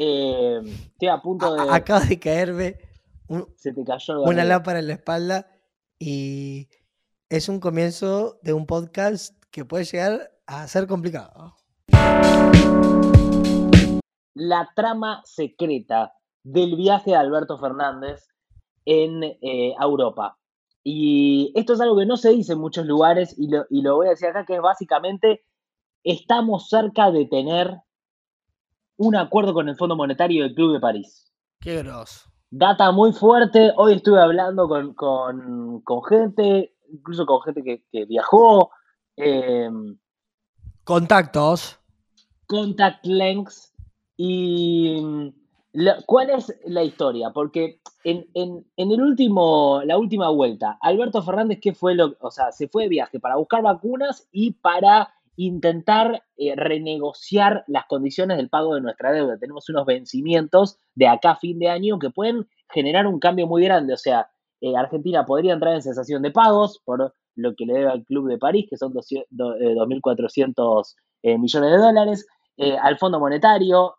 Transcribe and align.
Eh, 0.00 0.60
estoy 0.92 1.08
a 1.08 1.20
punto 1.20 1.52
de. 1.52 1.66
Acaba 1.70 2.04
de 2.04 2.20
caerme 2.20 2.76
se 3.56 3.72
te 3.72 3.84
cayó 3.84 4.22
una 4.22 4.44
lámpara 4.44 4.78
en 4.78 4.86
la 4.86 4.94
espalda 4.94 5.50
y 5.98 6.68
es 7.28 7.48
un 7.48 7.58
comienzo 7.58 8.38
de 8.42 8.52
un 8.52 8.64
podcast 8.64 9.34
que 9.50 9.64
puede 9.64 9.84
llegar 9.84 10.30
a 10.46 10.68
ser 10.68 10.86
complicado. 10.86 11.56
La 14.34 14.70
trama 14.76 15.22
secreta 15.24 16.14
del 16.44 16.76
viaje 16.76 17.10
de 17.10 17.16
Alberto 17.16 17.58
Fernández 17.58 18.28
en 18.84 19.24
eh, 19.24 19.74
Europa. 19.80 20.38
Y 20.84 21.52
esto 21.54 21.74
es 21.74 21.80
algo 21.80 21.98
que 21.98 22.06
no 22.06 22.16
se 22.16 22.30
dice 22.30 22.52
en 22.52 22.60
muchos 22.60 22.86
lugares 22.86 23.34
y 23.36 23.48
lo, 23.48 23.66
y 23.68 23.82
lo 23.82 23.96
voy 23.96 24.06
a 24.06 24.10
decir 24.10 24.28
acá, 24.28 24.46
que 24.46 24.54
es 24.54 24.62
básicamente 24.62 25.44
estamos 26.04 26.68
cerca 26.68 27.10
de 27.10 27.26
tener 27.26 27.82
un 28.98 29.16
acuerdo 29.16 29.54
con 29.54 29.68
el 29.68 29.76
Fondo 29.76 29.96
Monetario 29.96 30.42
del 30.42 30.54
Club 30.54 30.74
de 30.74 30.80
París. 30.80 31.32
Qué 31.60 31.82
grosso. 31.82 32.28
Data 32.50 32.90
muy 32.92 33.12
fuerte. 33.12 33.72
Hoy 33.76 33.94
estuve 33.94 34.20
hablando 34.20 34.68
con, 34.68 36.02
gente, 36.08 36.74
incluso 36.90 37.24
con 37.24 37.40
gente 37.42 37.62
que, 37.90 38.04
viajó. 38.04 38.70
Em, 39.16 39.96
Contactos. 40.84 41.78
Contact 42.46 43.04
links. 43.06 43.72
Y 44.16 45.32
¿cuál 46.06 46.30
es 46.30 46.54
la 46.64 46.82
historia? 46.82 47.30
Porque 47.30 47.80
en, 48.02 48.26
en, 48.34 48.64
el 48.76 49.00
último, 49.00 49.82
la 49.84 49.98
última 49.98 50.30
vuelta, 50.30 50.78
Alberto 50.80 51.22
Fernández, 51.22 51.60
¿qué 51.60 51.72
fue 51.72 51.94
lo? 51.94 52.16
O 52.20 52.30
sea, 52.30 52.50
se 52.50 52.68
fue 52.68 52.84
de 52.84 52.88
viaje 52.88 53.20
para 53.20 53.36
buscar 53.36 53.62
vacunas 53.62 54.26
y 54.32 54.52
para 54.52 55.14
intentar 55.38 56.22
eh, 56.36 56.54
renegociar 56.56 57.62
las 57.68 57.86
condiciones 57.86 58.38
del 58.38 58.48
pago 58.48 58.74
de 58.74 58.80
nuestra 58.80 59.12
deuda. 59.12 59.38
Tenemos 59.38 59.68
unos 59.68 59.86
vencimientos 59.86 60.78
de 60.96 61.06
acá 61.06 61.30
a 61.30 61.36
fin 61.36 61.60
de 61.60 61.68
año 61.68 62.00
que 62.00 62.10
pueden 62.10 62.48
generar 62.68 63.06
un 63.06 63.20
cambio 63.20 63.46
muy 63.46 63.62
grande. 63.62 63.94
O 63.94 63.96
sea, 63.96 64.28
eh, 64.60 64.76
Argentina 64.76 65.24
podría 65.24 65.52
entrar 65.52 65.74
en 65.74 65.82
cesación 65.82 66.22
de 66.22 66.32
pagos 66.32 66.80
por 66.84 67.14
lo 67.36 67.54
que 67.54 67.66
le 67.66 67.74
debe 67.74 67.88
al 67.88 68.04
Club 68.04 68.28
de 68.28 68.38
París, 68.38 68.66
que 68.68 68.76
son 68.76 68.92
2.400 68.92 70.96
eh, 71.22 71.38
millones 71.38 71.70
de 71.70 71.78
dólares, 71.78 72.26
al 72.82 72.98
Fondo 72.98 73.20
Monetario 73.20 73.98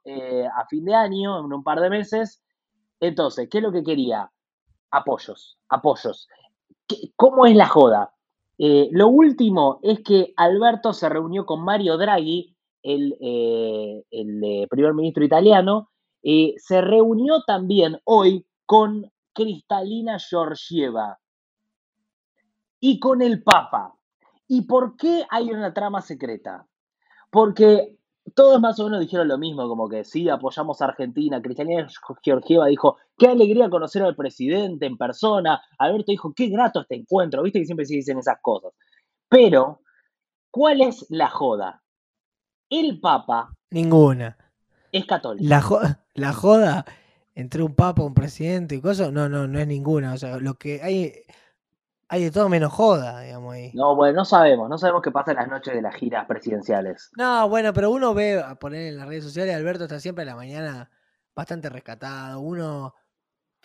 a 0.54 0.66
fin 0.70 0.84
de 0.84 0.94
año, 0.94 1.40
en 1.40 1.54
un 1.54 1.64
par 1.64 1.80
de 1.80 1.90
meses. 1.90 2.44
Entonces, 3.00 3.48
¿qué 3.50 3.60
es 3.60 3.64
lo 3.64 3.72
que 3.72 3.84
quería? 3.84 4.30
Apoyos, 4.92 5.58
apoyos. 5.70 6.28
¿Cómo 7.16 7.46
es 7.46 7.56
la 7.56 7.68
joda? 7.68 8.12
Eh, 8.62 8.90
lo 8.92 9.08
último 9.08 9.80
es 9.82 10.02
que 10.02 10.34
Alberto 10.36 10.92
se 10.92 11.08
reunió 11.08 11.46
con 11.46 11.64
Mario 11.64 11.98
Draghi, 11.98 12.58
el, 12.84 13.16
eh, 13.22 14.04
eh, 14.12 14.68
primer 14.70 14.94
ministro 14.94 15.24
italiano, 15.24 15.90
se 16.22 16.82
reunió 16.82 17.44
también 17.48 17.98
hoy 18.04 18.46
con 18.66 19.10
Cristalina 19.34 20.18
Georgieva 20.20 21.18
y 22.82 23.00
con 23.00 23.22
el 23.22 23.42
Papa. 23.42 23.96
¿Y 24.46 24.64
por 24.64 24.98
qué 24.98 25.26
hay 25.30 25.52
una 25.52 25.74
trama 25.74 26.02
secreta? 26.02 26.68
Porque 27.32 27.99
todos 28.30 28.60
más 28.60 28.80
o 28.80 28.86
menos 28.86 29.00
dijeron 29.00 29.28
lo 29.28 29.38
mismo, 29.38 29.68
como 29.68 29.88
que 29.88 30.04
sí, 30.04 30.28
apoyamos 30.30 30.82
a 30.82 30.86
Argentina. 30.86 31.42
Cristalina 31.42 31.88
Georgieva 32.24 32.68
dijo, 32.68 32.98
qué 33.18 33.28
alegría 33.28 33.70
conocer 33.70 34.04
al 34.04 34.16
presidente 34.16 34.86
en 34.86 34.98
persona. 34.98 35.62
Alberto 35.78 36.12
dijo, 36.12 36.34
qué 36.34 36.48
grato 36.48 36.82
este 36.82 36.96
encuentro. 36.96 37.44
Viste 37.44 37.60
que 37.60 37.66
siempre 37.66 37.86
se 37.86 37.96
dicen 37.96 38.20
esas 38.20 38.38
cosas. 38.42 38.74
Pero, 39.30 39.82
¿cuál 40.52 40.82
es 40.82 41.06
la 41.10 41.30
joda? 41.30 41.82
El 42.70 43.00
Papa. 43.00 43.54
Ninguna. 43.72 44.38
Es 44.92 45.06
católico. 45.06 45.48
La, 45.48 45.62
joda, 45.62 46.04
la 46.14 46.34
joda 46.34 46.86
entre 47.36 47.64
un 47.64 47.76
Papa, 47.76 48.04
un 48.04 48.14
presidente 48.14 48.76
y 48.76 48.82
cosas, 48.82 49.14
no, 49.14 49.30
no, 49.30 49.48
no 49.48 49.60
es 49.60 49.68
ninguna. 49.68 50.14
O 50.14 50.18
sea, 50.18 50.38
lo 50.38 50.56
que 50.56 50.82
hay 50.82 51.14
hay 52.12 52.24
de 52.24 52.32
todo 52.32 52.50
menos 52.50 52.74
joda, 52.74 53.22
digamos 53.22 53.54
ahí. 53.54 53.72
No, 53.76 53.96
bueno, 53.96 54.18
no 54.18 54.26
sabemos, 54.26 54.68
no 54.68 54.80
sabemos 54.80 55.04
qué 55.04 55.12
pasa 55.12 55.32
en 55.32 55.38
las 55.38 55.48
noches 55.48 55.76
de 55.76 55.82
las 55.82 55.96
giras 55.96 56.26
presidenciales. 56.26 57.12
No, 57.16 57.48
bueno, 57.48 57.72
pero 57.72 57.92
uno 57.92 58.16
ve 58.16 58.42
a 58.42 58.56
poner 58.56 58.88
en 58.88 58.98
las 58.98 59.08
redes 59.08 59.24
sociales, 59.24 59.56
Alberto 59.56 59.84
está 59.84 60.00
siempre 60.00 60.24
en 60.24 60.30
la 60.30 60.36
mañana 60.36 60.90
bastante 61.36 61.70
rescatado, 61.70 62.40
uno 62.40 62.96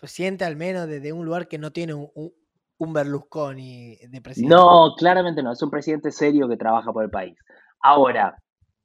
siente 0.03 0.45
al 0.45 0.57
menos 0.57 0.87
desde 0.87 1.13
un 1.13 1.25
lugar 1.25 1.49
que 1.49 1.59
no 1.59 1.73
tiene 1.73 1.95
un, 1.95 2.11
un, 2.15 2.93
Berlusconi 2.93 3.97
de 3.97 4.21
presidente. 4.21 4.55
No, 4.55 4.95
claramente 4.95 5.43
no, 5.43 5.53
es 5.53 5.63
un 5.63 5.71
presidente 5.71 6.13
serio 6.13 6.47
que 6.47 6.59
trabaja 6.59 6.93
por 6.93 7.03
el 7.03 7.11
país. 7.11 7.39
Ahora, 7.81 8.37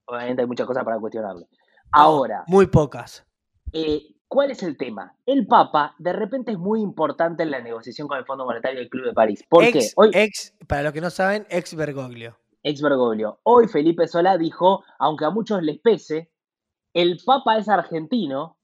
obviamente 0.06 0.42
hay 0.42 0.48
muchas 0.48 0.68
cosas 0.68 0.86
para 0.86 1.00
cuestionarle. 1.00 1.48
Ahora. 1.92 2.46
muy 2.48 2.68
pocas. 2.68 3.26
Eh, 3.74 4.16
¿Cuál 4.30 4.52
es 4.52 4.62
el 4.62 4.78
tema? 4.78 5.16
El 5.26 5.48
Papa 5.48 5.96
de 5.98 6.14
repente 6.14 6.52
es 6.52 6.60
muy 6.60 6.82
importante 6.82 7.42
en 7.42 7.50
la 7.50 7.62
negociación 7.62 8.08
con 8.08 8.20
el 8.20 8.26
Fondo 8.26 8.46
Monetario 8.46 8.80
del 8.80 8.88
Club 8.88 9.08
de 9.08 9.14
París. 9.14 9.44
¿Por 9.50 9.64
qué? 9.72 9.90
Hoy, 9.96 10.12
ex, 10.14 10.54
para 10.68 10.84
los 10.84 10.94
que 10.94 11.02
no 11.02 11.10
saben, 11.10 11.48
ex 11.50 11.74
Bergoglio. 11.74 12.38
Ex 12.62 12.80
Bergoglio. 12.80 13.40
Hoy 13.42 13.68
Felipe 13.68 14.08
Solá 14.08 14.38
dijo, 14.38 14.84
aunque 15.00 15.26
a 15.26 15.32
muchos 15.32 15.64
les 15.64 15.80
pese, 15.80 16.30
el 16.94 17.18
Papa 17.26 17.58
es 17.58 17.68
argentino 17.70 18.60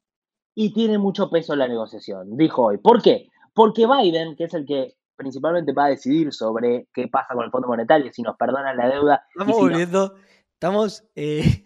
y 0.54 0.72
tiene 0.72 1.00
mucho 1.00 1.32
peso 1.32 1.54
en 1.54 1.60
la 1.60 1.68
negociación. 1.68 2.38
Dijo 2.38 2.66
hoy. 2.66 2.78
¿Por 2.78 3.02
qué? 3.02 3.30
Porque 3.56 3.88
Biden, 3.88 4.36
que 4.36 4.44
es 4.44 4.54
el 4.54 4.68
que 4.68 4.96
principalmente 5.16 5.74
va 5.74 5.86
a 5.86 5.90
decidir 5.90 6.32
sobre 6.32 6.90
qué 6.94 7.08
pasa 7.08 7.34
con 7.34 7.44
el 7.44 7.50
Fondo 7.50 7.70
Monetario, 7.70 8.14
si 8.14 8.22
nos 8.22 8.38
perdonan 8.38 8.78
la 8.78 8.88
deuda. 8.88 9.26
Estamos 9.30 9.58
volviendo, 9.58 10.14
estamos 10.54 11.04
eh, 11.16 11.66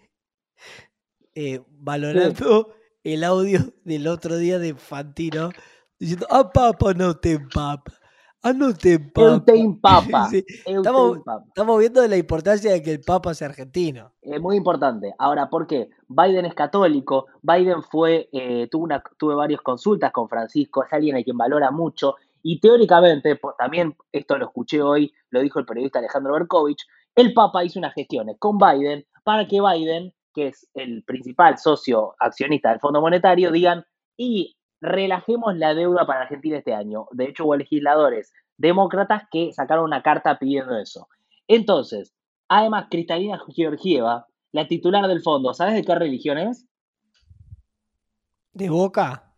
eh, 1.34 1.60
valorando 1.68 2.79
el 3.04 3.24
audio 3.24 3.60
del 3.84 4.06
otro 4.08 4.36
día 4.36 4.58
de 4.58 4.74
Fantino 4.74 5.50
diciendo, 5.98 6.26
ah, 6.30 6.50
papa, 6.52 6.92
no 6.94 7.16
te 7.16 7.32
empapa. 7.32 7.92
Ah, 8.42 8.54
no 8.54 8.72
te 8.72 8.94
empapa. 8.94 9.44
te 9.44 9.58
empapa. 9.58 10.30
Estamos, 10.66 11.18
estamos, 11.48 11.78
viendo 11.78 12.06
la 12.06 12.16
importancia 12.16 12.72
de 12.72 12.82
que 12.82 12.92
el 12.92 13.00
papa 13.00 13.34
sea 13.34 13.48
argentino. 13.48 14.12
Es 14.22 14.40
muy 14.40 14.56
importante. 14.56 15.14
Ahora, 15.18 15.50
¿por 15.50 15.66
qué? 15.66 15.90
Biden 16.08 16.46
es 16.46 16.54
católico. 16.54 17.26
Biden 17.42 17.82
fue, 17.82 18.30
eh, 18.32 18.66
tuvo, 18.70 18.84
una, 18.84 19.02
tuve 19.18 19.34
varias 19.34 19.60
consultas 19.60 20.10
con 20.10 20.26
Francisco. 20.26 20.82
Es 20.82 20.92
alguien 20.92 21.16
a 21.16 21.22
quien 21.22 21.36
valora 21.36 21.70
mucho. 21.70 22.16
Y 22.42 22.60
teóricamente, 22.60 23.38
también 23.58 23.94
esto 24.10 24.38
lo 24.38 24.46
escuché 24.46 24.80
hoy, 24.80 25.12
lo 25.28 25.40
dijo 25.40 25.58
el 25.58 25.66
periodista 25.66 25.98
Alejandro 25.98 26.32
Berkovich, 26.32 26.86
el 27.14 27.34
Papa 27.34 27.62
hizo 27.64 27.78
unas 27.78 27.92
gestiones 27.92 28.36
con 28.38 28.56
Biden 28.56 29.04
para 29.24 29.46
que 29.46 29.60
Biden 29.60 30.14
que 30.34 30.48
es 30.48 30.68
el 30.74 31.02
principal 31.04 31.58
socio 31.58 32.14
accionista 32.18 32.70
del 32.70 32.80
Fondo 32.80 33.00
Monetario, 33.00 33.50
digan, 33.50 33.84
y 34.16 34.56
relajemos 34.80 35.56
la 35.56 35.74
deuda 35.74 36.06
para 36.06 36.22
Argentina 36.22 36.58
este 36.58 36.74
año. 36.74 37.06
De 37.12 37.24
hecho, 37.24 37.44
hubo 37.44 37.56
legisladores 37.56 38.32
demócratas 38.56 39.24
que 39.30 39.52
sacaron 39.52 39.84
una 39.84 40.02
carta 40.02 40.38
pidiendo 40.38 40.76
eso. 40.78 41.08
Entonces, 41.48 42.14
además, 42.48 42.86
Cristalina 42.90 43.40
Georgieva, 43.54 44.26
la 44.52 44.68
titular 44.68 45.06
del 45.08 45.22
fondo, 45.22 45.54
¿sabes 45.54 45.74
de 45.74 45.84
qué 45.84 45.94
religión 45.94 46.38
es? 46.38 46.66
¿De 48.52 48.68
Boca? 48.68 49.32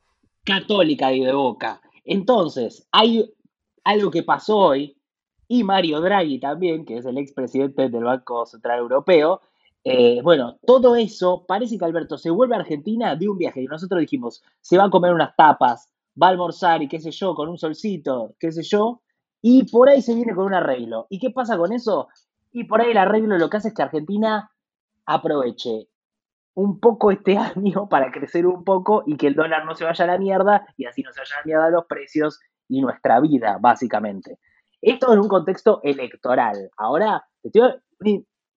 Católica 0.44 1.12
y 1.12 1.24
de 1.24 1.32
Boca. 1.32 1.80
Entonces, 2.04 2.88
hay 2.90 3.32
algo 3.84 4.10
que 4.10 4.22
pasó 4.22 4.58
hoy, 4.58 4.96
y 5.48 5.64
Mario 5.64 6.00
Draghi 6.00 6.40
también, 6.40 6.84
que 6.84 6.96
es 6.96 7.04
el 7.04 7.18
expresidente 7.18 7.88
del 7.88 8.04
Banco 8.04 8.46
Central 8.46 8.78
Europeo, 8.78 9.40
eh, 9.84 10.20
bueno, 10.22 10.58
todo 10.64 10.94
eso, 10.94 11.44
parece 11.46 11.76
que 11.76 11.84
Alberto 11.84 12.16
se 12.16 12.30
vuelve 12.30 12.54
a 12.54 12.60
Argentina 12.60 13.16
de 13.16 13.28
un 13.28 13.38
viaje 13.38 13.62
y 13.62 13.66
nosotros 13.66 14.00
dijimos, 14.00 14.42
se 14.60 14.78
va 14.78 14.84
a 14.84 14.90
comer 14.90 15.12
unas 15.12 15.34
tapas, 15.36 15.92
va 16.20 16.28
a 16.28 16.30
almorzar 16.30 16.82
y 16.82 16.88
qué 16.88 17.00
sé 17.00 17.10
yo, 17.10 17.34
con 17.34 17.48
un 17.48 17.58
solcito, 17.58 18.34
qué 18.38 18.52
sé 18.52 18.62
yo, 18.62 19.02
y 19.40 19.64
por 19.70 19.88
ahí 19.88 20.00
se 20.02 20.14
viene 20.14 20.34
con 20.34 20.46
un 20.46 20.54
arreglo. 20.54 21.06
¿Y 21.10 21.18
qué 21.18 21.30
pasa 21.30 21.56
con 21.58 21.72
eso? 21.72 22.08
Y 22.52 22.64
por 22.64 22.80
ahí 22.80 22.92
el 22.92 22.98
arreglo 22.98 23.36
lo 23.38 23.50
que 23.50 23.56
hace 23.56 23.68
es 23.68 23.74
que 23.74 23.82
Argentina 23.82 24.50
aproveche 25.04 25.88
un 26.54 26.78
poco 26.78 27.10
este 27.10 27.36
año 27.38 27.88
para 27.88 28.12
crecer 28.12 28.46
un 28.46 28.62
poco 28.62 29.02
y 29.06 29.16
que 29.16 29.26
el 29.26 29.34
dólar 29.34 29.64
no 29.64 29.74
se 29.74 29.84
vaya 29.84 30.04
a 30.04 30.08
la 30.08 30.18
mierda 30.18 30.66
y 30.76 30.84
así 30.84 31.02
no 31.02 31.12
se 31.12 31.20
vaya 31.20 31.34
a 31.34 31.38
la 31.40 31.44
mierda 31.44 31.70
los 31.70 31.86
precios 31.86 32.38
y 32.68 32.80
nuestra 32.80 33.18
vida, 33.20 33.58
básicamente. 33.60 34.38
Esto 34.80 35.12
en 35.12 35.20
un 35.20 35.28
contexto 35.28 35.80
electoral. 35.82 36.70
Ahora, 36.76 37.24
estoy 37.42 37.62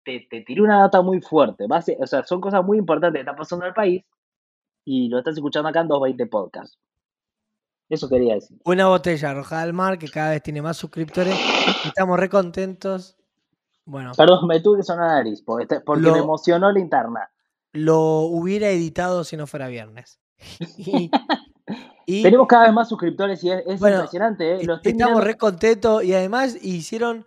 te, 0.05 0.27
te 0.29 0.41
tiré 0.41 0.61
una 0.61 0.79
data 0.81 1.01
muy 1.01 1.19
fuerte. 1.21 1.65
o 1.65 2.07
sea, 2.07 2.23
son 2.23 2.39
cosas 2.39 2.63
muy 2.63 2.77
importantes 2.77 3.17
que 3.17 3.21
están 3.21 3.35
pasando 3.35 3.65
en 3.65 3.69
el 3.69 3.73
país 3.73 4.03
y 4.85 5.09
lo 5.09 5.17
estás 5.17 5.35
escuchando 5.35 5.67
acá 5.67 5.81
en 5.81 5.87
220 5.87 6.27
Podcasts. 6.27 6.77
Eso 7.89 8.07
quería 8.07 8.35
decir. 8.35 8.57
Una 8.65 8.87
botella 8.87 9.31
arrojada 9.31 9.61
al 9.63 9.73
mar 9.73 9.99
que 9.99 10.07
cada 10.07 10.31
vez 10.31 10.41
tiene 10.41 10.61
más 10.61 10.77
suscriptores. 10.77 11.35
Estamos 11.85 12.19
re 12.19 12.29
contentos. 12.29 13.15
Bueno. 13.85 14.13
Perdón, 14.15 14.47
me 14.47 14.59
tuve 14.59 14.77
que 14.77 14.83
sonar 14.83 15.07
nariz 15.07 15.43
porque, 15.43 15.79
me 15.97 16.17
emocionó 16.17 16.71
la 16.71 16.79
interna. 16.79 17.29
Lo 17.73 18.21
hubiera 18.21 18.69
editado 18.69 19.23
si 19.23 19.37
no 19.37 19.45
fuera 19.45 19.67
viernes. 19.67 20.19
y, 22.07 22.23
Tenemos 22.23 22.47
cada 22.47 22.65
vez 22.65 22.73
más 22.73 22.89
suscriptores 22.89 23.43
y 23.43 23.51
es, 23.51 23.63
impresionante. 23.67 24.55
¿eh? 24.55 24.67
estamos 24.83 25.23
re 25.23 25.37
contentos 25.37 26.03
y 26.03 26.13
además 26.13 26.57
hicieron 26.63 27.25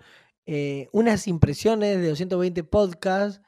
eh, 0.51 0.89
unas 0.93 1.29
impresiones 1.29 2.01
de 2.01 2.09
220 2.09 2.65
podcasts 2.65 3.43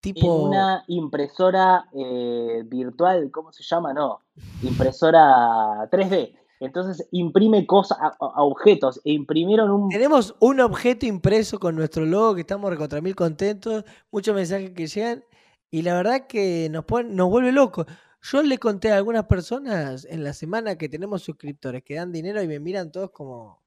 tipo. 0.00 0.42
En 0.42 0.48
una 0.48 0.84
impresora 0.86 1.86
eh, 1.94 2.62
virtual, 2.66 3.30
¿cómo 3.30 3.52
se 3.52 3.62
llama? 3.62 3.94
No, 3.94 4.20
impresora 4.62 5.88
3D. 5.90 6.36
Entonces 6.60 7.08
imprime 7.10 7.66
cosas, 7.66 7.96
a, 8.02 8.14
a 8.20 8.42
objetos, 8.42 9.00
e 9.04 9.12
imprimieron 9.12 9.70
un... 9.70 9.88
Tenemos 9.88 10.34
un 10.38 10.60
objeto 10.60 11.06
impreso 11.06 11.58
con 11.58 11.74
nuestro 11.74 12.04
logo 12.04 12.34
que 12.34 12.42
estamos 12.42 12.68
recontra 12.68 13.00
mil 13.00 13.16
contentos, 13.16 13.84
muchos 14.10 14.34
mensajes 14.34 14.72
que 14.72 14.88
llegan 14.88 15.24
y 15.70 15.80
la 15.80 15.94
verdad 15.94 16.26
que 16.26 16.68
nos, 16.70 16.84
pone, 16.84 17.08
nos 17.14 17.30
vuelve 17.30 17.50
locos. 17.52 17.86
Yo 18.20 18.42
le 18.42 18.58
conté 18.58 18.92
a 18.92 18.98
algunas 18.98 19.24
personas 19.24 20.04
en 20.04 20.22
la 20.22 20.34
semana 20.34 20.76
que 20.76 20.90
tenemos 20.90 21.22
suscriptores 21.22 21.82
que 21.82 21.94
dan 21.94 22.12
dinero 22.12 22.42
y 22.42 22.46
me 22.46 22.60
miran 22.60 22.92
todos 22.92 23.10
como, 23.10 23.62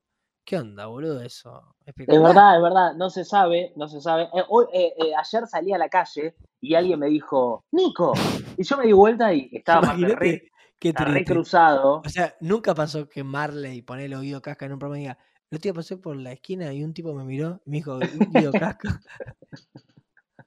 ¿qué 0.50 0.58
onda, 0.58 0.88
boludo? 0.88 1.22
Eso. 1.22 1.76
Es 1.86 1.96
verdad, 2.08 2.56
es 2.56 2.64
verdad, 2.64 2.94
no 2.96 3.12
se 3.12 3.24
sabe, 3.24 3.72
no 3.76 3.88
se 3.88 4.02
sabe. 4.02 4.24
Eh, 4.34 4.44
hoy, 4.50 4.66
eh, 4.74 4.94
eh, 4.98 5.12
ayer 5.16 5.46
salí 5.46 5.74
a 5.74 5.78
la 5.78 5.90
calle 5.90 6.36
y 6.60 6.74
alguien 6.74 7.00
me 7.00 7.08
dijo, 7.08 7.66
Nico, 7.72 8.14
y 8.58 8.64
yo 8.64 8.78
me 8.78 8.88
di 8.88 8.94
vuelta 8.94 9.32
y 9.32 9.48
estaba 9.54 9.94
re, 9.94 10.50
Qué 10.80 10.92
cruzado. 11.24 12.02
O 12.04 12.10
sea, 12.10 12.34
nunca 12.40 12.74
pasó 12.74 13.08
que 13.08 13.24
Marley 13.24 13.84
pone 13.84 14.06
el 14.06 14.14
oído 14.16 14.42
casca 14.42 14.66
en 14.66 14.74
un 14.74 14.80
programa 14.80 14.98
y 14.98 15.02
diga, 15.02 15.20
el 15.52 15.58
otro 15.58 15.64
día 15.64 15.74
pasé 15.74 15.98
por 15.98 16.16
la 16.16 16.32
esquina 16.32 16.74
y 16.74 16.84
un 16.84 16.96
tipo 16.96 17.14
me 17.14 17.26
miró 17.26 17.62
y 17.66 17.70
me 17.70 17.78
dijo, 17.78 18.00
oído 18.34 18.52
casca. 18.52 19.00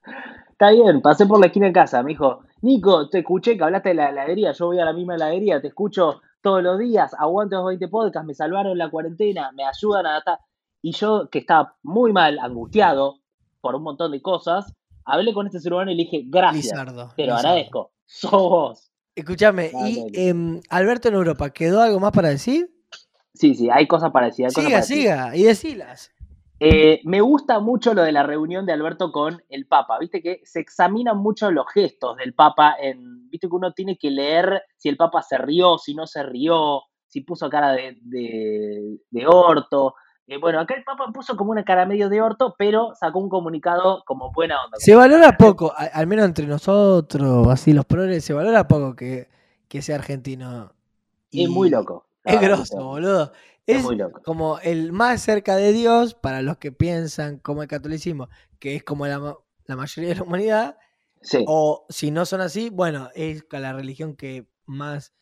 Está 0.51 0.73
bien, 0.73 1.01
pasé 1.01 1.27
por 1.27 1.39
la 1.39 1.47
esquina 1.47 1.67
de 1.67 1.73
casa, 1.73 2.03
me 2.03 2.11
dijo, 2.11 2.41
Nico, 2.63 3.09
te 3.09 3.21
escuché 3.21 3.57
que 3.57 3.63
hablaste 3.63 3.91
de 3.91 3.95
la 3.97 4.09
heladería, 4.09 4.51
yo 4.51 4.67
voy 4.67 4.81
a 4.81 4.85
la 4.85 4.93
misma 4.93 5.15
heladería, 5.15 5.61
te 5.61 5.69
escucho 5.69 6.23
todos 6.43 6.63
los 6.63 6.79
días, 6.79 7.15
aguanto 7.19 7.57
los 7.57 7.67
20 7.67 7.89
podcasts, 7.89 8.27
me 8.27 8.35
salvaron 8.35 8.77
la 8.77 8.91
cuarentena, 8.91 9.53
me 9.53 9.65
ayudan 9.65 10.07
a 10.07 10.11
adaptar. 10.11 10.39
Y 10.83 10.93
yo, 10.93 11.29
que 11.31 11.39
estaba 11.39 11.77
muy 11.83 12.13
mal, 12.13 12.39
angustiado 12.41 13.21
por 13.61 13.77
un 13.77 13.85
montón 13.85 14.11
de 14.11 14.21
cosas, 14.21 14.75
hablé 15.05 15.33
con 15.33 15.47
este 15.47 15.61
ser 15.61 15.73
humano 15.73 15.93
y 15.93 15.95
le 15.95 16.05
dije, 16.05 16.25
gracias, 16.27 16.79
te 17.17 17.27
lo 17.27 17.35
agradezco, 17.35 17.93
sos 18.05 18.31
vos. 18.33 18.93
Escúchame, 19.15 19.71
¿y 19.87 20.07
eh, 20.15 20.61
Alberto 20.71 21.09
en 21.09 21.15
Europa, 21.15 21.51
quedó 21.51 21.81
algo 21.81 22.01
más 22.01 22.13
para 22.13 22.31
decir? 22.31 22.71
Sí, 23.35 23.55
sí, 23.55 23.71
hay 23.71 23.87
cosas 23.87 24.11
para 24.11 24.27
decir. 24.27 24.51
siga, 24.51 24.83
siga, 24.83 25.37
y 25.37 25.45
decilas. 25.45 26.13
Eh, 26.65 27.01
me 27.05 27.21
gusta 27.21 27.61
mucho 27.61 27.93
lo 27.93 28.03
de 28.03 28.13
la 28.13 28.23
reunión 28.23 28.67
de 28.67 28.73
Alberto 28.73 29.11
con 29.11 29.43
el 29.49 29.67
Papa. 29.67 29.99
Viste 29.99 30.23
que 30.23 30.41
se 30.45 30.61
examinan 30.61 31.19
mucho 31.19 31.51
los 31.51 31.67
gestos 31.73 32.17
del 32.17 32.35
Papa. 32.35 32.77
En, 32.81 33.22
Viste 33.43 33.49
que 33.49 33.57
uno 33.57 33.73
tiene 33.73 33.99
que 33.99 34.11
leer 34.11 34.63
si 34.77 34.89
el 34.89 34.97
Papa 34.97 35.21
se 35.23 35.37
rió, 35.37 35.77
si 35.79 35.95
no 35.95 36.07
se 36.07 36.23
rió, 36.23 36.83
si 37.09 37.23
puso 37.23 37.51
cara 37.51 37.73
de, 37.73 37.99
de, 38.01 39.27
orto. 39.27 39.95
Eh, 40.29 40.39
bueno, 40.39 40.61
acá 40.61 40.75
el 40.75 40.85
Papa 40.85 41.11
puso 41.13 41.37
como 41.37 41.51
una 41.51 41.65
cara 41.65 41.85
medio 41.85 42.09
de 42.09 42.23
orto, 42.23 42.55
pero 42.57 42.95
sacó 42.95 43.19
un 43.19 43.29
comunicado 43.29 44.05
como 44.07 44.31
buena 44.33 44.63
onda. 44.65 44.79
Se 44.79 44.95
valora 44.95 45.37
poco, 45.37 45.73
al 45.77 46.07
menos 46.07 46.27
entre 46.27 46.47
nosotros, 46.47 47.49
así 47.49 47.73
los 47.73 47.85
progres, 47.85 48.25
se 48.25 48.33
valora 48.33 48.69
poco 48.69 48.95
que, 48.95 49.29
que 49.67 49.83
sea 49.83 49.97
argentino. 49.97 50.73
es 51.33 51.49
muy 51.49 51.69
loco. 51.69 52.07
Es 52.25 52.41
grosso, 52.41 52.77
boludo. 52.85 53.33
Es, 53.67 53.85
como 54.25 54.59
el 54.61 54.93
más 54.93 55.23
cerca 55.23 55.57
de 55.57 55.73
Dios 55.73 56.15
para 56.15 56.43
los 56.43 56.59
que 56.59 56.73
piensan 56.73 57.39
como 57.39 57.63
el 57.63 57.69
catolicismo, 57.69 58.29
que 58.59 58.77
es 58.77 58.85
como 58.85 59.07
la, 59.07 59.19
mayoría 59.69 60.11
de 60.11 60.17
la 60.17 60.23
humanidad. 60.23 60.79
O 61.47 61.87
si 61.89 62.11
no 62.11 62.27
son 62.27 62.41
así, 62.41 62.71
bueno, 62.71 63.11
es 63.15 63.45
la 63.51 63.73
religión 63.73 64.17
que 64.17 64.47
más. 64.67 65.13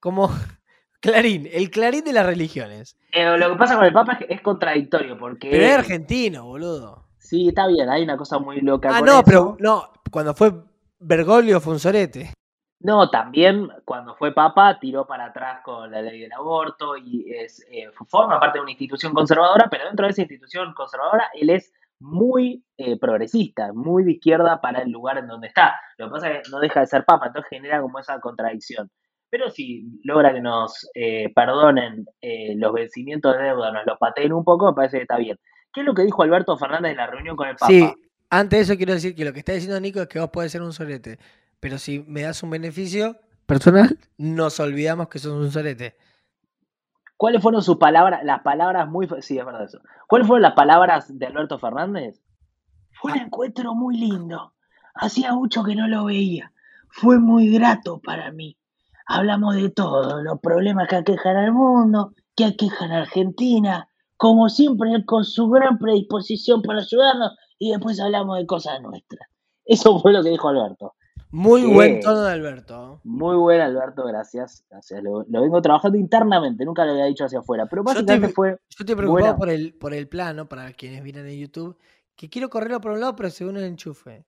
Como. 0.00 0.28
Clarín, 1.00 1.46
el 1.52 1.70
clarín 1.70 2.02
de 2.02 2.14
las 2.14 2.24
religiones. 2.24 2.96
Eh, 3.12 3.36
lo 3.36 3.50
que 3.50 3.58
pasa 3.58 3.76
con 3.76 3.84
el 3.84 3.92
Papa 3.92 4.14
es 4.14 4.18
que 4.20 4.32
es 4.32 4.40
contradictorio, 4.40 5.18
porque. 5.18 5.50
Pero 5.50 5.64
es 5.64 5.72
argentino, 5.74 6.46
boludo. 6.46 7.04
Sí, 7.18 7.48
está 7.48 7.66
bien, 7.66 7.90
hay 7.90 8.04
una 8.04 8.16
cosa 8.16 8.38
muy 8.38 8.62
loca. 8.62 8.88
Ah, 8.90 9.02
no, 9.02 9.22
pero 9.22 9.54
no, 9.60 9.92
cuando 10.10 10.32
fue 10.32 10.54
Bergoglio 10.98 11.60
fue 11.60 11.74
un 11.74 11.78
sorete. 11.78 12.32
No, 12.80 13.08
también 13.08 13.70
cuando 13.84 14.14
fue 14.14 14.34
papa 14.34 14.78
tiró 14.78 15.06
para 15.06 15.26
atrás 15.26 15.60
con 15.64 15.90
la 15.90 16.02
ley 16.02 16.20
del 16.20 16.32
aborto 16.32 16.98
y 16.98 17.32
es, 17.32 17.64
eh, 17.70 17.90
forma 18.08 18.38
parte 18.38 18.58
de 18.58 18.62
una 18.62 18.72
institución 18.72 19.14
conservadora, 19.14 19.68
pero 19.70 19.86
dentro 19.86 20.04
de 20.04 20.12
esa 20.12 20.20
institución 20.20 20.74
conservadora 20.74 21.30
él 21.34 21.48
es 21.48 21.72
muy 22.00 22.64
eh, 22.76 22.98
progresista, 22.98 23.72
muy 23.72 24.04
de 24.04 24.12
izquierda 24.12 24.60
para 24.60 24.82
el 24.82 24.90
lugar 24.90 25.18
en 25.18 25.26
donde 25.26 25.48
está. 25.48 25.74
Lo 25.98 26.06
que 26.06 26.12
pasa 26.12 26.30
es 26.30 26.42
que 26.42 26.50
no 26.50 26.60
deja 26.60 26.80
de 26.80 26.86
ser 26.86 27.04
papa, 27.04 27.26
entonces 27.26 27.48
genera 27.48 27.80
como 27.80 27.98
esa 27.98 28.20
contradicción. 28.20 28.90
Pero 29.30 29.50
si 29.50 30.00
logra 30.04 30.32
que 30.32 30.40
nos 30.40 30.88
eh, 30.94 31.32
perdonen 31.34 32.06
los 32.56 32.72
vencimientos 32.72 33.36
de 33.36 33.44
deuda, 33.44 33.72
nos 33.72 33.84
los 33.86 33.98
pateen 33.98 34.32
un 34.32 34.44
poco, 34.44 34.68
me 34.68 34.74
parece 34.74 34.98
que 34.98 35.02
está 35.02 35.16
bien. 35.16 35.38
¿Qué 35.72 35.80
es 35.80 35.86
lo 35.86 35.94
que 35.94 36.02
dijo 36.02 36.22
Alberto 36.22 36.56
Fernández 36.56 36.92
en 36.92 36.98
la 36.98 37.08
reunión 37.08 37.34
con 37.34 37.48
el 37.48 37.56
Papa? 37.56 37.66
Sí, 37.66 37.84
antes 38.30 38.58
de 38.58 38.62
eso 38.62 38.76
quiero 38.76 38.94
decir 38.94 39.14
que 39.14 39.24
lo 39.24 39.32
que 39.32 39.40
está 39.40 39.52
diciendo 39.52 39.78
Nico 39.80 40.00
es 40.00 40.08
que 40.08 40.20
vos 40.20 40.30
podés 40.30 40.52
ser 40.52 40.62
un 40.62 40.72
solete. 40.72 41.18
Pero 41.58 41.78
si 41.78 42.04
me 42.06 42.22
das 42.22 42.42
un 42.42 42.50
beneficio 42.50 43.16
personal, 43.46 43.98
nos 44.16 44.60
olvidamos 44.60 45.08
que 45.08 45.18
sos 45.18 45.32
un 45.32 45.50
sorete. 45.50 45.96
¿Cuáles 47.16 47.42
fueron 47.42 47.62
sus 47.62 47.76
palabras, 47.76 48.24
las 48.24 48.40
palabras 48.42 48.88
muy... 48.88 49.08
Sí, 49.20 49.38
es 49.38 49.44
verdad 49.44 49.64
eso. 49.64 49.80
¿Cuáles 50.08 50.26
fueron 50.26 50.42
las 50.42 50.54
palabras 50.54 51.16
de 51.16 51.26
Alberto 51.26 51.58
Fernández? 51.58 52.20
Fue 53.00 53.12
un 53.12 53.18
encuentro 53.18 53.74
muy 53.74 53.96
lindo. 53.96 54.54
Hacía 54.94 55.32
mucho 55.32 55.62
que 55.64 55.74
no 55.74 55.88
lo 55.88 56.04
veía. 56.04 56.52
Fue 56.88 57.18
muy 57.18 57.50
grato 57.52 58.00
para 58.00 58.30
mí. 58.30 58.56
Hablamos 59.06 59.56
de 59.56 59.70
todo, 59.70 60.22
los 60.22 60.40
problemas 60.40 60.88
que 60.88 60.96
aquejan 60.96 61.36
al 61.36 61.52
mundo, 61.52 62.14
que 62.34 62.46
aquejan 62.46 62.90
a 62.92 63.02
Argentina, 63.02 63.88
como 64.16 64.48
siempre 64.48 65.04
con 65.04 65.24
su 65.24 65.48
gran 65.50 65.78
predisposición 65.78 66.62
para 66.62 66.80
ayudarnos, 66.80 67.36
y 67.58 67.70
después 67.70 68.00
hablamos 68.00 68.38
de 68.38 68.46
cosas 68.46 68.80
nuestras. 68.80 69.28
Eso 69.64 69.98
fue 69.98 70.12
lo 70.12 70.22
que 70.22 70.30
dijo 70.30 70.48
Alberto. 70.48 70.94
Muy 71.34 71.64
buen 71.64 71.98
tono 71.98 72.22
de 72.22 72.30
Alberto. 72.30 73.00
Muy 73.02 73.34
buen 73.34 73.60
Alberto, 73.60 74.04
gracias. 74.04 74.64
Lo, 75.02 75.24
vengo 75.26 75.60
trabajando 75.60 75.98
internamente, 75.98 76.64
nunca 76.64 76.84
lo 76.84 76.92
había 76.92 77.06
dicho 77.06 77.24
hacia 77.24 77.40
afuera. 77.40 77.66
Pero 77.66 77.82
básicamente 77.82 78.28
fue. 78.28 78.52
Yo 78.52 78.56
estoy 78.78 78.94
preocupado 78.94 79.36
por 79.36 79.50
el, 79.50 79.74
por 79.74 79.92
el 79.94 80.06
plano, 80.06 80.48
para 80.48 80.72
quienes 80.74 81.02
vienen 81.02 81.26
en 81.26 81.40
YouTube, 81.40 81.76
que 82.14 82.30
quiero 82.30 82.48
correrlo 82.48 82.80
por 82.80 82.92
un 82.92 83.00
lado, 83.00 83.16
pero 83.16 83.30
según 83.30 83.56
el 83.56 83.64
enchufe. 83.64 84.24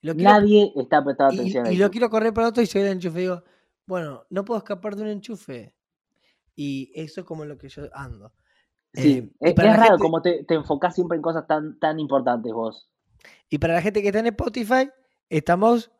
Nadie 0.00 0.72
está 0.76 1.04
prestando 1.04 1.34
atención. 1.34 1.66
Y, 1.66 1.74
y 1.74 1.76
lo 1.76 1.90
quiero 1.90 2.08
correr 2.08 2.32
por 2.32 2.44
otro 2.44 2.62
y 2.62 2.66
según 2.66 2.86
el 2.86 2.94
enchufe 2.94 3.18
digo, 3.18 3.42
bueno, 3.84 4.24
no 4.30 4.42
puedo 4.42 4.56
escapar 4.56 4.96
de 4.96 5.02
un 5.02 5.08
enchufe. 5.08 5.74
Y 6.56 6.90
eso 6.94 7.20
es 7.20 7.26
como 7.26 7.44
lo 7.44 7.58
que 7.58 7.68
yo 7.68 7.82
ando. 7.92 8.32
Sí, 8.94 9.30
eh, 9.40 9.54
es, 9.54 9.76
raro 9.76 9.98
como 9.98 10.22
te, 10.22 10.44
te 10.44 10.54
enfocás 10.54 10.94
siempre 10.94 11.16
en 11.16 11.22
cosas 11.22 11.46
tan, 11.46 11.78
tan 11.78 12.00
importantes 12.00 12.50
vos. 12.50 12.88
Y 13.50 13.58
para 13.58 13.74
la 13.74 13.82
gente 13.82 14.00
que 14.00 14.08
está 14.08 14.20
en 14.20 14.28
Spotify, 14.28 14.88
estamos 15.28 15.90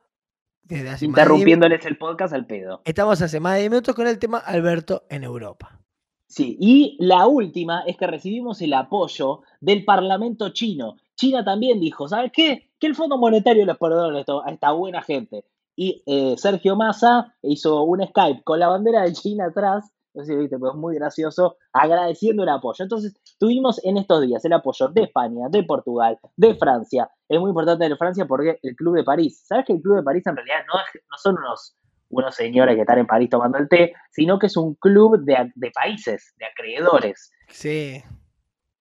Interrumpiéndoles 1.00 1.84
el 1.86 1.98
podcast 1.98 2.32
al 2.32 2.46
pedo. 2.46 2.80
Estamos 2.84 3.20
hace 3.20 3.40
más 3.40 3.54
de 3.54 3.60
10 3.60 3.70
minutos 3.70 3.94
con 3.94 4.06
el 4.06 4.18
tema 4.18 4.38
Alberto 4.38 5.04
en 5.08 5.24
Europa. 5.24 5.80
Sí, 6.26 6.56
y 6.60 6.96
la 7.00 7.26
última 7.26 7.82
es 7.86 7.96
que 7.96 8.06
recibimos 8.06 8.62
el 8.62 8.72
apoyo 8.74 9.40
del 9.60 9.84
Parlamento 9.84 10.50
chino. 10.50 10.96
China 11.16 11.44
también 11.44 11.80
dijo, 11.80 12.06
¿sabes 12.06 12.30
qué? 12.32 12.70
Que 12.78 12.86
el 12.86 12.94
Fondo 12.94 13.18
Monetario 13.18 13.66
les 13.66 13.76
perdone 13.76 14.24
a 14.46 14.50
esta 14.50 14.70
buena 14.70 15.02
gente. 15.02 15.44
Y 15.74 16.02
eh, 16.06 16.36
Sergio 16.36 16.76
Massa 16.76 17.34
hizo 17.42 17.82
un 17.82 18.06
Skype 18.06 18.42
con 18.44 18.60
la 18.60 18.68
bandera 18.68 19.02
de 19.02 19.12
China 19.12 19.46
atrás 19.46 19.90
no 20.14 20.24
sé 20.24 20.32
si 20.32 20.36
viste, 20.38 20.58
pero 20.58 20.72
es 20.72 20.76
muy 20.76 20.96
gracioso, 20.96 21.56
agradeciendo 21.72 22.42
el 22.42 22.48
apoyo. 22.48 22.82
Entonces, 22.82 23.14
tuvimos 23.38 23.82
en 23.84 23.96
estos 23.96 24.22
días 24.22 24.44
el 24.44 24.52
apoyo 24.52 24.88
de 24.88 25.04
España, 25.04 25.46
de 25.50 25.62
Portugal, 25.62 26.18
de 26.36 26.54
Francia. 26.56 27.10
Es 27.28 27.38
muy 27.38 27.50
importante 27.50 27.88
de 27.88 27.96
Francia 27.96 28.26
porque 28.26 28.58
el 28.62 28.74
Club 28.76 28.96
de 28.96 29.04
París, 29.04 29.44
¿sabes 29.46 29.66
que 29.66 29.74
el 29.74 29.80
Club 29.80 29.96
de 29.96 30.02
París 30.02 30.26
en 30.26 30.36
realidad 30.36 30.64
no, 30.66 30.78
no 30.78 31.16
son 31.16 31.36
unos, 31.38 31.76
unos 32.08 32.34
señores 32.34 32.74
que 32.74 32.82
están 32.82 32.98
en 32.98 33.06
París 33.06 33.30
tomando 33.30 33.58
el 33.58 33.68
té, 33.68 33.94
sino 34.10 34.38
que 34.38 34.46
es 34.46 34.56
un 34.56 34.74
club 34.74 35.20
de, 35.24 35.52
de 35.54 35.70
países, 35.70 36.34
de 36.38 36.46
acreedores? 36.46 37.32
Sí. 37.48 38.02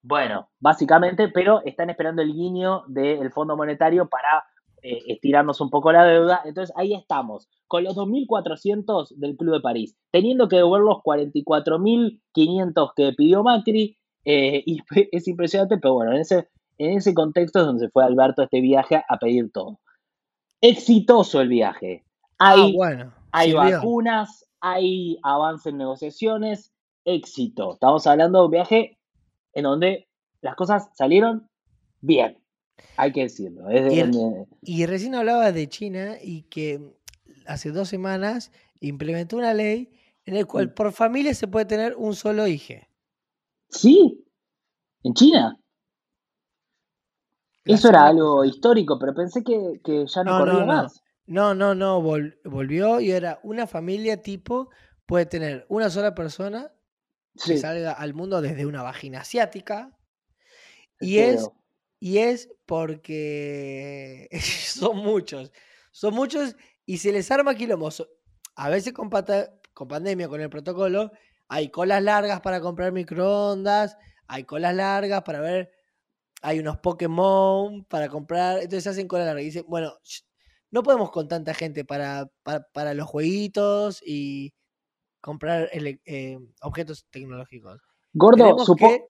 Bueno, 0.02 0.50
básicamente, 0.60 1.28
pero 1.28 1.62
están 1.66 1.90
esperando 1.90 2.22
el 2.22 2.34
guiño 2.34 2.84
del 2.88 3.32
Fondo 3.32 3.58
Monetario 3.58 4.08
para 4.08 4.46
eh, 4.82 5.04
estirarnos 5.08 5.62
un 5.62 5.70
poco 5.70 5.92
la 5.92 6.06
deuda. 6.06 6.42
Entonces 6.46 6.76
ahí 6.78 6.94
estamos, 6.94 7.50
con 7.68 7.84
los 7.84 7.96
2.400 7.96 9.16
del 9.16 9.36
Club 9.36 9.56
de 9.56 9.62
París, 9.62 9.98
teniendo 10.12 10.48
que 10.48 10.58
devolver 10.58 10.86
los 10.86 10.98
44.500 10.98 12.92
que 12.96 13.14
pidió 13.14 13.44
Macri. 13.44 13.98
Eh, 14.26 14.64
y 14.66 14.82
es 15.12 15.28
impresionante, 15.28 15.78
pero 15.78 15.96
bueno, 15.96 16.14
en 16.14 16.22
ese, 16.22 16.50
en 16.78 16.98
ese 16.98 17.14
contexto 17.14 17.60
es 17.60 17.66
donde 17.66 17.86
se 17.86 17.92
fue 17.92 18.04
Alberto 18.04 18.44
este 18.44 18.62
viaje 18.62 19.04
a 19.08 19.18
pedir 19.18 19.52
todo. 19.52 19.80
Exitoso 20.62 21.42
el 21.42 21.50
viaje. 21.50 22.04
Hay, 22.38 22.76
ah, 22.82 23.12
hay 23.32 23.54
vacunas, 23.54 24.46
hay 24.62 25.18
avance 25.24 25.70
en 25.70 25.78
negociaciones, 25.78 26.74
éxito. 27.06 27.74
Estamos 27.74 28.06
hablando 28.08 28.40
de 28.40 28.46
un 28.46 28.52
viaje 28.52 28.98
en 29.54 29.64
donde 29.64 30.08
las 30.42 30.56
cosas 30.56 30.90
salieron 30.96 31.50
bien. 32.02 32.38
Hay 32.98 33.12
que 33.12 33.22
decirlo. 33.24 33.64
y, 34.62 34.86
recién 34.86 35.16
hablaba 35.16 35.52
de 35.52 35.68
China 35.70 36.18
y 36.22 36.44
que 36.44 36.80
hace 37.46 37.72
dos 37.72 37.90
semanas 37.90 38.52
implementó 38.82 39.38
una 39.38 39.54
ley 39.54 39.92
en 40.26 40.36
la 40.36 40.46
cual 40.46 40.74
por 40.74 40.92
familia 40.92 41.34
se 41.34 41.48
puede 41.48 41.66
tener 41.66 41.96
un 41.96 42.16
solo 42.16 42.46
hijo. 42.48 42.74
Sí, 43.70 44.26
en 45.04 45.14
China. 45.14 45.60
Eso 47.66 47.90
era 47.90 48.08
algo 48.08 48.44
histórico, 48.46 48.98
pero 48.98 49.14
pensé 49.14 49.44
que, 49.44 49.80
que 49.84 50.06
ya 50.08 50.24
no, 50.24 50.32
No, 50.32 50.40
no, 50.40 50.46
corría 50.46 50.66
no. 50.66 50.74
más. 50.84 51.04
No, 51.28 51.54
no, 51.54 51.76
no, 51.76 52.02
vol- 52.02 52.40
volvió 52.44 53.00
y 53.00 53.12
era 53.12 53.40
una 53.44 53.68
familia 53.68 54.22
tipo, 54.22 54.70
puede 55.06 55.28
tener 55.28 55.66
una 55.70 55.92
sola 55.92 56.16
persona 56.16 56.72
que 57.46 57.58
salga 57.58 57.92
al 57.92 58.16
mundo 58.16 58.42
desde 58.42 58.66
una 58.66 58.82
vagina 58.82 59.22
asiática 59.22 59.96
y 61.00 61.20
es. 61.20 61.50
Y 62.00 62.20
es 62.20 62.50
porque 62.66 64.28
son 64.42 64.98
muchos, 64.98 65.52
son 65.92 66.14
muchos 66.14 66.56
y 66.86 66.98
se 66.98 67.12
les 67.12 67.30
arma 67.32 67.56
quilombo. 67.56 67.90
A 68.56 68.70
veces 68.70 68.94
con, 68.94 69.10
pata- 69.10 69.54
con 69.74 69.88
pandemia, 69.88 70.28
con 70.28 70.42
el 70.42 70.50
protocolo, 70.50 71.12
hay 71.48 71.70
colas 71.70 72.04
largas 72.04 72.42
para 72.42 72.62
comprar 72.62 72.92
microondas, 72.92 73.98
hay 74.28 74.44
colas 74.44 74.76
largas 74.76 75.24
para 75.24 75.40
ver, 75.42 75.72
hay 76.42 76.60
unos 76.60 76.78
Pokémon 76.78 77.84
para 77.86 78.08
comprar, 78.10 78.60
entonces 78.60 78.88
hacen 78.88 79.08
cola 79.08 79.26
larga 79.26 79.42
y 79.42 79.46
dicen, 79.46 79.66
bueno, 79.68 79.94
no 80.72 80.84
podemos 80.84 81.12
con 81.12 81.28
tanta 81.28 81.54
gente 81.54 81.84
para, 81.86 82.30
para, 82.44 82.68
para 82.72 82.94
los 82.94 83.08
jueguitos 83.08 84.02
y 84.06 84.54
comprar 85.22 85.70
ele- 85.74 86.02
eh, 86.06 86.38
objetos 86.62 87.06
tecnológicos. 87.10 87.82
Gordo, 88.14 88.38
Tenemos 88.44 88.68
supo- 88.68 88.78
que 88.90 89.06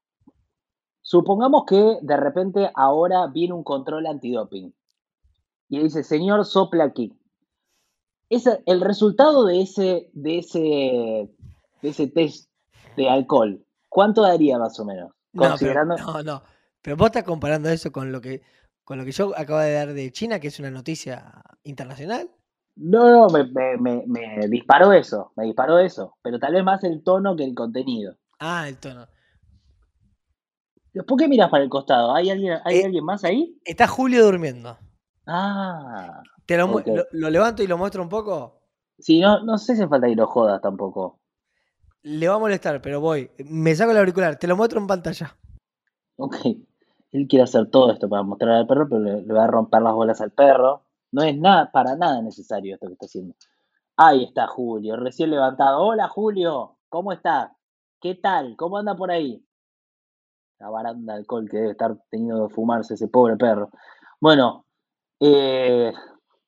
supongamos 1.09 1.63
que 1.65 1.97
de 2.03 2.17
repente 2.17 2.69
ahora 2.75 3.25
viene 3.33 3.55
un 3.55 3.63
control 3.63 4.05
antidoping 4.05 4.71
y 5.69 5.79
dice, 5.79 6.03
señor, 6.03 6.45
sopla 6.45 6.83
aquí. 6.83 7.17
Ese, 8.29 8.61
el 8.67 8.79
resultado 8.81 9.43
de 9.47 9.61
ese, 9.61 10.11
de 10.13 10.37
ese, 10.37 10.59
de 11.81 11.89
ese 11.89 12.07
test 12.09 12.47
de 12.95 13.09
alcohol, 13.09 13.65
¿cuánto 13.87 14.21
daría 14.21 14.59
más 14.59 14.79
o 14.79 14.85
menos? 14.85 15.09
No, 15.33 15.41
pero, 15.41 15.49
Considerando. 15.49 15.95
no, 15.97 16.21
no. 16.21 16.43
Pero 16.83 16.95
vos 16.95 17.07
estás 17.07 17.23
comparando 17.23 17.69
eso 17.69 17.91
con 17.91 18.11
lo 18.11 18.21
que 18.21 18.43
con 18.83 18.97
lo 18.99 19.05
que 19.05 19.11
yo 19.11 19.33
acabo 19.35 19.59
de 19.59 19.73
dar 19.73 19.93
de 19.93 20.11
China, 20.11 20.39
que 20.39 20.47
es 20.49 20.59
una 20.59 20.69
noticia 20.71 21.43
internacional. 21.63 22.29
No, 22.75 23.09
no, 23.09 23.27
me, 23.29 23.43
me- 23.45 23.77
me- 23.77 24.03
me 24.07 24.47
disparó 24.47 24.93
eso, 24.93 25.31
me 25.35 25.45
disparó 25.45 25.79
eso, 25.79 26.17
pero 26.21 26.37
tal 26.39 26.53
vez 26.53 26.63
más 26.63 26.83
el 26.83 27.03
tono 27.03 27.35
que 27.35 27.43
el 27.45 27.53
contenido. 27.55 28.15
Ah, 28.39 28.67
el 28.67 28.77
tono. 28.77 29.07
¿Por 31.07 31.17
qué 31.17 31.27
miras 31.27 31.49
para 31.49 31.63
el 31.63 31.69
costado? 31.69 32.13
¿Hay 32.13 32.29
alguien, 32.29 32.59
hay 32.63 32.77
Eh, 32.77 32.85
alguien 32.85 33.05
más 33.05 33.23
ahí? 33.23 33.57
Está 33.63 33.87
Julio 33.87 34.25
durmiendo. 34.25 34.77
Ah, 35.27 36.21
Te 36.45 36.57
lo, 36.57 36.67
lo, 36.67 37.05
lo 37.11 37.29
levanto 37.29 37.61
y 37.61 37.67
lo 37.67 37.77
muestro 37.77 38.01
un 38.01 38.09
poco. 38.09 38.61
Sí, 38.97 39.19
no, 39.21 39.43
no 39.43 39.57
sé 39.57 39.75
si 39.75 39.85
falta 39.87 40.07
que 40.07 40.15
lo 40.15 40.27
jodas 40.27 40.61
tampoco. 40.61 41.19
Le 42.01 42.27
va 42.27 42.35
a 42.35 42.39
molestar, 42.39 42.81
pero 42.81 42.99
voy. 43.01 43.29
Me 43.45 43.75
saco 43.75 43.91
el 43.91 43.97
auricular, 43.97 44.37
te 44.37 44.47
lo 44.47 44.55
muestro 44.57 44.79
en 44.79 44.87
pantalla. 44.87 45.37
Ok. 46.17 46.35
Él 47.11 47.27
quiere 47.27 47.43
hacer 47.43 47.69
todo 47.69 47.91
esto 47.91 48.07
para 48.09 48.23
mostrar 48.23 48.51
al 48.51 48.67
perro, 48.67 48.87
pero 48.89 49.01
le, 49.01 49.21
le 49.21 49.33
va 49.33 49.45
a 49.45 49.47
romper 49.47 49.81
las 49.81 49.93
bolas 49.93 50.21
al 50.21 50.31
perro. 50.31 50.83
No 51.11 51.23
es 51.23 51.35
nada, 51.37 51.71
para 51.71 51.95
nada 51.95 52.21
necesario 52.21 52.75
esto 52.75 52.87
que 52.87 52.93
está 52.93 53.05
haciendo. 53.05 53.35
Ahí 53.97 54.23
está 54.23 54.47
Julio, 54.47 54.95
recién 54.95 55.29
levantado. 55.31 55.81
Hola 55.81 56.07
Julio, 56.07 56.77
¿cómo 56.87 57.11
está? 57.11 57.55
¿Qué 57.99 58.15
tal? 58.15 58.55
¿Cómo 58.55 58.77
anda 58.77 58.95
por 58.95 59.11
ahí? 59.11 59.43
La 60.59 60.69
baranda 60.69 61.13
de 61.13 61.19
alcohol 61.19 61.47
que 61.49 61.57
debe 61.57 61.71
estar 61.71 61.95
teniendo 62.09 62.47
que 62.47 62.53
fumarse 62.53 62.93
ese 62.95 63.07
pobre 63.07 63.37
perro. 63.37 63.69
Bueno, 64.19 64.65
eh, 65.19 65.93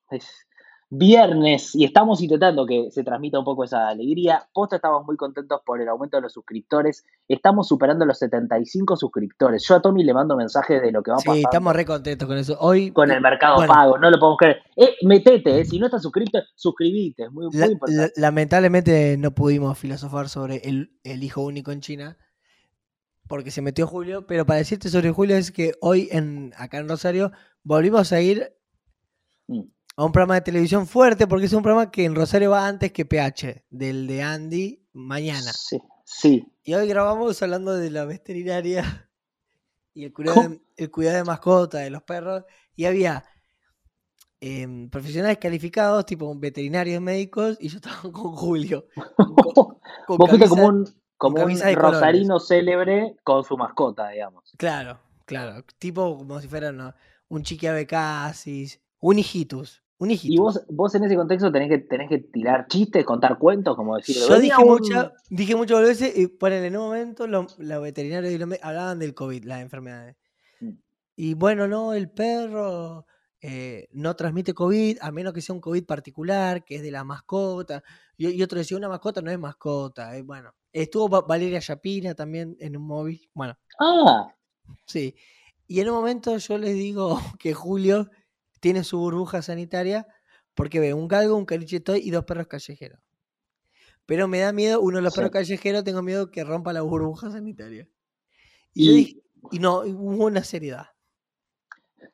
es 0.10 0.48
viernes 0.94 1.74
y 1.74 1.86
estamos 1.86 2.22
intentando 2.22 2.66
que 2.66 2.92
se 2.92 3.06
transmita 3.06 3.40
un 3.40 3.46
poco 3.46 3.64
esa 3.64 3.88
alegría. 3.88 4.46
Posta 4.54 4.76
estamos 4.76 5.06
muy 5.06 5.16
contentos 5.16 5.62
por 5.66 5.80
el 5.82 5.88
aumento 5.88 6.18
de 6.18 6.24
los 6.24 6.34
suscriptores. 6.34 7.06
Estamos 7.30 7.70
superando 7.70 8.06
los 8.06 8.18
75 8.20 8.98
suscriptores. 8.98 9.66
Yo 9.66 9.76
a 9.76 9.82
Tommy 9.82 10.04
le 10.04 10.14
mando 10.14 10.36
mensajes 10.36 10.82
de 10.82 10.92
lo 10.92 11.02
que 11.02 11.12
va 11.12 11.18
Sí, 11.20 11.28
pasando 11.28 11.48
estamos 11.48 11.74
re 11.78 11.86
contentos 11.86 12.28
con 12.28 12.38
eso. 12.38 12.58
Hoy, 12.60 12.92
con 12.92 13.10
el 13.10 13.22
mercado 13.22 13.56
bueno, 13.56 13.74
pago, 13.74 13.98
no 13.98 14.12
lo 14.12 14.20
podemos 14.20 14.38
creer. 14.38 14.58
Eh, 14.76 14.96
metete, 15.04 15.62
eh, 15.62 15.64
si 15.64 15.80
no 15.80 15.86
estás 15.86 16.02
suscrito, 16.02 16.40
suscribite, 16.56 17.24
es 17.24 17.32
muy, 17.32 17.46
muy 17.48 17.58
la- 17.58 17.68
importante. 17.68 18.12
la- 18.18 18.28
lamentablemente 18.28 19.16
no 19.18 19.32
pudimos 19.32 19.78
filosofar 19.80 20.28
sobre 20.28 20.58
el, 20.68 21.00
el 21.06 21.24
hijo 21.24 21.40
único 21.42 21.72
en 21.72 21.80
China. 21.80 22.18
Porque 23.32 23.50
se 23.50 23.62
metió 23.62 23.88
Julio. 23.88 24.28
Pero 24.28 24.46
para 24.46 24.60
decirte 24.60 24.90
sobre 24.90 25.10
Julio 25.12 25.38
es 25.38 25.52
que 25.52 25.72
hoy 25.82 26.10
en, 26.12 26.54
acá 26.58 26.78
en 26.80 26.90
Rosario 26.90 27.32
volvimos 27.64 28.12
a 28.12 28.22
ir 28.22 28.54
Mm. 29.48 29.62
a 29.98 30.06
un 30.06 30.12
programa 30.12 30.36
de 30.36 30.42
televisión 30.42 30.86
fuerte. 30.86 31.26
Porque 31.28 31.46
es 31.46 31.54
un 31.54 31.64
programa 31.64 31.90
que 31.92 32.04
en 32.06 32.14
Rosario 32.16 32.52
va 32.52 32.68
antes 32.68 32.92
que 32.92 33.06
PH. 33.06 33.66
Del 33.70 34.06
de 34.08 34.22
Andy 34.22 34.86
mañana. 34.94 35.52
Sí, 35.54 35.80
sí. 36.06 36.46
Y 36.64 36.74
hoy 36.74 36.88
grabamos 36.88 37.42
hablando 37.42 37.74
de 37.76 37.90
la 37.90 38.06
veterinaria 38.06 39.10
y 39.94 40.04
el 40.06 40.14
cuidado, 40.14 40.50
de, 40.50 40.62
el 40.78 40.92
cuidado 40.92 41.18
de 41.18 41.24
mascota, 41.24 41.78
de 41.80 41.90
los 41.90 42.04
perros. 42.04 42.44
Y 42.76 42.86
había 42.86 43.24
em, 44.40 44.90
profesionales 44.90 45.38
calificados, 45.38 46.06
tipo 46.06 46.34
veterinarios 46.36 47.02
médicos, 47.02 47.58
y 47.60 47.70
yo 47.70 47.78
estaba 47.78 48.02
con 48.12 48.36
Julio. 48.36 48.86
Con, 49.18 49.34
co- 49.36 49.80
con 50.08 50.18
Vos 50.18 50.30
fuiste 50.30 50.50
como 50.50 50.66
un, 50.68 51.01
como 51.22 51.44
un 51.44 51.54
colores. 51.54 51.76
rosarino 51.76 52.40
célebre 52.40 53.16
con 53.24 53.44
su 53.44 53.56
mascota, 53.56 54.10
digamos. 54.10 54.52
Claro, 54.58 55.00
claro. 55.26 55.64
Tipo 55.78 56.18
como 56.18 56.40
si 56.42 56.48
fuera 56.48 56.96
un 57.30 57.44
chiquiabecasis, 57.44 58.82
un 59.00 59.20
hijitus. 59.20 59.84
Un 60.00 60.10
Y 60.10 60.14
hijitus. 60.16 60.40
vos, 60.40 60.62
vos 60.70 60.96
en 60.96 61.04
ese 61.04 61.16
contexto 61.16 61.52
tenés 61.52 61.70
que, 61.70 61.78
tenés 61.78 62.10
que 62.10 62.18
tirar 62.18 62.66
chistes, 62.68 63.06
contar 63.06 63.38
cuentos, 63.38 63.76
como 63.76 63.96
decir, 63.98 64.16
Yo 64.18 64.40
dije, 64.40 64.56
un- 64.60 64.68
mucha, 64.68 65.14
dije 65.30 65.56
muchas 65.56 65.82
veces 65.82 66.18
y 66.18 66.26
ponele, 66.26 66.68
en 66.68 66.78
un 66.78 66.86
momento 66.86 67.28
lo- 67.28 67.46
los 67.60 67.82
veterinarios 67.84 68.34
y 68.34 68.40
los 68.40 68.50
hablaban 68.64 68.98
del 68.98 69.14
COVID, 69.14 69.44
las 69.44 69.62
enfermedades. 69.62 70.16
Mm. 70.60 70.72
Y 71.18 71.34
bueno, 71.36 71.68
no, 71.68 71.94
el 71.94 72.10
perro 72.10 73.06
eh, 73.42 73.88
no 73.92 74.16
transmite 74.16 74.54
COVID, 74.56 74.98
a 75.02 75.12
menos 75.12 75.34
que 75.34 75.42
sea 75.42 75.54
un 75.54 75.62
COVID 75.62 75.86
particular, 75.86 76.64
que 76.66 76.78
es 76.78 76.82
de 76.82 76.90
la 76.92 77.04
mascota. 77.04 77.84
Y, 78.18 78.30
y 78.30 78.42
otro 78.44 78.58
decía, 78.58 78.78
una 78.78 78.90
mascota 78.90 79.22
no 79.22 79.30
es 79.30 79.38
mascota. 79.40 80.16
eh, 80.18 80.24
bueno, 80.24 80.52
estuvo 80.74 81.10
Va- 81.10 81.22
Valeria 81.22 81.60
Yapina 81.60 82.14
también 82.16 82.56
en 82.60 82.78
un 82.78 82.84
móvil. 82.88 83.30
Bueno, 83.34 83.58
Ah, 83.80 84.34
sí. 84.86 85.16
Y 85.68 85.80
en 85.80 85.90
un 85.90 85.96
momento 85.96 86.38
yo 86.38 86.58
les 86.58 86.74
digo 86.74 87.18
que 87.40 87.54
Julio 87.54 88.10
tiene 88.60 88.84
su 88.84 89.00
burbuja 89.00 89.42
sanitaria 89.42 90.06
porque 90.54 90.80
ve 90.80 90.94
un 90.94 91.08
galgo, 91.08 91.36
un 91.38 91.46
carichetoy 91.46 92.00
y 92.04 92.12
dos 92.12 92.26
perros 92.26 92.48
callejeros. 92.48 93.00
Pero 94.06 94.28
me 94.28 94.40
da 94.40 94.52
miedo, 94.52 94.82
uno 94.82 94.98
de 94.98 95.04
los 95.04 95.14
Sí. 95.14 95.18
perros 95.20 95.32
callejeros, 95.32 95.84
tengo 95.84 96.02
miedo 96.02 96.30
que 96.32 96.44
rompa 96.44 96.74
la 96.74 96.82
burbuja 96.82 97.32
sanitaria. 97.32 97.88
Y, 98.74 98.86
yo 98.86 98.92
Y- 98.92 98.96
dije, 98.96 99.22
y 99.52 99.60
no, 99.60 99.80
hubo 99.82 100.26
una 100.26 100.44
seriedad. 100.44 100.88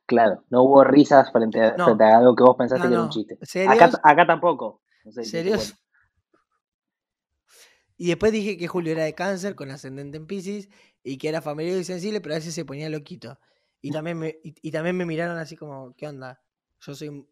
claro, 0.05 0.43
no 0.49 0.63
hubo 0.63 0.83
risas 0.83 1.31
frente 1.31 1.59
a, 1.61 1.75
No. 1.75 1.85
frente 1.85 2.03
a 2.03 2.17
algo 2.17 2.35
que 2.35 2.43
vos 2.43 2.55
pensaste 2.57 2.83
No, 2.85 2.89
que 2.89 2.93
era 2.95 3.03
un 3.03 3.09
chiste. 3.09 3.37
¿Serios? 3.41 3.73
Acá, 3.75 3.99
acá 4.03 4.27
tampoco. 4.27 4.81
Sé 5.09 5.23
¿Serios? 5.25 5.73
Y 7.97 8.07
después 8.07 8.31
dije 8.31 8.57
que 8.57 8.67
Julio 8.67 8.93
era 8.93 9.03
de 9.03 9.13
cáncer 9.13 9.55
con 9.55 9.71
ascendente 9.71 10.17
en 10.17 10.27
Pisces 10.27 10.69
y 11.03 11.17
que 11.17 11.29
era 11.29 11.41
familiar 11.41 11.77
y 11.77 11.83
sensible, 11.83 12.21
pero 12.21 12.35
a 12.35 12.37
veces 12.37 12.53
se 12.53 12.63
ponía 12.63 12.89
loquito. 12.89 13.39
Y 13.81 13.91
también 13.91 14.19
me, 14.19 14.39
y, 14.43 14.53
y 14.61 14.71
también 14.71 14.95
me 14.95 15.05
miraron 15.05 15.37
así 15.37 15.55
como, 15.55 15.95
¿qué 15.95 16.07
onda? 16.07 16.41
Yo 16.79 16.93
soy 16.95 17.25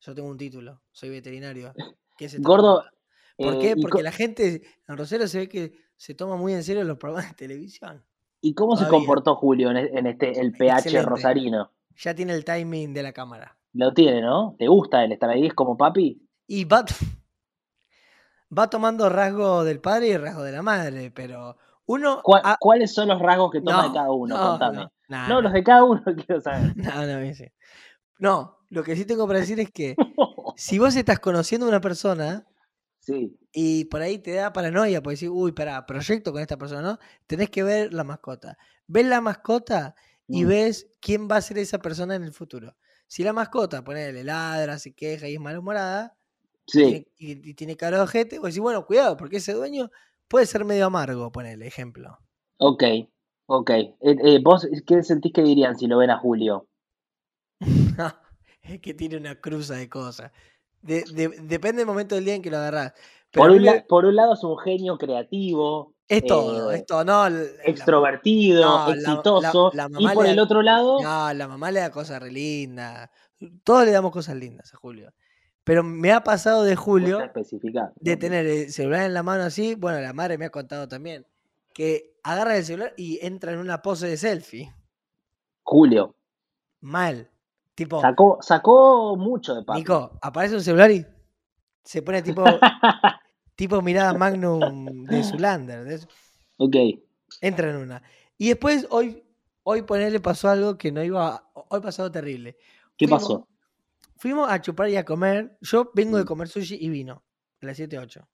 yo 0.00 0.14
tengo 0.14 0.28
un 0.28 0.38
título, 0.38 0.80
soy 0.92 1.10
veterinario. 1.10 1.74
¿Qué 2.16 2.28
se 2.28 2.38
Gordo, 2.40 2.76
tomando?". 2.76 2.90
¿Por 3.36 3.54
eh, 3.54 3.58
qué? 3.60 3.76
Porque 3.80 4.02
la 4.02 4.12
gente 4.12 4.62
en 4.86 4.96
Rosario 4.96 5.28
se 5.28 5.38
ve 5.38 5.48
que 5.48 5.72
se 5.96 6.14
toma 6.14 6.36
muy 6.36 6.52
en 6.52 6.62
serio 6.62 6.84
los 6.84 6.98
programas 6.98 7.30
de 7.30 7.36
televisión. 7.36 8.04
¿Y 8.42 8.54
cómo 8.54 8.76
se 8.76 8.88
comportó 8.88 9.36
Julio 9.36 9.70
en, 9.70 9.76
e- 9.76 10.10
este 10.10 10.40
el 10.40 10.52
PH 10.52 10.78
Excelente. 10.78 11.08
rosarino? 11.08 11.70
Ya 11.96 12.14
tiene 12.14 12.32
el 12.32 12.44
timing 12.44 12.94
de 12.94 13.02
la 13.02 13.12
cámara. 13.12 13.58
Lo 13.72 13.92
tiene, 13.92 14.22
¿no? 14.22 14.56
¿Te 14.58 14.68
gusta 14.68 15.04
él 15.04 15.12
estar 15.12 15.30
ahí? 15.30 15.46
¿Es 15.46 15.54
como 15.54 15.76
papi? 15.76 16.26
Y 16.46 16.64
t- 16.64 16.76
va 18.56 18.68
tomando 18.68 19.08
rasgo 19.08 19.64
del 19.64 19.80
padre 19.80 20.08
y 20.08 20.16
rasgo 20.16 20.42
de 20.42 20.52
la 20.52 20.62
madre, 20.62 21.10
pero 21.10 21.56
uno... 21.86 22.20
¿Cuál- 22.22 22.42
¿Cuáles 22.58 22.92
son 22.94 23.08
los 23.08 23.20
rasgos 23.20 23.50
que 23.52 23.60
toma 23.60 23.84
de 23.84 23.92
cada 23.92 24.10
uno? 24.12 24.36
no, 24.36 24.42
Contame. 24.42 24.88
no, 25.08 25.40
los 25.40 25.52
de 25.52 25.62
cada 25.64 25.84
uno 25.84 26.02
quiero 26.26 26.40
saber. 26.40 26.72
No, 26.76 27.06
no, 27.06 27.18
ese. 27.20 27.52
No, 28.18 28.58
lo 28.68 28.82
que 28.82 28.96
sí 28.96 29.04
tengo 29.04 29.26
para 29.26 29.40
decir 29.40 29.58
es 29.60 29.70
que 29.70 29.96
si 30.56 30.78
vos 30.78 30.94
estás 30.96 31.20
conociendo 31.20 31.66
a 31.66 31.70
una 31.70 31.80
persona 31.80 32.46
sí, 33.00 33.36
y 33.52 33.86
por 33.86 34.02
ahí 34.02 34.18
te 34.18 34.34
da 34.34 34.52
paranoia, 34.52 35.02
porque 35.02 35.14
decir, 35.14 35.30
uy, 35.30 35.52
pará, 35.52 35.84
proyecto 35.86 36.32
con 36.32 36.40
esta 36.42 36.56
persona, 36.56 36.82
¿no? 36.82 36.98
Tenés 37.26 37.50
que 37.50 37.62
ver 37.62 37.92
la 37.92 38.04
mascota. 38.04 38.56
Ves 38.86 39.06
la 39.06 39.20
mascota 39.20 39.94
y 40.28 40.44
Mm. 40.44 40.48
ves 40.48 40.88
quién 41.00 41.28
va 41.28 41.36
a 41.36 41.40
ser 41.42 41.58
esa 41.58 41.78
persona 41.78 42.14
en 42.14 42.22
el 42.24 42.32
futuro. 42.32 42.76
Si 43.08 43.24
la 43.24 43.32
mascota, 43.32 43.82
ponele, 43.82 44.22
ladra, 44.22 44.78
se 44.78 44.94
queja 44.94 45.26
y 45.28 45.34
es 45.34 45.40
malhumorada, 45.40 46.16
sí. 46.70 47.06
y, 47.18 47.50
y 47.50 47.54
tiene 47.54 47.76
cara 47.76 47.98
de 47.98 48.02
ojete, 48.04 48.38
vos 48.38 48.48
decís, 48.48 48.60
bueno, 48.60 48.84
cuidado, 48.86 49.16
porque 49.16 49.36
ese 49.38 49.52
dueño 49.52 49.90
puede 50.28 50.46
ser 50.46 50.64
medio 50.64 50.86
amargo, 50.86 51.30
ponele, 51.32 51.66
ejemplo. 51.66 52.18
Ok, 52.58 52.84
ok. 53.46 53.70
Eh, 53.70 53.94
eh, 54.00 54.40
¿Vos 54.42 54.66
qué 54.86 55.02
sentís 55.02 55.32
que 55.32 55.42
dirían 55.42 55.76
si 55.78 55.86
lo 55.86 55.98
ven 55.98 56.10
a 56.10 56.18
Julio? 56.18 56.66
es 58.62 58.80
que 58.80 58.94
tiene 58.94 59.16
una 59.16 59.40
cruza 59.40 59.74
de 59.74 59.88
cosas. 59.88 60.32
De- 60.82 61.04
de- 61.12 61.28
depende 61.42 61.78
del 61.80 61.86
momento 61.86 62.14
del 62.14 62.24
día 62.24 62.34
en 62.34 62.42
que 62.42 62.50
lo 62.50 62.56
agarrás. 62.58 62.92
Pero 63.30 63.44
Por 63.44 63.50
un, 63.52 63.62
me- 63.62 63.74
la- 63.76 63.84
por 63.86 64.04
un 64.06 64.16
lado 64.16 64.34
es 64.34 64.42
un 64.42 64.58
genio 64.58 64.98
creativo, 64.98 65.94
Es 66.08 66.24
todo, 66.26 66.72
eh, 66.72 66.76
es 66.76 66.86
todo. 66.86 67.04
No, 67.04 67.28
la- 67.28 67.44
extrovertido, 67.64 68.62
no, 68.86 68.92
exitoso. 68.92 69.70
la- 69.74 69.88
y 69.98 70.08
por 70.14 70.24
le 70.24 70.32
el 70.32 70.38
otro 70.40 70.62
lado, 70.62 71.00
No, 71.02 71.32
la 71.34 71.46
mamá 71.48 71.70
le 71.70 71.80
da 71.80 71.90
cosas 71.90 72.20
re 72.20 72.32
lindas. 72.32 73.10
Todos 73.62 73.84
le 73.84 73.90
damos 73.92 74.10
cosas 74.10 74.36
lindas 74.36 74.72
a 74.74 74.76
Julio. 74.76 75.12
Pero 75.64 75.82
me 75.82 76.12
ha 76.12 76.22
pasado 76.24 76.64
de 76.64 76.74
Julio 76.74 77.20
de 78.00 78.16
tener 78.16 78.46
el 78.46 78.72
celular 78.72 79.02
en 79.02 79.14
la 79.14 79.22
mano 79.22 79.44
así. 79.44 79.74
Bueno, 79.74 80.00
la 80.00 80.12
madre 80.12 80.38
me 80.38 80.46
ha 80.46 80.50
contado 80.50 80.88
también. 80.88 81.26
Que 81.72 82.16
agarra 82.22 82.56
el 82.56 82.64
celular 82.64 82.94
y 82.96 83.24
entra 83.24 83.52
en 83.52 83.58
una 83.58 83.82
pose 83.82 84.08
de 84.08 84.16
selfie. 84.16 84.72
Julio. 85.62 86.14
Mal. 86.80 87.30
Tipo, 87.74 88.00
Sacó, 88.00 88.38
sacó 88.40 89.16
mucho 89.16 89.54
de 89.54 89.62
Papi. 89.62 89.80
Nico, 89.80 90.18
aparece 90.20 90.54
un 90.56 90.62
celular 90.62 90.90
y 90.90 91.06
se 91.84 92.02
pone 92.02 92.20
tipo, 92.22 92.42
tipo 93.54 93.80
mirada 93.82 94.12
Magnum 94.14 95.04
de 95.04 95.22
Zulander. 95.22 95.84
de 95.84 96.00
ok. 96.58 96.76
Entra 97.40 97.70
en 97.70 97.76
una. 97.76 98.02
Y 98.36 98.48
después 98.48 98.86
hoy, 98.90 99.22
hoy 99.62 99.82
ponerle 99.82 100.20
pasó 100.20 100.48
algo 100.48 100.76
que 100.76 100.90
no 100.90 101.02
iba. 101.02 101.28
a- 101.36 101.44
Hoy 101.68 101.80
pasó 101.80 102.02
algo 102.02 102.12
terrible. 102.12 102.56
¿Qué 102.96 103.06
Fuimos- 103.06 103.22
pasó? 103.22 103.48
Fuimos 104.20 104.50
a 104.50 104.60
chupar 104.60 104.88
y 104.90 104.96
a 104.96 105.04
comer. 105.04 105.56
Yo 105.62 105.90
vengo 105.94 106.16
de 106.18 106.24
Mm. 106.24 106.26
comer 106.26 106.48
sushi 106.48 106.76
y 106.80 106.88
vino. 106.90 107.24
A 107.62 107.66
las 107.66 107.76
7, 107.76 107.98
8. 107.98 108.28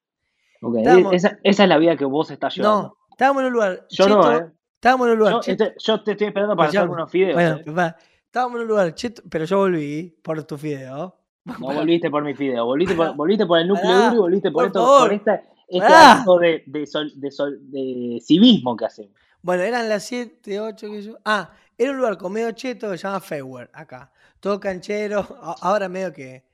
Ok, 0.63 0.77
Estábamos- 0.79 1.13
Esa, 1.15 1.39
esa 1.43 1.63
es 1.63 1.69
la 1.69 1.79
vida 1.79 1.97
que 1.97 2.05
vos 2.05 2.31
estás 2.31 2.55
llevando. 2.57 2.83
No, 2.83 2.97
estábamos 3.13 3.41
en 3.43 3.47
un 3.47 3.53
lugar. 3.53 3.87
Yo 3.91 4.09
no, 4.09 4.33
¿eh? 4.33 4.47
Estábamos 4.75 5.07
en 5.07 5.13
un 5.13 5.19
lugar. 5.19 5.33
Yo, 5.35 5.41
cheto- 5.41 5.65
este- 5.65 5.75
yo 5.79 6.03
te 6.03 6.13
estoy 6.13 6.27
esperando 6.27 6.57
para 6.57 6.69
hacer 6.69 6.81
Escuchame, 6.81 7.01
unos 7.03 7.13
videos. 7.13 7.35
bueno, 7.35 7.57
¿eh? 7.57 7.65
papá, 7.65 7.97
estábamos 8.27 8.57
en 8.57 8.63
un 8.63 8.69
lugar 8.69 8.95
cheto, 8.95 9.23
pero 9.31 9.45
yo 9.45 9.59
volví 9.59 10.19
por 10.23 10.43
tu 10.45 10.59
fideo. 10.59 11.17
No 11.45 11.57
volviste 11.89 12.11
por 12.11 12.25
mi 12.25 12.33
video, 12.33 12.65
volviste 12.67 12.95
por, 12.97 13.15
volviste 13.17 13.47
por 13.47 13.59
el 13.61 13.69
núcleo 13.69 13.87
Pará, 13.93 14.05
duro 14.11 14.15
y 14.17 14.19
volviste 14.19 14.51
por, 14.51 14.63
por 14.63 14.67
esto, 14.67 14.81
favor. 14.85 15.01
por 15.09 15.13
esta, 15.13 15.43
este 15.69 15.87
acto 15.95 16.39
de, 16.39 16.63
de, 16.67 16.87
sol- 16.87 17.13
de, 17.15 17.31
sol- 17.31 17.59
de 17.71 18.19
civismo 18.25 18.77
que 18.77 18.85
hacemos. 18.87 19.13
Bueno, 19.43 19.63
eran 19.63 19.89
las 19.89 20.03
7, 20.05 20.59
8, 20.61 20.91
que 20.91 21.03
yo. 21.03 21.19
Ah, 21.25 21.53
era 21.79 21.93
un 21.93 21.99
lugar 21.99 22.17
con 22.19 22.33
medio 22.33 22.51
cheto 22.53 22.91
que 22.91 22.99
se 22.99 23.05
llama 23.07 23.21
Feuer, 23.21 23.71
acá. 23.73 24.11
Todo 24.41 24.61
canchero. 24.61 25.21
Ahora 25.61 25.89
medio 25.89 26.13
que 26.13 26.45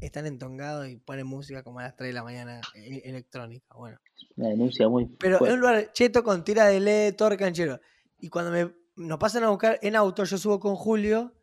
están 0.00 0.26
entongados 0.26 0.88
y 0.88 0.96
ponen 0.96 1.26
música 1.26 1.62
como 1.62 1.80
a 1.80 1.84
las 1.84 1.96
3 1.96 2.08
de 2.10 2.12
la 2.12 2.22
mañana 2.22 2.60
e- 2.74 3.02
electrónica. 3.04 3.66
Bueno. 3.74 3.98
Una 4.36 4.48
denuncia 4.48 4.88
muy 4.88 5.06
Pero 5.06 5.38
fuerte. 5.38 5.54
un 5.54 5.60
lugar 5.60 5.92
cheto 5.92 6.22
con 6.22 6.44
tira 6.44 6.66
de 6.66 6.80
LED, 6.80 7.16
todo 7.16 7.36
canchero. 7.36 7.80
Y 8.18 8.28
cuando 8.28 8.50
me, 8.52 8.72
nos 8.96 9.18
pasan 9.18 9.44
a 9.44 9.48
buscar 9.50 9.78
en 9.82 9.96
auto, 9.96 10.24
yo 10.24 10.38
subo 10.38 10.60
con 10.60 10.76
Julio 10.76 11.34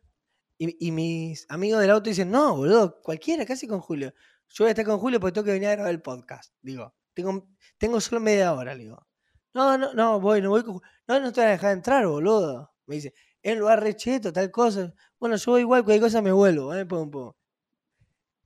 y, 0.58 0.86
y 0.86 0.90
mis 0.92 1.46
amigos 1.50 1.80
del 1.80 1.90
auto 1.90 2.08
dicen, 2.08 2.30
no, 2.30 2.56
boludo, 2.56 3.00
cualquiera, 3.02 3.44
casi 3.44 3.66
con 3.66 3.80
Julio. 3.80 4.14
Yo 4.48 4.64
voy 4.64 4.68
a 4.68 4.70
estar 4.70 4.84
con 4.86 4.98
Julio 4.98 5.20
porque 5.20 5.32
tengo 5.34 5.44
que 5.46 5.52
venir 5.52 5.68
a 5.68 5.72
grabar 5.72 5.90
el 5.92 6.00
podcast. 6.00 6.54
Digo, 6.62 6.94
tengo, 7.12 7.48
tengo 7.78 8.00
solo 8.00 8.20
media 8.20 8.54
hora, 8.54 8.74
digo. 8.74 9.06
No, 9.52 9.76
no, 9.76 9.92
no, 9.94 10.20
voy, 10.20 10.40
no 10.40 10.50
voy 10.50 10.62
con 10.62 10.76
Ju- 10.76 10.82
No, 11.08 11.18
no 11.20 11.32
te 11.32 11.40
van 11.40 11.48
a 11.48 11.52
dejar 11.52 11.72
entrar, 11.72 12.06
boludo. 12.06 12.72
Me 12.86 12.94
dice, 12.96 13.12
es 13.42 13.52
un 13.54 13.58
lugar 13.60 13.82
re 13.82 13.94
cheto, 13.96 14.32
tal 14.32 14.50
cosa. 14.50 14.94
Bueno, 15.18 15.36
yo 15.36 15.52
voy 15.52 15.62
igual, 15.62 15.84
cualquier 15.84 16.02
cosa 16.02 16.22
me 16.22 16.32
vuelvo, 16.32 16.74
¿eh? 16.74 16.84
Pum, 16.86 17.10
pum. 17.10 17.32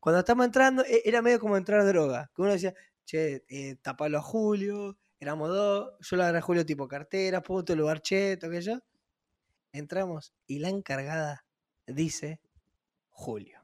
Cuando 0.00 0.20
estamos 0.20 0.46
entrando, 0.46 0.82
e- 0.84 1.02
era 1.04 1.20
medio 1.22 1.38
como 1.40 1.56
entrar 1.56 1.84
droga. 1.84 2.30
Que 2.34 2.42
uno 2.42 2.52
decía, 2.52 2.74
che, 3.04 3.44
eh, 3.48 3.76
tapalo 3.82 4.18
a 4.18 4.22
Julio, 4.22 4.96
éramos 5.18 5.48
dos, 5.50 5.92
yo 6.00 6.16
le 6.16 6.22
agarré 6.22 6.38
a 6.38 6.42
Julio 6.42 6.64
tipo 6.66 6.88
cartera, 6.88 7.42
punto, 7.42 7.76
lugar 7.76 8.00
cheto, 8.00 8.48
que 8.50 8.62
yo. 8.62 8.78
Entramos 9.72 10.32
y 10.46 10.58
la 10.58 10.68
encargada 10.68 11.44
dice 11.86 12.40
Julio. 13.10 13.60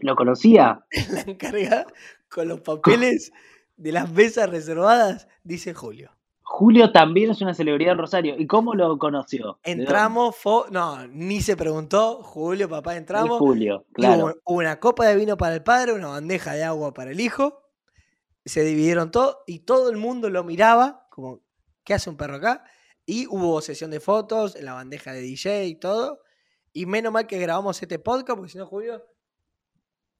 ¿Lo 0.00 0.16
conocía? 0.16 0.86
La 1.10 1.20
encargada 1.32 1.86
con 2.28 2.48
los 2.48 2.62
papeles 2.62 3.32
de 3.76 3.92
las 3.92 4.10
mesas 4.10 4.48
reservadas 4.48 5.28
dice 5.44 5.74
Julio. 5.74 6.16
Julio 6.60 6.92
también 6.92 7.30
es 7.30 7.40
una 7.40 7.54
celebridad 7.54 7.92
en 7.92 7.98
Rosario. 8.00 8.34
¿Y 8.38 8.46
cómo 8.46 8.74
lo 8.74 8.98
conoció? 8.98 9.58
Entramos, 9.62 10.36
no, 10.70 11.06
ni 11.06 11.40
se 11.40 11.56
preguntó, 11.56 12.22
Julio, 12.22 12.68
papá, 12.68 12.98
entramos. 12.98 13.38
Julio, 13.38 13.86
claro. 13.94 14.34
Hubo 14.44 14.58
una 14.58 14.78
copa 14.78 15.06
de 15.06 15.16
vino 15.16 15.38
para 15.38 15.54
el 15.54 15.62
padre, 15.62 15.94
una 15.94 16.08
bandeja 16.08 16.52
de 16.52 16.62
agua 16.64 16.92
para 16.92 17.12
el 17.12 17.20
hijo. 17.20 17.62
Se 18.44 18.62
dividieron 18.62 19.10
todo 19.10 19.38
y 19.46 19.60
todo 19.60 19.88
el 19.88 19.96
mundo 19.96 20.28
lo 20.28 20.44
miraba 20.44 21.06
como, 21.08 21.40
¿qué 21.82 21.94
hace 21.94 22.10
un 22.10 22.18
perro 22.18 22.36
acá? 22.36 22.62
Y 23.06 23.26
hubo 23.28 23.62
sesión 23.62 23.90
de 23.90 24.00
fotos, 24.00 24.54
en 24.54 24.66
la 24.66 24.74
bandeja 24.74 25.14
de 25.14 25.22
DJ 25.22 25.64
y 25.66 25.76
todo. 25.76 26.20
Y 26.74 26.84
menos 26.84 27.10
mal 27.10 27.26
que 27.26 27.38
grabamos 27.38 27.80
este 27.80 27.98
podcast, 27.98 28.36
porque 28.36 28.52
si 28.52 28.58
no, 28.58 28.66
Julio 28.66 29.02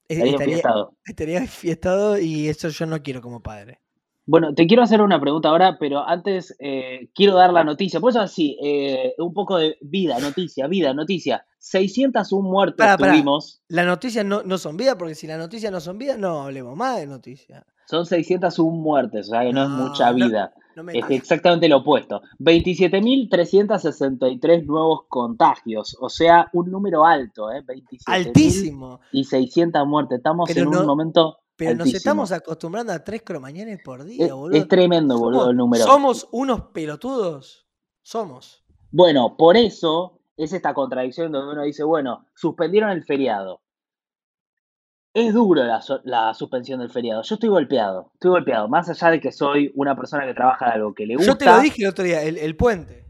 eh, 0.09 0.23
Estaría 0.27 0.63
estaría 1.05 1.45
fiestado 1.45 2.17
y 2.17 2.49
eso 2.49 2.69
yo 2.69 2.87
no 2.87 3.03
quiero 3.03 3.21
como 3.21 3.43
padre. 3.43 3.79
Bueno, 4.25 4.53
te 4.53 4.67
quiero 4.67 4.83
hacer 4.83 5.01
una 5.01 5.19
pregunta 5.19 5.49
ahora, 5.49 5.77
pero 5.79 6.07
antes 6.07 6.55
eh, 6.59 7.09
quiero 7.15 7.33
dar 7.35 7.51
la 7.51 7.63
noticia. 7.63 7.99
Por 7.99 8.11
eso 8.11 8.21
así, 8.21 8.55
eh, 8.63 9.15
un 9.17 9.33
poco 9.33 9.57
de 9.57 9.77
vida, 9.81 10.19
noticia, 10.19 10.67
vida, 10.67 10.93
noticia. 10.93 11.43
601 11.57 12.47
muertes 12.47 12.77
Pará, 12.77 12.97
pará. 12.97 13.13
tuvimos. 13.13 13.61
Las 13.67 13.85
noticias 13.85 14.25
no, 14.25 14.43
no 14.43 14.57
son 14.57 14.77
vida, 14.77 14.97
porque 14.97 15.15
si 15.15 15.27
las 15.27 15.37
noticias 15.37 15.71
no 15.71 15.79
son 15.79 15.97
vida, 15.97 16.17
no 16.17 16.43
hablemos 16.43 16.75
más 16.77 16.97
de 16.97 17.07
noticias. 17.07 17.63
Son 17.85 18.05
601 18.05 18.71
muertes, 18.71 19.27
o 19.27 19.31
sea 19.31 19.41
que 19.41 19.53
no, 19.53 19.63
es 19.63 19.69
mucha 19.69 20.11
vida. 20.13 20.53
No 20.75 20.89
Es 20.89 21.03
exactamente 21.09 21.67
lo 21.67 21.79
opuesto. 21.79 22.21
27.363 22.39 24.65
nuevos 24.65 25.01
contagios, 25.09 25.97
o 25.99 26.07
sea, 26.07 26.47
un 26.53 26.71
número 26.71 27.05
alto, 27.05 27.51
¿eh? 27.51 27.61
27.000 27.65 28.03
altísimo. 28.05 29.01
Y 29.11 29.25
600 29.25 29.85
muertes. 29.85 30.19
Estamos 30.19 30.47
Pero 30.47 30.61
en 30.61 30.69
un 30.77 30.85
momento 30.85 31.39
Pero 31.67 31.77
nos 31.77 31.93
estamos 31.93 32.31
acostumbrando 32.31 32.93
a 32.93 33.03
tres 33.03 33.21
cromañones 33.23 33.79
por 33.83 34.03
día, 34.03 34.25
Es, 34.25 34.31
boludo. 34.33 34.57
es 34.57 34.67
tremendo, 34.67 35.17
boludo, 35.17 35.39
somos, 35.41 35.49
el 35.51 35.57
número. 35.57 35.83
somos 35.85 36.27
unos 36.31 36.61
pelotudos. 36.73 37.67
Somos. 38.01 38.63
Bueno, 38.91 39.37
por 39.37 39.55
eso 39.57 40.19
es 40.37 40.53
esta 40.53 40.73
contradicción 40.73 41.31
donde 41.31 41.53
uno 41.53 41.63
dice, 41.63 41.83
bueno, 41.83 42.25
suspendieron 42.35 42.89
el 42.91 43.03
feriado. 43.05 43.61
Es 45.13 45.33
duro 45.33 45.61
la 46.05 46.33
suspensión 46.33 46.79
del 46.79 46.89
feriado. 46.89 47.21
Yo 47.23 47.35
estoy 47.35 47.49
golpeado, 47.49 48.11
estoy 48.13 48.31
golpeado. 48.31 48.69
Más 48.69 48.87
allá 48.89 49.11
de 49.11 49.19
que 49.19 49.31
soy 49.33 49.71
una 49.75 49.93
persona 49.95 50.25
que 50.25 50.33
trabaja 50.33 50.67
de 50.67 50.71
algo 50.73 50.93
que 50.93 51.05
le 51.05 51.15
gusta. 51.17 51.31
Yo 51.33 51.37
te 51.37 51.45
lo 51.45 51.59
dije 51.59 51.83
el 51.83 51.89
otro 51.89 52.05
día, 52.05 52.23
el, 52.23 52.37
el 52.37 52.55
puente. 52.55 53.05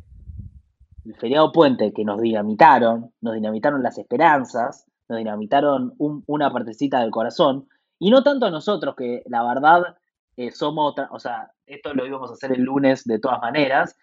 el 1.06 1.16
feriado 1.16 1.52
puente 1.52 1.94
que 1.94 2.04
nos 2.04 2.20
dinamitaron, 2.20 3.14
nos 3.22 3.34
dinamitaron 3.36 3.84
las 3.84 3.98
esperanzas, 4.00 4.86
nos 5.10 5.20
dinamitaron 5.20 5.94
un- 6.00 6.24
una 6.28 6.52
partecita 6.52 7.00
del 7.02 7.12
corazón, 7.12 7.68
y 8.02 8.10
no 8.10 8.24
tanto 8.24 8.48
a 8.48 8.52
nosotros, 8.52 8.96
que 8.96 9.22
la 9.28 9.44
verdad 9.44 9.96
eh, 10.36 10.50
somos, 10.52 10.92
otra- 10.92 11.10
o 11.12 11.20
sea, 11.20 11.52
esto 11.68 11.94
lo 11.94 12.06
íbamos 12.06 12.32
a 12.32 12.34
hacer 12.34 12.52
el 12.52 12.64
lunes 12.64 13.04
de 13.06 13.20
todas 13.20 13.40
maneras, 13.40 13.96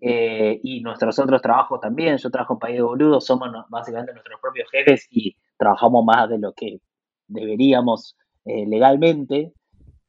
eh, 0.00 0.60
y 0.62 0.80
nuestros 0.82 1.18
otros 1.18 1.40
trabajos 1.40 1.80
también, 1.80 2.18
yo 2.18 2.30
trabajo 2.30 2.52
en 2.54 2.58
País 2.58 2.76
de 2.76 2.82
Boludos, 2.82 3.24
somos 3.24 3.48
básicamente 3.70 4.12
nuestros 4.12 4.38
propios 4.42 4.68
jefes 4.70 5.06
y 5.10 5.34
trabajamos 5.56 6.04
más 6.04 6.28
de 6.28 6.38
lo 6.38 6.52
que 6.52 6.80
deberíamos 7.28 8.16
eh, 8.44 8.66
legalmente, 8.66 9.54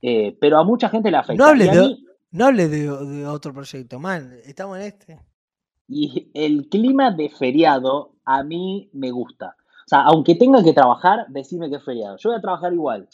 eh, 0.02 0.38
pero 0.42 0.58
a 0.58 0.64
mucha 0.66 0.90
gente 0.90 1.10
le 1.10 1.18
afecta. 1.18 1.44
No 1.44 1.50
hables 1.50 1.72
de, 1.72 1.78
mí- 1.88 2.06
no 2.32 2.46
hables 2.48 2.70
de, 2.72 2.80
de 3.16 3.28
otro 3.28 3.54
proyecto, 3.54 3.98
man. 4.00 4.32
Estamos 4.46 4.78
en 4.78 4.84
este. 4.84 5.20
Y 5.88 6.30
el 6.34 6.68
clima 6.70 7.12
de 7.12 7.30
feriado 7.30 8.16
a 8.26 8.44
mí 8.44 8.90
me 8.94 9.12
gusta. 9.12 9.56
O 9.86 9.88
sea, 9.90 10.02
aunque 10.02 10.36
tenga 10.36 10.62
que 10.64 10.74
trabajar, 10.74 11.28
decime 11.30 11.70
que 11.70 11.78
es 11.78 11.86
feriado. 11.86 12.18
Yo 12.18 12.30
voy 12.30 12.38
a 12.38 12.42
trabajar 12.42 12.74
igual. 12.74 13.08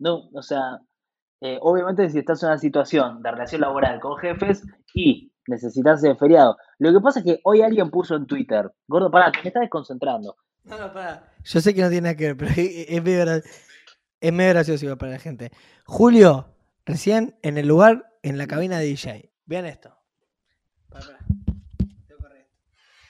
No, 0.00 0.28
o 0.32 0.42
sea, 0.42 0.80
eh, 1.40 1.58
obviamente 1.62 2.08
si 2.10 2.18
estás 2.18 2.42
en 2.42 2.48
una 2.48 2.58
situación 2.58 3.22
de 3.22 3.30
relación 3.30 3.60
laboral 3.60 4.00
con 4.00 4.16
jefes 4.16 4.62
y 4.94 5.32
necesitas 5.46 6.02
de 6.02 6.14
feriado. 6.16 6.56
Lo 6.78 6.92
que 6.92 7.00
pasa 7.00 7.20
es 7.20 7.24
que 7.26 7.40
hoy 7.44 7.62
alguien 7.62 7.90
puso 7.90 8.16
en 8.16 8.26
Twitter, 8.26 8.70
gordo, 8.88 9.10
pará, 9.10 9.30
te 9.30 9.40
me 9.42 9.48
estás 9.48 9.60
desconcentrando. 9.62 10.36
No, 10.64 10.78
no, 10.78 10.92
pará. 10.92 11.32
Yo 11.44 11.60
sé 11.60 11.72
que 11.74 11.82
no 11.82 11.88
tiene 11.88 12.02
nada 12.02 12.16
que 12.16 12.32
ver, 12.32 12.36
pero 12.36 12.50
es, 12.56 13.02
medio, 13.02 13.24
gra- 13.24 13.42
es 14.20 14.32
medio 14.32 14.50
gracioso 14.50 14.84
igual 14.84 14.98
para 14.98 15.12
la 15.12 15.18
gente. 15.18 15.50
Julio, 15.86 16.54
recién 16.84 17.36
en 17.42 17.56
el 17.58 17.66
lugar, 17.68 18.06
en 18.22 18.36
la 18.38 18.46
cabina 18.46 18.78
de 18.78 18.84
DJ. 18.86 19.32
Vean 19.46 19.66
esto. 19.66 19.94
Pará, 20.88 21.06
pará. 22.20 22.36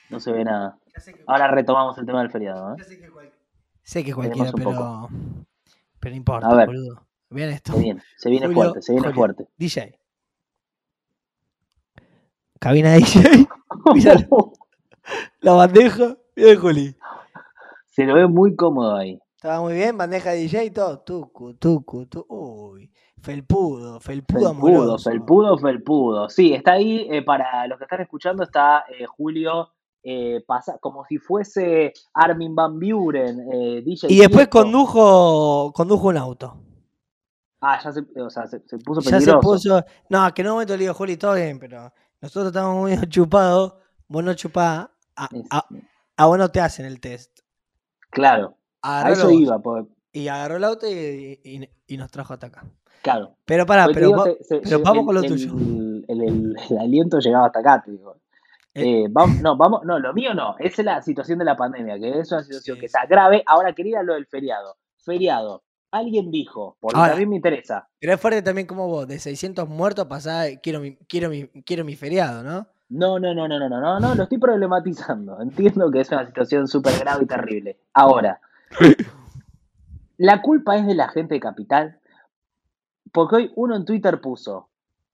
No 0.08 0.18
se 0.20 0.32
ve 0.32 0.44
nada. 0.44 0.76
Ahora 1.26 1.48
retomamos 1.48 1.96
el 1.98 2.06
tema 2.06 2.20
del 2.20 2.30
feriado. 2.30 2.72
¿eh? 2.72 2.76
ya 2.78 2.84
sé 2.84 2.98
que 3.00 3.10
cual- 3.10 3.32
sé 3.82 4.04
que 4.04 4.14
Veremos 4.14 4.50
cualquiera, 4.52 4.52
pero. 4.56 5.08
Pero 6.00 6.12
no 6.12 6.16
importa, 6.16 6.48
A 6.48 6.54
ver. 6.54 6.66
boludo. 6.66 7.06
Vean 7.30 7.50
esto. 7.50 7.72
Se 7.74 7.78
viene, 7.80 8.02
se 8.16 8.30
viene 8.30 8.46
Julio, 8.46 8.62
fuerte, 8.62 8.82
se 8.82 8.92
viene 8.92 9.06
Julio, 9.08 9.14
fuerte. 9.16 9.48
DJ. 9.56 9.98
Cabina 12.58 12.90
de 12.92 12.98
DJ. 12.98 13.48
Míralo. 13.94 14.52
La 15.40 15.52
bandeja. 15.52 16.16
Mira 16.36 16.60
Juli. 16.60 16.96
se 17.86 18.04
lo 18.04 18.14
ve 18.14 18.26
muy 18.26 18.54
cómodo 18.56 18.96
ahí. 18.96 19.18
Estaba 19.36 19.60
muy 19.62 19.74
bien, 19.74 19.96
bandeja 19.96 20.30
de 20.30 20.38
DJ 20.38 20.64
y 20.66 20.70
todo. 20.70 21.00
Tucu, 21.00 21.54
tucu, 21.54 22.06
tu. 22.06 22.24
Uy. 22.28 22.90
Felpudo, 23.22 24.00
felpudo, 24.00 24.00
Felpudo, 24.00 24.48
amoroso. 24.50 25.10
felpudo, 25.10 25.58
felpudo. 25.58 26.28
Sí, 26.30 26.54
está 26.54 26.72
ahí, 26.72 27.06
eh, 27.10 27.22
para 27.22 27.66
los 27.66 27.76
que 27.78 27.84
están 27.84 28.00
escuchando, 28.00 28.42
está 28.42 28.84
eh, 28.88 29.04
Julio, 29.06 29.70
eh, 30.02 30.42
pasa, 30.46 30.78
como 30.78 31.04
si 31.06 31.18
fuese 31.18 31.92
Armin 32.14 32.54
Van 32.54 32.78
Buren, 32.78 33.48
eh, 33.52 33.82
DJ. 33.82 34.06
Y 34.10 34.18
después 34.18 34.48
Tiesto. 34.48 34.62
condujo, 34.62 35.72
condujo 35.74 36.08
un 36.08 36.16
auto. 36.16 36.56
Ah, 37.60 37.78
ya 37.82 37.92
se, 37.92 38.00
o 38.20 38.30
sea, 38.30 38.46
se, 38.46 38.60
se 38.66 38.78
puso 38.78 39.00
Ya 39.02 39.10
se 39.20 39.26
peligroso. 39.26 39.40
puso. 39.40 39.84
No, 40.08 40.32
que 40.32 40.42
no 40.42 40.58
le 40.62 40.76
digo, 40.78 40.94
Juli, 40.94 41.16
todo 41.18 41.34
bien, 41.34 41.58
pero 41.58 41.92
nosotros 42.20 42.46
estamos 42.48 42.76
muy 42.76 42.92
chupados. 43.10 43.74
Vos 44.08 44.24
no 44.24 44.32
chupás. 44.34 44.88
A, 45.16 45.28
a, 45.50 45.66
a 46.16 46.26
vos 46.26 46.38
no 46.38 46.48
te 46.48 46.60
hacen 46.60 46.86
el 46.86 46.98
test. 47.00 47.40
claro, 48.10 48.56
a 48.82 49.10
eso 49.10 49.30
iba, 49.30 49.60
Y 50.12 50.28
agarró 50.28 50.56
el 50.56 50.64
auto 50.64 50.86
y, 50.88 51.38
y- 51.44 51.68
y 51.86 51.96
nos 51.98 52.10
trajo 52.10 52.32
hasta 52.32 52.46
acá. 52.46 52.64
claro. 53.02 53.36
Pero 53.44 53.66
pará, 53.66 53.86
pero, 53.92 54.06
digo, 54.06 54.18
va- 54.20 54.24
se- 54.24 54.42
se- 54.44 54.60
pero 54.60 54.80
vamos 54.80 55.00
el- 55.00 55.06
con 55.06 55.14
lo 55.16 55.20
el- 55.20 55.28
tuyo. 55.28 55.52
El, 56.08 56.20
el- 56.22 56.56
el 56.70 56.78
aliento 56.78 57.18
llegaba 57.18 57.46
hasta 57.46 57.60
acá, 57.60 57.82
te 57.84 57.90
digo. 57.90 58.16
Eh, 58.74 59.04
Eh, 59.04 59.06
vamos, 59.10 59.40
no, 59.40 59.56
vamos, 59.56 59.82
no, 59.84 59.98
lo 59.98 60.12
mío 60.14 60.32
no, 60.34 60.56
esa 60.58 60.82
es 60.82 60.86
la 60.86 61.02
situación 61.02 61.38
de 61.38 61.44
la 61.44 61.56
pandemia, 61.56 61.98
que 61.98 62.20
es 62.20 62.30
una 62.30 62.42
situación 62.42 62.76
Sí, 62.76 62.80
que 62.80 62.86
está 62.86 63.06
grave. 63.06 63.42
Ahora 63.46 63.72
quería 63.72 64.02
lo 64.02 64.14
del 64.14 64.26
feriado. 64.26 64.76
Feriado. 64.98 65.64
Alguien 65.92 66.30
dijo, 66.30 66.76
porque 66.80 66.96
Ahora. 66.96 67.10
también 67.10 67.30
me 67.30 67.36
interesa. 67.36 67.88
Pero 67.98 68.14
es 68.14 68.20
fuerte 68.20 68.42
también 68.42 68.66
como 68.68 68.86
vos, 68.86 69.08
de 69.08 69.18
600 69.18 69.68
muertos 69.68 70.06
pasá, 70.06 70.44
quiero 70.62 70.78
mi, 70.80 70.96
quiero 71.08 71.28
mi, 71.30 71.48
quiero 71.64 71.84
mi 71.84 71.96
feriado, 71.96 72.44
¿no? 72.44 72.68
No, 72.90 73.18
no, 73.18 73.34
no, 73.34 73.48
no, 73.48 73.58
no, 73.58 73.68
no, 73.68 73.80
no, 73.80 73.98
no, 74.00 74.14
lo 74.14 74.22
estoy 74.24 74.38
problematizando. 74.38 75.40
Entiendo 75.42 75.90
que 75.90 76.00
es 76.00 76.10
una 76.12 76.26
situación 76.26 76.68
súper 76.68 76.96
grave 77.00 77.24
y 77.24 77.26
terrible. 77.26 77.80
Ahora, 77.92 78.40
la 80.16 80.42
culpa 80.42 80.76
es 80.76 80.86
de 80.86 80.94
la 80.94 81.08
gente 81.08 81.34
de 81.34 81.40
Capital, 81.40 81.98
porque 83.12 83.36
hoy 83.36 83.52
uno 83.56 83.74
en 83.76 83.84
Twitter 83.84 84.20
puso, 84.20 84.69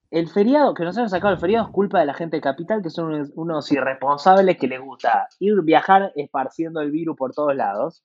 el 0.09 0.29
feriado, 0.29 0.73
que 0.73 0.83
nos 0.83 0.97
hayan 0.97 1.09
sacado 1.09 1.33
el 1.33 1.39
feriado 1.39 1.65
es 1.67 1.71
culpa 1.71 1.99
de 1.99 2.05
la 2.05 2.13
gente 2.13 2.37
de 2.37 2.41
Capital, 2.41 2.81
que 2.81 2.89
son 2.89 3.29
unos, 3.35 3.71
irresponsables 3.71 4.57
que 4.57 4.67
les 4.67 4.79
gusta 4.81 5.27
ir 5.39 5.61
viajar 5.63 6.11
esparciendo 6.15 6.79
el 6.81 6.91
virus 6.91 7.15
por 7.17 7.33
todos 7.33 7.55
lados, 7.55 8.03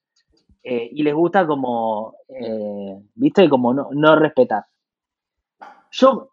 eh, 0.63 0.89
y 0.91 1.03
les 1.03 1.13
gusta 1.13 1.45
como, 1.47 2.15
eh, 2.29 2.97
viste, 3.15 3.49
como 3.49 3.73
no, 3.73 3.89
no 3.91 4.15
respetar. 4.15 4.65
Yo 5.91 6.31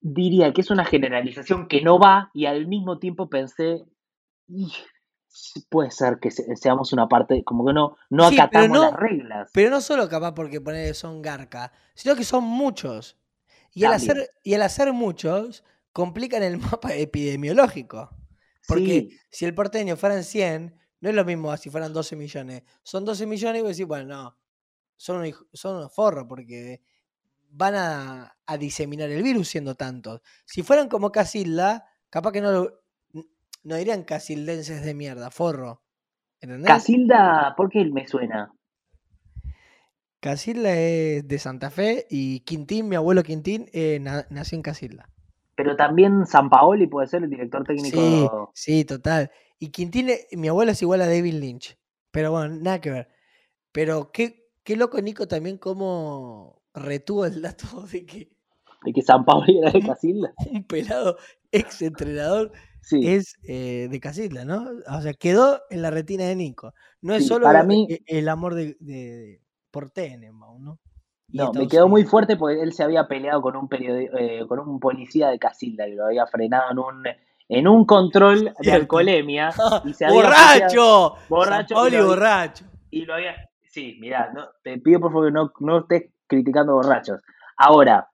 diría 0.00 0.52
que 0.52 0.60
es 0.62 0.70
una 0.70 0.84
generalización 0.84 1.68
que 1.68 1.82
no 1.82 1.98
va 1.98 2.30
y 2.34 2.46
al 2.46 2.66
mismo 2.66 2.98
tiempo 2.98 3.28
pensé, 3.28 3.84
"Y, 4.48 4.72
sí, 5.28 5.64
puede 5.68 5.90
ser 5.90 6.18
que 6.18 6.30
se- 6.30 6.56
seamos 6.56 6.92
una 6.92 7.08
parte, 7.08 7.42
como 7.44 7.64
que 7.66 7.72
no, 7.72 7.96
no 8.10 8.28
Sí, 8.28 8.36
pero 8.36 8.44
acatamos 8.64 8.76
no- 8.78 8.90
las 8.90 9.00
reglas. 9.00 9.50
Pero 9.54 9.70
no 9.70 9.80
solo 9.80 10.08
capaz 10.08 10.34
porque 10.34 10.60
poner 10.60 10.94
son 10.94 11.22
garca, 11.22 11.72
sino 11.94 12.16
que 12.16 12.24
son 12.24 12.44
muchos. 12.44 13.16
Y 13.74 13.84
al, 13.84 13.94
hacer, 13.94 14.30
y 14.42 14.54
al 14.54 14.62
hacer 14.62 14.92
muchos, 14.92 15.64
complican 15.92 16.42
el 16.42 16.58
mapa 16.58 16.94
epidemiológico. 16.94 18.10
Porque 18.66 19.08
Sí, 19.10 19.18
si 19.30 19.44
el 19.44 19.54
porteño 19.54 19.96
fueran 19.96 20.24
100, 20.24 20.78
no 21.00 21.08
es 21.08 21.14
lo 21.14 21.24
mismo 21.24 21.56
si 21.56 21.70
fueran 21.70 21.92
12 21.92 22.16
millones. 22.16 22.62
Son 22.82 23.04
12 23.04 23.26
millones 23.26 23.60
y 23.60 23.62
vos 23.62 23.70
decís, 23.70 23.86
bueno, 23.86 24.06
no, 24.06 24.38
son 24.96 25.18
unos, 25.18 25.46
son 25.52 25.76
unos 25.76 25.92
forros 25.92 26.26
porque 26.28 26.80
van 27.50 27.74
a, 27.74 28.36
a 28.46 28.56
diseminar 28.56 29.10
el 29.10 29.22
virus 29.22 29.48
siendo 29.48 29.74
tantos. 29.74 30.20
Si 30.44 30.62
fueran 30.62 30.88
como 30.88 31.10
Casilda, 31.10 31.84
capaz 32.08 32.32
que 32.32 32.40
no, 32.40 32.68
no 33.64 33.76
dirían 33.76 34.04
casildenses 34.04 34.84
de 34.84 34.94
mierda, 34.94 35.30
forro. 35.30 35.82
¿Entendés? 36.40 36.68
Casilda, 36.68 37.54
¿por 37.56 37.70
qué 37.70 37.84
me 37.84 38.06
suena? 38.06 38.52
Casilda 40.22 40.72
es 40.78 41.26
de 41.26 41.38
Santa 41.40 41.68
Fe 41.70 42.06
y 42.08 42.40
Quintín, 42.40 42.88
mi 42.88 42.94
abuelo 42.94 43.24
Quintín, 43.24 43.66
eh, 43.72 43.98
na- 44.00 44.24
nació 44.30 44.54
en 44.54 44.62
Casilda. 44.62 45.10
Pero 45.56 45.74
también 45.74 46.26
San 46.26 46.48
Paoli 46.48 46.86
puede 46.86 47.08
ser 47.08 47.24
el 47.24 47.30
director 47.30 47.64
técnico. 47.64 48.48
Sí, 48.54 48.78
sí, 48.78 48.84
total. 48.84 49.32
Y 49.58 49.70
Quintín, 49.70 50.10
eh, 50.10 50.28
mi 50.32 50.46
abuelo 50.46 50.70
es 50.70 50.80
igual 50.80 51.02
a 51.02 51.06
David 51.08 51.34
Lynch. 51.34 51.76
Pero 52.12 52.30
bueno, 52.30 52.54
nada 52.54 52.80
que 52.80 52.90
ver. 52.92 53.08
Pero 53.72 54.12
qué, 54.12 54.48
qué 54.62 54.76
loco, 54.76 55.00
Nico, 55.00 55.26
también 55.26 55.58
cómo 55.58 56.62
retuvo 56.72 57.26
el 57.26 57.42
dato 57.42 57.66
de 57.92 58.06
que 58.06 58.30
de 58.84 58.92
que 58.92 59.02
San 59.02 59.24
Paoli 59.24 59.58
era 59.58 59.72
de 59.72 59.80
Casilda. 59.82 60.32
un 60.50 60.64
pelado 60.64 61.16
ex 61.50 61.82
entrenador 61.82 62.52
Sí, 62.80 63.08
es 63.08 63.34
eh, 63.42 63.88
de 63.90 64.00
Casilda, 64.00 64.44
¿no? 64.44 64.70
O 64.88 65.00
sea, 65.02 65.14
quedó 65.14 65.62
en 65.70 65.82
la 65.82 65.90
retina 65.90 66.24
de 66.26 66.36
Nico. 66.36 66.74
No 67.00 67.12
es 67.14 67.24
Sí, 67.24 67.28
solo 67.28 67.44
para 67.46 67.64
mí- 67.64 67.88
el 68.06 68.28
amor 68.28 68.54
de, 68.54 68.76
de- 68.78 69.41
por 69.72 69.90
Tenenbaum, 69.90 70.62
¿no? 70.62 70.78
Y 71.28 71.38
no, 71.38 71.52
me 71.52 71.66
quedó 71.66 71.88
muy 71.88 72.04
fuerte 72.04 72.36
porque 72.36 72.60
él 72.60 72.72
se 72.74 72.82
había 72.84 73.08
peleado 73.08 73.40
con 73.40 73.56
un 73.56 73.66
eh, 73.72 74.44
con 74.46 74.58
un 74.60 74.78
policía 74.78 75.30
de 75.30 75.38
Casilda 75.38 75.88
y 75.88 75.94
lo 75.94 76.06
había 76.06 76.26
frenado 76.26 76.70
en 76.72 76.78
un 76.78 77.02
en 77.48 77.66
un 77.68 77.84
control 77.86 78.52
de 78.60 78.72
alcoholemia 78.72 79.50
y 79.84 79.94
se 79.94 80.04
había 80.04 80.16
¡Borracho! 80.22 81.14
Borracho, 81.28 81.74
San 81.74 81.76
Paoli 81.76 81.96
y 81.96 81.98
lo- 81.98 82.06
borracho. 82.06 82.64
y 82.90 83.04
lo 83.06 83.14
había 83.14 83.34
sí, 83.62 83.96
mirá, 84.00 84.30
no, 84.34 84.46
te 84.62 84.78
pido 84.78 85.00
por 85.00 85.10
favor 85.12 85.28
que 85.28 85.32
no, 85.32 85.52
no 85.60 85.78
estés 85.80 86.12
criticando 86.26 86.74
borrachos. 86.74 87.20
Ahora, 87.56 88.10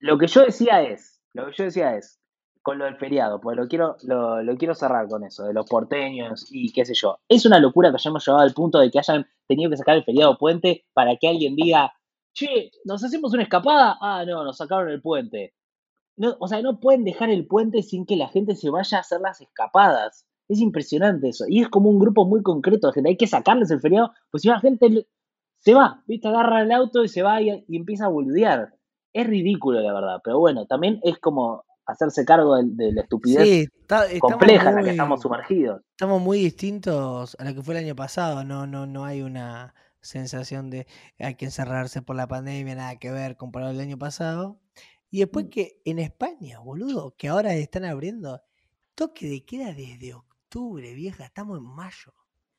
lo 0.00 0.18
que 0.18 0.26
yo 0.26 0.44
decía 0.44 0.82
es, 0.82 1.20
lo 1.34 1.46
que 1.46 1.52
yo 1.56 1.64
decía 1.64 1.94
es 1.96 2.20
con 2.62 2.78
lo 2.78 2.84
del 2.84 2.96
feriado, 2.96 3.40
pues 3.40 3.56
lo 3.56 3.66
quiero, 3.68 3.96
lo, 4.02 4.56
quiero 4.56 4.74
cerrar 4.74 5.08
con 5.08 5.24
eso, 5.24 5.44
de 5.44 5.52
los 5.52 5.66
porteños 5.66 6.46
y 6.50 6.72
qué 6.72 6.84
sé 6.84 6.94
yo. 6.94 7.18
Es 7.28 7.46
una 7.46 7.58
locura 7.58 7.90
que 7.90 7.96
hayamos 7.96 8.26
llegado 8.26 8.42
al 8.42 8.54
punto 8.54 8.78
de 8.78 8.90
que 8.90 8.98
hayan 8.98 9.26
tenido 9.46 9.70
que 9.70 9.76
sacar 9.76 9.96
el 9.96 10.04
feriado 10.04 10.36
puente 10.38 10.84
para 10.92 11.16
que 11.16 11.28
alguien 11.28 11.56
diga, 11.56 11.92
che, 12.34 12.70
¿nos 12.84 13.02
hacemos 13.04 13.32
una 13.32 13.42
escapada? 13.42 13.96
Ah, 14.00 14.24
no, 14.26 14.44
nos 14.44 14.56
sacaron 14.56 14.90
el 14.90 15.00
puente. 15.00 15.54
No, 16.16 16.36
o 16.40 16.48
sea, 16.48 16.60
no 16.62 16.80
pueden 16.80 17.04
dejar 17.04 17.30
el 17.30 17.46
puente 17.46 17.82
sin 17.82 18.04
que 18.04 18.16
la 18.16 18.28
gente 18.28 18.56
se 18.56 18.70
vaya 18.70 18.98
a 18.98 19.00
hacer 19.02 19.20
las 19.20 19.40
escapadas. 19.40 20.26
Es 20.48 20.60
impresionante 20.60 21.28
eso. 21.28 21.44
Y 21.48 21.60
es 21.62 21.68
como 21.68 21.90
un 21.90 21.98
grupo 21.98 22.24
muy 22.26 22.42
concreto 22.42 22.88
de 22.88 22.94
gente. 22.94 23.10
Hay 23.10 23.16
que 23.16 23.26
sacarles 23.26 23.70
el 23.70 23.80
feriado, 23.80 24.12
pues 24.30 24.42
si 24.42 24.48
la 24.48 24.60
gente 24.60 25.06
se 25.58 25.74
va, 25.74 26.02
¿viste? 26.06 26.28
Agarra 26.28 26.62
el 26.62 26.72
auto 26.72 27.04
y 27.04 27.08
se 27.08 27.22
va 27.22 27.40
y, 27.42 27.64
y 27.68 27.76
empieza 27.76 28.06
a 28.06 28.08
boludear. 28.08 28.74
Es 29.12 29.26
ridículo, 29.26 29.80
la 29.80 29.92
verdad. 29.92 30.20
Pero 30.24 30.38
bueno, 30.38 30.66
también 30.66 31.00
es 31.02 31.18
como 31.18 31.64
hacerse 31.88 32.24
cargo 32.24 32.56
de, 32.56 32.64
de 32.66 32.92
la 32.92 33.00
estupidez 33.02 33.42
Sí, 33.42 33.68
está- 33.80 34.04
estamos 34.06 34.32
compleja 34.32 34.68
en 34.70 34.76
la 34.76 34.82
que 34.82 34.90
estamos 34.90 35.20
sumergidos. 35.22 35.80
estamos 35.90 36.20
muy 36.22 36.38
distintos 36.38 37.36
a 37.40 37.44
lo 37.44 37.54
que 37.54 37.62
fue 37.62 37.74
el 37.78 37.84
año 37.84 37.96
pasado. 37.96 38.44
No, 38.44 38.66
no, 38.66 38.86
no 38.86 39.04
hay 39.04 39.22
una 39.22 39.74
sensación 40.00 40.70
de 40.70 40.86
hay 41.18 41.34
que 41.34 41.46
encerrarse 41.46 42.02
por 42.02 42.14
la 42.16 42.28
pandemia, 42.28 42.74
nada 42.76 42.96
que 42.96 43.10
ver 43.10 43.36
comparado 43.36 43.72
al 43.72 43.80
año 43.80 43.98
pasado. 43.98 44.60
Y 45.10 45.20
después 45.20 45.46
Mm. 45.46 45.48
que 45.48 45.80
en 45.84 45.98
España, 45.98 46.60
boludo, 46.60 47.14
que 47.16 47.28
ahora 47.28 47.54
están 47.54 47.84
abriendo 47.84 48.40
toque 48.94 49.26
de 49.28 49.44
queda 49.44 49.72
desde 49.72 50.14
octubre, 50.14 50.92
vieja, 50.94 51.24
estamos 51.24 51.58
en 51.58 51.64
mayo. 51.64 52.12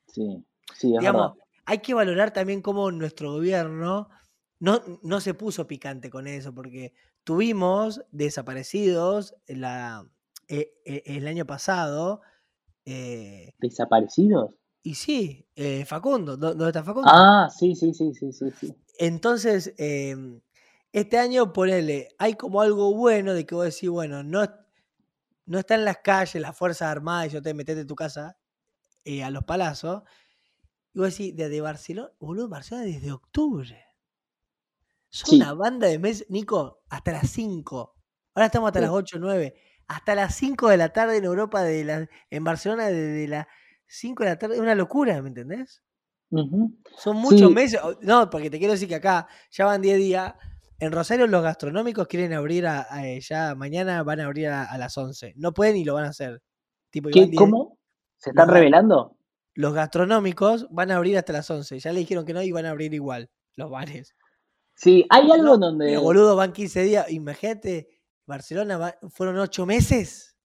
Sí, 0.08 0.44
sí, 0.74 0.94
es 0.94 1.00
Digamos, 1.00 1.32
verdad. 1.32 1.44
hay 1.66 1.78
que 1.78 1.94
valorar 1.94 2.32
también 2.32 2.60
cómo 2.62 2.90
nuestro 2.90 3.32
gobierno 3.32 4.08
no, 4.58 4.80
no 5.02 5.20
se 5.20 5.34
puso 5.34 5.66
picante 5.66 6.10
con 6.10 6.26
eso, 6.26 6.52
porque 6.54 6.92
tuvimos 7.24 8.02
desaparecidos 8.10 9.34
la, 9.46 10.08
e- 10.48 10.72
e- 10.84 11.02
el 11.06 11.26
año 11.26 11.46
pasado. 11.46 12.20
eh, 12.84 13.52
¿Desaparecidos? 13.58 14.52
y 14.82 14.94
sí, 14.94 15.46
eh, 15.56 15.84
Facundo, 15.84 16.36
¿dó- 16.38 16.48
¿dónde 16.54 16.68
está 16.68 16.82
Facundo? 16.82 17.10
Ah, 17.12 17.48
sí, 17.54 17.74
sí, 17.74 17.92
sí, 17.92 18.14
sí, 18.14 18.32
sí, 18.32 18.50
sí. 18.58 18.74
Entonces, 18.98 19.74
em, 19.76 20.40
este 20.92 21.18
año 21.18 21.52
ponele, 21.52 22.08
hay 22.18 22.34
como 22.34 22.62
algo 22.62 22.94
bueno 22.94 23.34
de 23.34 23.44
que 23.44 23.54
vos 23.54 23.66
decís, 23.66 23.90
bueno, 23.90 24.22
no, 24.22 24.42
no 25.46 25.58
están 25.58 25.84
las 25.84 25.98
calles, 25.98 26.40
las 26.40 26.56
Fuerzas 26.56 26.88
Armadas, 26.88 27.26
y 27.28 27.30
yo 27.34 27.42
te 27.42 27.52
metete 27.54 27.82
en 27.82 27.86
tu 27.86 27.94
casa 27.94 28.38
eh, 29.04 29.22
a 29.22 29.30
los 29.30 29.44
palazos. 29.44 30.02
Y 30.94 30.98
vos 31.00 31.10
decís, 31.10 31.36
desde 31.36 31.60
Barcelona, 31.60 32.10
boludo, 32.18 32.48
Barcelona 32.48 32.86
desde 32.86 33.12
octubre. 33.12 33.84
Son 35.10 35.30
Sí. 35.30 35.36
una 35.36 35.54
banda 35.54 35.86
de 35.88 35.98
meses, 35.98 36.26
Nico, 36.30 36.82
hasta 36.88 37.12
las 37.12 37.28
5. 37.30 37.96
Ahora 38.34 38.46
estamos 38.46 38.68
hasta 38.68 38.78
Sí. 38.80 38.84
las 38.84 38.92
8, 38.94 39.18
9. 39.18 39.54
Hasta 39.88 40.14
las 40.14 40.34
5 40.36 40.68
de 40.68 40.76
la 40.76 40.90
tarde 40.92 41.16
en 41.16 41.24
Europa, 41.24 41.62
de 41.62 41.84
la, 41.84 42.08
en 42.30 42.44
Barcelona, 42.44 42.86
desde 42.88 43.26
las 43.28 43.46
5 43.86 44.22
de 44.22 44.30
la 44.30 44.38
tarde. 44.38 44.54
Es 44.54 44.60
una 44.60 44.74
locura, 44.76 45.20
¿me 45.20 45.28
entendés? 45.28 45.82
Son 46.30 47.16
muchos 47.16 47.48
Sí. 47.48 47.54
meses. 47.54 47.80
No, 48.02 48.30
porque 48.30 48.50
te 48.50 48.58
quiero 48.58 48.72
decir 48.74 48.88
que 48.88 48.94
acá 48.94 49.26
ya 49.50 49.64
van 49.66 49.82
10 49.82 49.98
días. 49.98 50.32
En 50.78 50.92
Rosario 50.92 51.26
los 51.26 51.42
gastronómicos 51.42 52.06
quieren 52.06 52.32
abrir 52.32 52.66
a, 52.68 52.86
a- 52.88 53.06
eh, 53.06 53.20
ya 53.20 53.54
mañana 53.56 54.02
van 54.04 54.20
a 54.20 54.26
abrir 54.26 54.46
a, 54.48 54.64
a 54.64 54.78
las 54.78 54.96
11. 54.96 55.34
No 55.36 55.52
pueden 55.52 55.76
y 55.76 55.84
lo 55.84 55.94
van 55.94 56.04
a 56.04 56.10
hacer. 56.10 56.40
Tipo, 56.90 57.08
¿Qué, 57.10 57.26
10 57.26 57.36
¿Cómo? 57.36 57.78
¿Se 58.16 58.30
están 58.30 58.46
Los- 58.46 58.54
revelando? 58.54 59.16
Los 59.54 59.74
gastronómicos 59.74 60.68
van 60.70 60.92
a 60.92 60.96
abrir 60.96 61.18
hasta 61.18 61.32
las 61.32 61.50
11. 61.50 61.80
Ya 61.80 61.92
le 61.92 61.98
dijeron 62.00 62.24
que 62.24 62.32
no 62.32 62.40
y 62.42 62.52
van 62.52 62.64
a 62.66 62.70
abrir 62.70 62.94
igual 62.94 63.28
los 63.56 63.68
bares. 63.70 64.14
Sí, 64.80 65.04
hay 65.10 65.30
algo 65.30 65.44
No, 65.44 65.58
donde... 65.58 65.86
Pero 65.88 66.00
boludo, 66.00 66.36
van 66.36 66.54
15 66.54 66.82
días. 66.82 67.12
Imagínate, 67.12 67.88
Barcelona 68.26 68.78
va- 68.78 68.94
fueron 69.10 69.38
8 69.38 69.66
meses. 69.66 70.38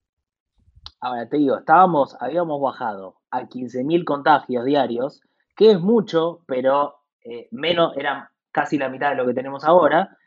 Ahora 0.99 1.29
te 1.29 1.37
digo, 1.37 1.57
estábamos, 1.57 2.17
habíamos 2.19 2.59
bajado 2.61 3.15
a 3.31 3.47
15.000 3.47 4.03
contagios 4.03 4.65
diarios, 4.65 5.21
que 5.55 5.71
es 5.71 5.79
mucho, 5.79 6.41
pero 6.47 6.95
eh, 7.23 7.47
menos, 7.51 7.95
eran 7.95 8.25
casi 8.51 8.77
la 8.77 8.89
mitad 8.89 9.11
de 9.11 9.15
lo 9.15 9.25
que 9.25 9.33
tenemos 9.33 9.63
ahora, 9.63 10.17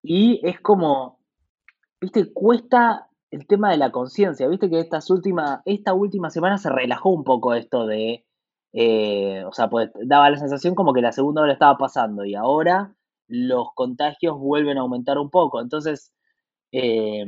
y 0.00 0.40
es 0.46 0.60
como, 0.60 1.18
viste, 2.00 2.32
cuesta 2.32 3.08
el 3.32 3.48
tema 3.48 3.70
de 3.72 3.78
la 3.78 3.90
conciencia, 3.90 4.46
viste 4.46 4.70
que 4.70 4.78
estas 4.78 5.10
últimas, 5.10 5.60
esta 5.64 5.92
última 5.92 6.30
semana 6.30 6.58
se 6.58 6.70
relajó 6.70 7.10
un 7.10 7.24
poco 7.24 7.54
esto 7.54 7.86
de, 7.86 8.24
eh, 8.72 9.42
o 9.44 9.52
sea, 9.52 9.68
pues 9.68 9.90
daba 10.04 10.30
la 10.30 10.38
sensación 10.38 10.76
como 10.76 10.92
que 10.92 11.02
la 11.02 11.10
segunda 11.12 11.42
hora 11.42 11.52
estaba 11.52 11.76
pasando, 11.78 12.24
y 12.24 12.36
ahora 12.36 12.95
los 13.28 13.68
contagios 13.74 14.38
vuelven 14.38 14.78
a 14.78 14.82
aumentar 14.82 15.18
un 15.18 15.30
poco. 15.30 15.60
Entonces, 15.60 16.12
eh, 16.72 17.24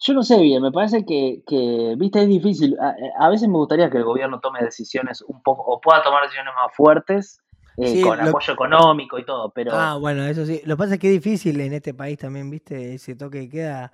yo 0.00 0.14
no 0.14 0.22
sé 0.22 0.40
bien, 0.40 0.62
me 0.62 0.70
parece 0.70 1.04
que, 1.04 1.42
que, 1.46 1.94
viste, 1.96 2.22
es 2.22 2.28
difícil. 2.28 2.76
A, 2.80 2.94
a, 3.18 3.28
veces 3.28 3.48
me 3.48 3.56
gustaría 3.56 3.90
que 3.90 3.98
el 3.98 4.04
gobierno 4.04 4.40
tome 4.40 4.62
decisiones 4.62 5.22
un 5.22 5.42
poco, 5.42 5.62
o 5.62 5.80
pueda 5.80 6.02
tomar 6.02 6.22
decisiones 6.22 6.54
más 6.54 6.74
fuertes, 6.74 7.40
eh, 7.76 7.88
Sí, 7.88 8.02
con 8.02 8.18
lo- 8.18 8.24
apoyo 8.24 8.52
económico 8.52 9.18
y 9.18 9.24
todo, 9.24 9.50
pero 9.50 9.72
Ah, 9.74 9.96
bueno, 10.00 10.24
eso 10.24 10.46
sí. 10.46 10.60
Lo 10.64 10.76
que 10.76 10.78
pasa 10.78 10.94
es 10.94 11.00
que 11.00 11.08
es 11.08 11.22
difícil 11.22 11.60
en 11.60 11.72
este 11.72 11.94
país 11.94 12.18
también, 12.18 12.48
¿viste? 12.48 12.94
Ese 12.94 13.16
toque 13.16 13.38
de 13.38 13.48
queda 13.48 13.92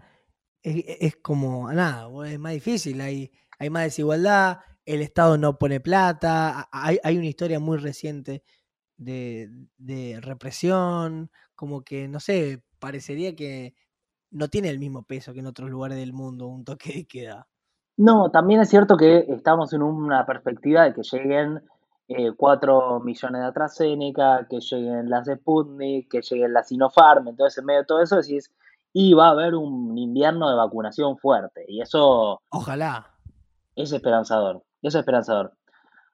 es, 0.62 0.84
es 1.00 1.16
como, 1.16 1.72
nada, 1.72 2.08
es 2.26 2.38
más 2.38 2.52
difícil. 2.52 3.00
Hay, 3.00 3.30
hay 3.58 3.70
más 3.70 3.84
desigualdad, 3.84 4.58
el 4.84 5.00
Estado 5.00 5.38
no 5.38 5.58
pone 5.58 5.80
plata, 5.80 6.68
hay, 6.70 6.98
hay 7.02 7.16
una 7.16 7.26
historia 7.26 7.60
muy 7.60 7.78
reciente 7.78 8.42
de, 8.96 9.50
de 9.78 10.20
represión, 10.20 11.30
como 11.54 11.82
que, 11.82 12.08
no 12.08 12.20
sé, 12.20 12.62
parecería 12.78 13.34
que 13.36 13.74
no 14.30 14.48
tiene 14.48 14.68
el 14.70 14.78
mismo 14.78 15.04
peso 15.04 15.32
que 15.32 15.40
en 15.40 15.46
otros 15.46 15.70
lugares 15.70 15.96
del 15.98 16.12
mundo 16.12 16.46
un 16.48 16.64
toque 16.64 16.92
de 16.92 17.06
queda. 17.06 17.48
no, 17.96 18.30
también 18.30 18.60
es 18.60 18.68
cierto 18.70 18.96
que 18.96 19.24
estamos 19.28 19.72
en 19.72 19.82
una 19.82 20.26
perspectiva 20.26 20.84
de 20.84 20.94
que 20.94 21.02
lleguen 21.02 21.62
eh, 22.08 22.32
4 22.36 23.00
millones 23.00 23.40
de 23.40 23.46
AstraZeneca, 23.46 24.46
que 24.50 24.58
lleguen 24.60 25.08
las 25.08 25.26
Sputnik, 25.26 26.10
que 26.10 26.20
lleguen 26.20 26.52
las 26.52 26.68
Sinopharm, 26.68 27.28
entonces 27.28 27.58
en 27.58 27.64
medio 27.66 27.80
de 27.80 27.86
todo 27.86 28.02
eso 28.02 28.16
decís, 28.16 28.50
y 28.92 29.14
va 29.14 29.28
a 29.28 29.30
haber 29.30 29.54
un 29.54 29.96
invierno 29.96 30.50
de 30.50 30.56
vacunación 30.56 31.16
fuerte, 31.18 31.64
y 31.68 31.80
eso 31.80 32.42
Ojalá. 32.50 33.10
es 33.76 33.92
esperanzador, 33.92 34.62
es 34.82 34.94
esperanzador. 34.94 35.52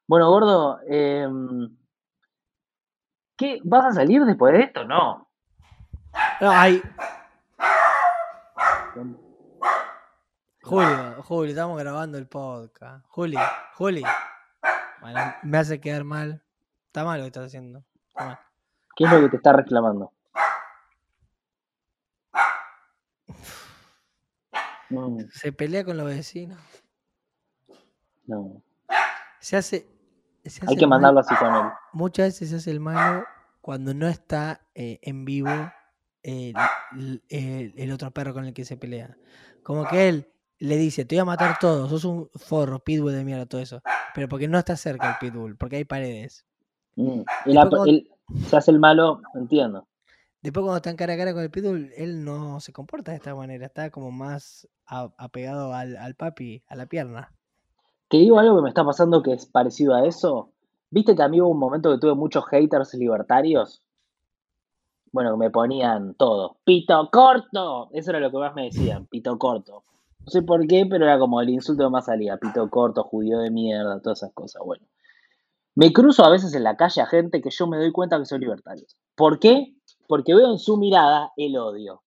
Bueno, 0.06 0.30
Gordo, 0.30 0.78
em, 0.88 1.76
¿qué? 3.40 3.58
¿Vas 3.64 3.86
a 3.86 3.92
salir 3.92 4.22
después 4.26 4.52
de 4.52 4.64
esto? 4.64 4.84
No. 4.84 5.26
No, 6.42 6.50
hay, 6.50 6.82
Julio, 10.62 11.22
Julio, 11.22 11.50
estamos 11.50 11.78
grabando 11.78 12.18
el 12.18 12.26
podcast. 12.26 13.04
Juli, 13.08 13.38
Juli. 13.74 14.02
Bueno, 15.00 15.34
me 15.42 15.58
hace 15.58 15.80
quedar 15.80 16.04
mal. 16.04 16.42
Está 16.86 17.04
mal 17.04 17.18
lo 17.18 17.24
que 17.24 17.28
estás 17.28 17.46
haciendo. 17.46 17.82
Está 18.08 18.26
mal. 18.26 18.38
¿Qué 18.94 19.04
es 19.04 19.12
lo 19.12 19.20
que 19.22 19.28
te 19.30 19.36
está 19.36 19.54
reclamando? 19.54 20.12
Se 25.32 25.52
pelea 25.52 25.84
con 25.84 25.96
los 25.96 26.06
vecinos. 26.06 26.60
no. 28.26 28.62
Se 29.38 29.56
hace. 29.56 29.99
Se 30.50 30.62
Hay 30.66 30.76
que 30.76 30.86
mandarlo 30.86 31.20
así 31.20 31.34
con 31.36 31.54
él. 31.54 31.62
Muchas 31.92 32.26
veces 32.28 32.50
se 32.50 32.56
hace 32.56 32.70
el 32.70 32.80
malo 32.80 33.24
cuando 33.60 33.94
no 33.94 34.08
está 34.08 34.60
eh, 34.74 34.98
en 35.02 35.24
vivo 35.24 35.50
el, 36.22 36.54
el- 37.28 37.74
el 37.76 37.92
otro 37.92 38.10
perro 38.10 38.34
con 38.34 38.44
el 38.44 38.52
que 38.54 38.64
se 38.64 38.76
pelea. 38.76 39.16
Como 39.62 39.86
que 39.88 40.08
él 40.08 40.28
le 40.58 40.76
dice, 40.76 41.04
te 41.04 41.14
voy 41.16 41.20
a 41.20 41.24
matar 41.24 41.58
todo, 41.58 41.88
sos 41.88 42.04
un 42.04 42.28
forro, 42.34 42.78
pitbull 42.80 43.12
de 43.12 43.24
mierda, 43.24 43.46
todo 43.46 43.60
eso. 43.60 43.82
Pero 44.14 44.28
porque 44.28 44.48
no 44.48 44.58
está 44.58 44.76
cerca 44.76 45.10
el 45.10 45.16
pitbull, 45.18 45.56
porque 45.56 45.76
hay 45.76 45.84
paredes. 45.84 46.44
Mm, 46.96 47.20
él, 47.20 47.24
Después 47.46 47.56
ap- 47.64 47.70
cuando- 47.70 47.84
él 47.86 48.10
se 48.46 48.56
hace 48.56 48.70
el 48.70 48.78
malo, 48.78 49.22
entiendo. 49.34 49.86
Después 50.42 50.62
cuando 50.64 50.76
está 50.78 50.90
en 50.90 50.96
cara 50.96 51.14
a 51.14 51.16
cara 51.18 51.32
con 51.34 51.42
el 51.42 51.50
pitbull, 51.50 51.92
él 51.96 52.24
no 52.24 52.60
se 52.60 52.72
comporta 52.72 53.12
de 53.12 53.18
esta 53.18 53.34
manera, 53.34 53.66
está 53.66 53.90
como 53.90 54.10
más 54.10 54.68
a- 54.86 55.10
apegado 55.18 55.72
al, 55.74 55.96
al 55.96 56.14
papi, 56.14 56.62
a 56.66 56.76
la 56.76 56.86
pierna. 56.86 57.32
Te 58.10 58.16
digo 58.16 58.38
algo 58.40 58.56
que 58.56 58.62
me 58.62 58.68
está 58.68 58.84
pasando 58.84 59.22
que 59.22 59.32
es 59.32 59.46
parecido 59.46 59.94
a 59.94 60.04
eso. 60.04 60.50
¿Viste 60.90 61.14
que 61.14 61.22
a 61.22 61.28
mí 61.28 61.40
hubo 61.40 61.50
un 61.50 61.58
momento 61.60 61.90
que 61.92 61.98
tuve 61.98 62.14
muchos 62.14 62.44
haters 62.46 62.92
libertarios? 62.94 63.82
Bueno, 65.12 65.36
me 65.36 65.50
ponían 65.50 66.14
todo. 66.14 66.56
¡Pito 66.64 67.08
corto! 67.12 67.88
Eso 67.92 68.10
era 68.10 68.20
lo 68.20 68.30
que 68.30 68.38
más 68.38 68.54
me 68.54 68.64
decían, 68.64 69.06
pito 69.06 69.38
corto. 69.38 69.84
No 70.24 70.30
sé 70.30 70.42
por 70.42 70.66
qué, 70.66 70.86
pero 70.86 71.04
era 71.04 71.18
como 71.18 71.40
el 71.40 71.50
insulto 71.50 71.84
que 71.84 71.90
más 71.90 72.06
salía. 72.06 72.36
Pito 72.36 72.68
corto, 72.68 73.04
judío 73.04 73.38
de 73.38 73.50
mierda, 73.50 74.00
todas 74.00 74.18
esas 74.22 74.32
cosas. 74.34 74.62
Bueno. 74.64 74.84
Me 75.76 75.92
cruzo 75.92 76.24
a 76.24 76.30
veces 76.30 76.52
en 76.54 76.64
la 76.64 76.76
calle 76.76 77.00
a 77.00 77.06
gente 77.06 77.40
que 77.40 77.50
yo 77.50 77.66
me 77.68 77.76
doy 77.78 77.92
cuenta 77.92 78.18
que 78.18 78.26
son 78.26 78.40
libertarios. 78.40 78.96
¿Por 79.14 79.38
qué? 79.38 79.74
Porque 80.08 80.34
veo 80.34 80.50
en 80.50 80.58
su 80.58 80.76
mirada 80.76 81.32
el 81.36 81.56
odio. 81.56 82.02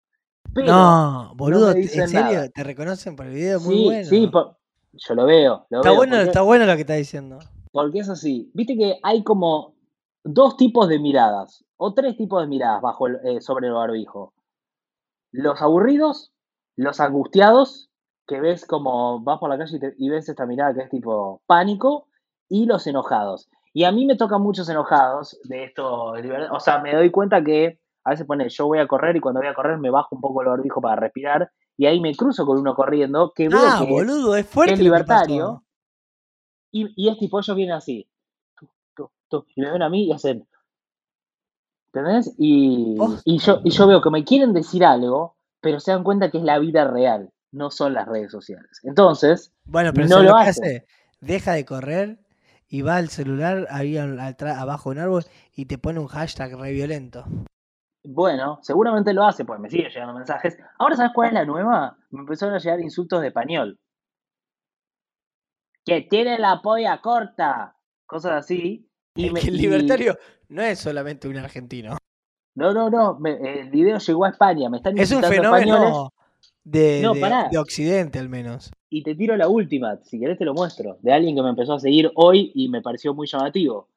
Pero 0.54 0.72
no, 0.72 1.32
boludo, 1.37 1.66
me 1.68 1.72
¿te- 1.74 1.80
dicen 1.80 2.02
¿en 2.02 2.08
serio? 2.08 2.24
nada. 2.24 2.48
¿Te 2.48 2.62
reconocen 2.64 3.16
por 3.16 3.26
el 3.26 3.34
video? 3.34 3.61
Muy 3.61 3.74
sí, 3.74 3.84
bueno. 3.84 4.04
sí, 4.04 4.26
por- 4.28 4.57
yo 4.98 5.14
lo 5.14 5.24
veo. 5.26 5.66
Lo 5.70 5.78
está, 5.78 5.90
veo, 5.90 5.96
bueno 5.96 6.12
porque- 6.16 6.26
está 6.28 6.42
bueno 6.42 6.66
lo 6.66 6.74
que 6.74 6.80
está 6.82 6.94
diciendo. 6.94 7.38
Porque 7.72 8.00
es 8.00 8.08
así. 8.08 8.50
Viste 8.54 8.76
que 8.76 8.98
hay 9.02 9.22
como 9.24 9.74
dos 10.24 10.56
tipos 10.56 10.88
de 10.88 10.98
miradas, 10.98 11.64
o 11.76 11.94
tres 11.94 12.16
tipos 12.16 12.40
de 12.42 12.48
miradas 12.48 12.82
bajo 12.82 13.06
el- 13.06 13.20
eh, 13.24 13.40
sobre 13.40 13.68
el 13.68 13.74
barbijo. 13.74 14.34
Los 15.32 15.61
aburridos, 15.62 16.32
los 16.76 17.00
angustiados, 17.00 17.90
que 18.26 18.40
ves 18.40 18.66
como 18.66 19.20
vas 19.20 19.38
por 19.38 19.50
la 19.50 19.58
calle 19.58 19.76
y, 19.76 19.80
te- 19.80 19.94
y 19.98 20.08
ves 20.11 20.28
esta 20.28 20.46
mirada 20.46 20.74
que 20.74 20.80
es 20.82 20.90
tipo 20.90 21.42
pánico, 21.46 22.08
y 22.48 22.66
los 22.66 22.87
enojados. 22.87 23.48
Y 23.74 23.84
a 23.84 23.92
mí 23.92 24.06
me 24.06 24.16
tocan 24.16 24.42
muchos 24.42 24.68
enojados 24.68 25.38
de 25.44 25.64
esto, 25.64 26.12
o 26.52 26.61
sea, 26.61 26.78
me 26.78 26.94
doy 26.94 27.11
cuenta 27.11 27.42
que 27.44 27.78
a 28.04 28.11
veces 28.11 28.26
pone, 28.26 28.48
yo 28.48 28.66
voy 28.66 28.78
a 28.78 28.87
correr 28.88 29.16
y 29.16 29.20
cuando 29.20 29.40
voy 29.40 29.48
a 29.48 29.54
correr 29.54 29.78
me 29.78 29.90
bajo 29.90 30.14
un 30.16 30.20
poco 30.22 30.40
el 30.42 30.48
barbijo 30.48 30.80
para 30.80 30.96
respirar, 30.96 31.50
y 31.78 31.86
ahí 31.86 32.00
me 32.00 32.14
cruzo 32.14 32.44
con 32.44 32.58
uno 32.58 32.74
corriendo 32.74 33.32
que 33.34 33.48
veo 33.48 33.60
Ah, 33.60 33.84
boludo, 33.88 34.36
es 34.36 34.44
que 34.44 34.52
fuerte. 34.52 34.72
es 34.72 34.78
que 34.78 34.84
libertario, 34.84 35.62
y, 36.72 36.92
y 36.96 37.08
es 37.08 37.16
tipo, 37.18 37.38
ellos 37.38 37.56
vienen 37.56 37.76
así. 37.76 38.06
tu, 38.58 38.68
tu, 38.94 39.10
tu, 39.28 39.46
y 39.56 39.60
me 39.62 39.70
ven 39.70 39.82
a 39.82 39.88
mí 39.88 40.04
y 40.04 40.12
hacen. 40.12 40.46
¿Entendés? 41.92 42.34
Y, 42.36 42.96
y, 43.24 43.38
yo, 43.38 43.60
y 43.64 43.70
yo 43.70 43.86
veo 43.86 44.02
que 44.02 44.10
me 44.10 44.24
quieren 44.24 44.52
decir 44.52 44.84
algo, 44.84 45.36
pero 45.60 45.80
se 45.80 45.92
dan 45.92 46.04
cuenta 46.04 46.30
que 46.30 46.38
es 46.38 46.44
la 46.44 46.58
vida 46.58 46.84
real, 46.84 47.30
no 47.52 47.70
son 47.70 47.94
las 47.94 48.06
redes 48.06 48.30
sociales. 48.30 48.80
Entonces, 48.82 49.52
Bueno, 49.64 49.92
pero 49.92 50.06
no 50.06 50.16
¿sabes 50.16 50.28
lo 50.30 50.36
que 50.36 50.42
hace? 50.50 50.86
Deja 51.20 51.52
de 51.52 51.64
correr 51.64 52.18
y 52.68 52.82
va 52.82 52.96
al 52.96 53.08
celular 53.08 53.66
ahí 53.70 53.96
atrás- 53.96 54.58
abajo 54.58 54.90
de 54.90 54.96
un 54.96 55.02
árbol 55.02 55.24
y 55.54 55.64
te 55.66 55.78
pone 55.78 55.98
un 56.00 56.08
hashtag 56.08 56.54
re 56.58 56.72
violento. 56.72 57.24
Bueno, 58.04 58.58
seguramente 58.62 59.12
lo 59.12 59.24
hace, 59.24 59.44
pues 59.44 59.58
me 59.61 59.68
siguen 59.68 59.90
llegando 59.90 60.14
mensajes. 60.14 60.56
Ahora, 60.78 60.96
¿sabes 60.96 61.12
cuál 61.14 61.28
es 61.28 61.34
la 61.34 61.44
nueva? 61.44 61.96
Me 62.11 62.20
empezaron 62.20 62.54
a 62.54 62.58
llegar 62.58 62.80
insultos 62.80 63.20
de 63.20 63.28
español. 63.28 63.78
Que 65.84 66.02
tiene 66.02 66.38
la 66.38 66.61
polla 66.62 67.00
corta. 67.00 67.74
Cosas 68.06 68.32
así. 68.44 68.88
Y 69.14 69.26
Es 69.26 69.32
me- 69.32 69.40
que 69.40 69.48
el 69.48 69.56
y- 69.56 69.58
libertario 69.61 70.16
no 70.48 70.62
es 70.62 70.78
solamente 70.78 71.28
un 71.28 71.37
argentino. 71.37 71.96
No, 72.54 72.72
no, 72.72 72.90
no. 72.90 73.18
me- 73.18 73.61
el 73.61 73.70
video 73.70 73.98
llegó 73.98 74.24
a 74.24 74.30
España. 74.30 74.68
Me 74.68 74.78
están 74.78 74.98
Es 74.98 75.11
un 75.12 75.22
españoles. 75.24 75.61
fenómeno 75.64 76.12
de, 76.64 77.00
No, 77.02 77.14
de- 77.14 77.20
pará. 77.20 77.48
de 77.50 77.58
Occidente 77.58 78.18
al 78.18 78.28
menos. 78.28 78.70
Y 78.90 79.02
te 79.02 79.14
tiro 79.14 79.37
la 79.37 79.48
última, 79.48 79.96
si 80.02 80.18
querés 80.18 80.38
te 80.38 80.44
lo 80.44 80.54
muestro, 80.54 80.98
de 81.02 81.12
alguien 81.12 81.37
que 81.37 81.42
me 81.42 81.50
empezó 81.50 81.74
a 81.74 81.78
seguir 81.78 82.11
hoy 82.14 82.52
y 82.54 82.68
me 82.68 82.80
pareció 82.82 83.12
muy 83.14 83.26
llamativo. 83.26 83.88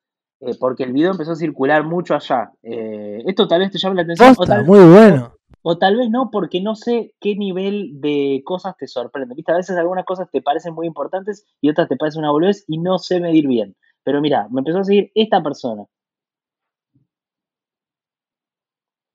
eh, 0.44 0.56
porque 0.60 0.82
el 0.82 0.92
video 0.92 1.12
empezó 1.12 1.34
a 1.34 1.36
circular 1.36 1.84
mucho 1.84 2.16
allá. 2.16 2.52
Eh, 2.64 2.91
esto 3.26 3.48
tal 3.48 3.60
vez 3.60 3.72
te 3.72 3.78
llame 3.78 3.96
la 3.96 4.02
atención 4.04 4.36
o 4.38 4.46
tal, 4.46 4.66
muy 4.66 4.80
bueno. 4.80 5.34
o 5.62 5.78
tal 5.78 5.98
vez 5.98 6.10
no, 6.10 6.30
porque 6.32 6.62
no 6.62 6.76
sé 6.76 7.16
qué 7.20 7.36
nivel 7.36 8.02
de 8.02 8.42
cosas 8.46 8.76
te 8.78 8.88
sorprende. 8.88 9.36
¿Viste? 9.36 9.52
A 9.52 9.58
veces 9.58 9.78
algunas 9.78 10.06
cosas 10.06 10.30
te 10.32 10.42
parecen 10.42 10.74
muy 10.74 10.88
importantes 10.88 11.46
y 11.62 11.70
otras 11.70 11.88
te 11.88 11.98
parecen 11.98 12.20
una 12.20 12.32
boludez 12.32 12.64
y 12.68 12.78
no 12.78 12.98
sé 13.00 13.20
medir 13.20 13.48
bien. 13.48 13.76
Pero 14.04 14.22
mira, 14.22 14.48
me 14.50 14.62
empezó 14.62 14.80
a 14.80 14.84
seguir 14.84 15.12
esta 15.16 15.42
persona. 15.44 15.86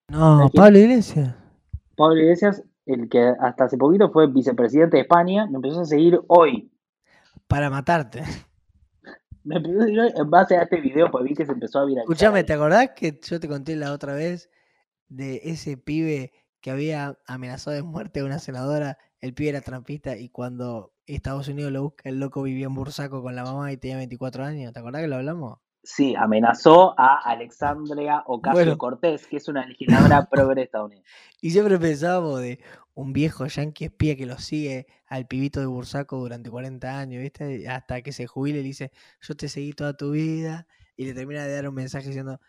No, 0.09 0.49
Pablo 0.55 0.79
Iglesias. 0.79 1.35
Pablo 1.97 2.21
Iglesias, 2.21 2.63
el 2.87 3.09
que 3.09 3.35
hasta 3.41 3.65
hace 3.65 3.77
poquito 3.77 4.11
fue 4.11 4.29
vicepresidente 4.29 4.99
de 4.99 5.03
España, 5.03 5.47
me 5.47 5.57
empezó 5.57 5.81
a 5.81 5.85
seguir 5.85 6.21
hoy. 6.29 6.71
Para 7.49 7.71
matarte. 7.71 8.23
Me 9.55 9.59
en 9.59 10.31
base 10.31 10.57
a 10.57 10.63
este 10.63 10.81
video, 10.81 11.09
pues 11.09 11.25
vi 11.25 11.35
que 11.35 11.47
se 11.47 11.53
empezó 11.53 11.79
a 11.79 11.85
viralizar. 11.85 12.13
Escuchame. 12.13 12.43
¿te 12.43 12.53
acordás 12.53 12.91
que 12.97 13.21
yo 13.23 13.39
te 13.39 13.47
conté 13.47 13.77
la 13.77 13.93
otra 13.93 14.15
vez 14.15 14.51
de 15.09 15.41
ese 15.45 15.77
pibe 15.77 16.33
que 16.61 16.73
había 16.73 17.17
amenazado 17.29 17.77
de 17.77 17.85
muerte 17.85 18.21
a 18.21 18.25
una 18.25 18.41
senadora? 18.41 18.99
El 19.21 19.35
pibe 19.35 19.51
era 19.51 19.61
trampista 19.61 20.17
y 20.17 20.31
cuando 20.31 20.93
Estados 21.07 21.47
Unidos 21.47 21.71
lo 21.71 21.85
busca, 21.85 22.09
el 22.09 22.19
loco 22.19 22.43
vivía 22.43 22.67
en 22.67 22.75
Bursaco 22.75 23.23
con 23.23 23.37
la 23.37 23.45
mamá 23.45 23.71
y 23.71 23.77
tenía 23.77 23.99
24 23.99 24.45
años. 24.45 24.73
¿Te 24.73 24.81
acordás 24.81 25.03
que 25.03 25.09
lo 25.09 25.17
hablamos? 25.17 25.61
Sí, 25.85 26.17
amenazó 26.17 26.99
a 26.99 27.21
Alexandria 27.21 28.25
Ocasio 28.27 28.59
Bueno. 28.59 28.79
Cortés, 28.79 29.29
que 29.29 29.37
es 29.37 29.47
una 29.47 29.65
legisladora 29.65 30.27
progre 30.31 30.63
estadounidense. 30.63 31.09
Y 31.41 31.51
siempre 31.51 31.79
pensábamos 31.79 32.41
de 32.41 32.59
un 32.97 33.13
viejo 33.13 33.47
yankee 33.47 33.85
espía 33.85 34.17
que 34.17 34.27
lo 34.27 34.39
sigue 34.39 34.87
al 35.07 35.29
pibito 35.29 35.61
de 35.61 35.67
Bursaco 35.67 36.19
durante 36.19 36.51
40 36.51 36.99
años, 36.99 37.23
¿viste? 37.23 37.69
Hasta 37.69 38.01
que 38.03 38.13
se 38.13 38.27
jubile 38.27 38.61
y 38.61 38.63
le 38.63 38.69
dice, 38.69 38.91
yo 39.21 39.37
te 39.37 39.49
seguí 39.51 39.75
toda 39.75 39.97
tu 39.97 40.13
vida. 40.13 40.67
Y 40.97 41.05
le 41.05 41.15
termina 41.15 41.45
de 41.45 41.53
dar 41.55 41.69
un 41.69 41.75
mensaje 41.75 42.07
diciendo, 42.09 42.41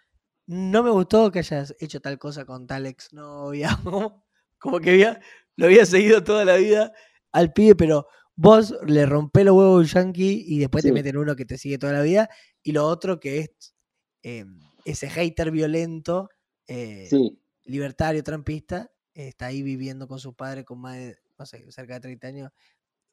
no 0.48 0.84
me 0.84 0.90
gustó 0.92 1.32
que 1.32 1.40
hayas 1.40 1.76
hecho 1.80 2.00
tal 2.02 2.18
cosa 2.20 2.46
con 2.46 2.66
tal 2.68 2.86
exnovia. 2.86 3.70
Como, 3.84 4.26
como 4.60 4.80
que 4.80 4.92
había, 4.92 5.22
lo 5.58 5.66
había 5.68 5.86
seguido 5.86 6.24
toda 6.24 6.46
la 6.46 6.56
vida 6.58 6.94
al 7.34 7.54
pibe, 7.54 7.76
pero 7.76 8.08
vos 8.36 8.74
le 8.88 9.06
rompés 9.06 9.46
los 9.46 9.56
huevos 9.56 9.76
a 9.76 9.80
un 10.00 10.06
yankee 10.06 10.46
y 10.48 10.60
después 10.60 10.84
te 10.84 10.90
Sí. 10.90 10.94
meten 10.94 11.18
uno 11.18 11.36
que 11.36 11.46
te 11.46 11.58
sigue 11.58 11.78
toda 11.78 11.94
la 11.94 12.02
vida. 12.04 12.30
Y 12.64 12.72
lo 12.72 12.86
otro 12.86 13.20
que 13.20 13.40
es 13.40 13.76
eh, 14.24 14.46
ese 14.86 15.10
hater 15.10 15.52
violento 15.52 16.30
eh, 16.68 17.08
Sí. 17.10 17.40
libertario, 17.66 18.24
trampista, 18.24 18.92
está 19.26 19.48
ahí 19.48 19.64
viviendo 19.64 20.08
con 20.08 20.20
su 20.20 20.34
padre 20.36 20.64
con 20.64 20.80
más 20.80 20.96
de, 20.96 21.18
no 21.38 21.46
sé, 21.46 21.70
cerca 21.72 21.96
de 21.96 22.00
30 22.02 22.28
años. 22.28 22.52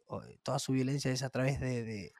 o- 0.07 0.23
Toda 0.43 0.59
su 0.59 0.73
violencia 0.73 1.11
es 1.11 1.23
a 1.23 1.31
través 1.31 1.59
de, 1.61 1.83
de- 1.83 1.85
de 1.85 2.13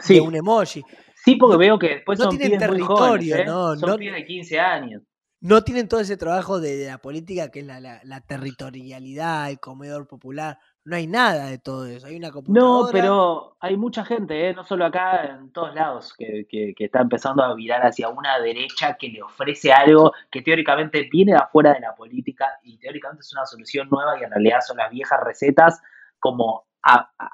Sí, 0.00 0.18
un 0.18 0.34
emoji. 0.34 0.82
sí, 1.24 1.36
porque 1.36 1.52
no- 1.54 1.58
veo 1.58 1.78
que 1.78 1.88
después 1.88 2.18
no 2.18 2.24
son 2.24 2.38
tienen 2.38 2.58
pibes 2.58 2.68
muy 2.70 2.80
jóvenes, 2.80 3.20
territorio, 3.30 3.36
¿eh? 3.36 3.44
no, 3.46 3.76
Son 3.78 3.90
no- 3.90 3.96
pibes 3.96 4.14
de 4.16 4.24
15 4.24 4.58
años. 4.60 5.02
No 5.40 5.62
tienen 5.64 5.88
todo 5.88 6.00
ese 6.00 6.16
trabajo 6.16 6.60
de, 6.60 6.76
de 6.76 6.86
la 6.86 6.98
política 6.98 7.50
que 7.50 7.60
es 7.60 7.66
la, 7.66 7.80
la- 7.80 8.00
la 8.04 8.20
territorialidad, 8.20 9.50
el 9.50 9.60
comedor 9.60 10.06
popular. 10.06 10.58
No 10.84 10.96
hay 10.96 11.06
nada 11.06 11.46
de 11.46 11.58
todo 11.58 11.86
eso. 11.86 12.06
Hay 12.08 12.16
una 12.16 12.28
No, 12.28 12.32
computadora. 12.34 12.92
pero 12.92 13.56
hay 13.60 13.76
mucha 13.76 14.04
gente, 14.04 14.48
¿eh? 14.48 14.54
no 14.54 14.64
solo 14.64 14.84
acá, 14.84 15.26
en 15.26 15.52
todos 15.52 15.74
lados, 15.74 16.12
que, 16.12 16.44
que- 16.48 16.74
que 16.76 16.84
está 16.86 17.00
empezando 17.00 17.44
a 17.44 17.54
virar 17.54 17.86
hacia 17.86 18.08
una 18.08 18.38
derecha 18.40 18.94
que 18.94 19.08
le 19.08 19.22
ofrece 19.22 19.72
algo 19.72 20.12
que 20.30 20.42
teóricamente 20.42 21.08
viene 21.10 21.32
de 21.32 21.38
afuera 21.38 21.72
de 21.74 21.80
la 21.80 21.94
política 21.94 22.46
y 22.64 22.78
teóricamente 22.78 23.20
es 23.20 23.32
una 23.32 23.46
solución 23.46 23.88
nueva 23.90 24.18
y 24.20 24.24
en 24.24 24.30
realidad 24.30 24.58
son 24.66 24.78
las 24.78 24.90
viejas 24.90 25.20
recetas 25.24 25.80
como, 26.18 26.64
a- 26.82 27.10
a- 27.16 27.30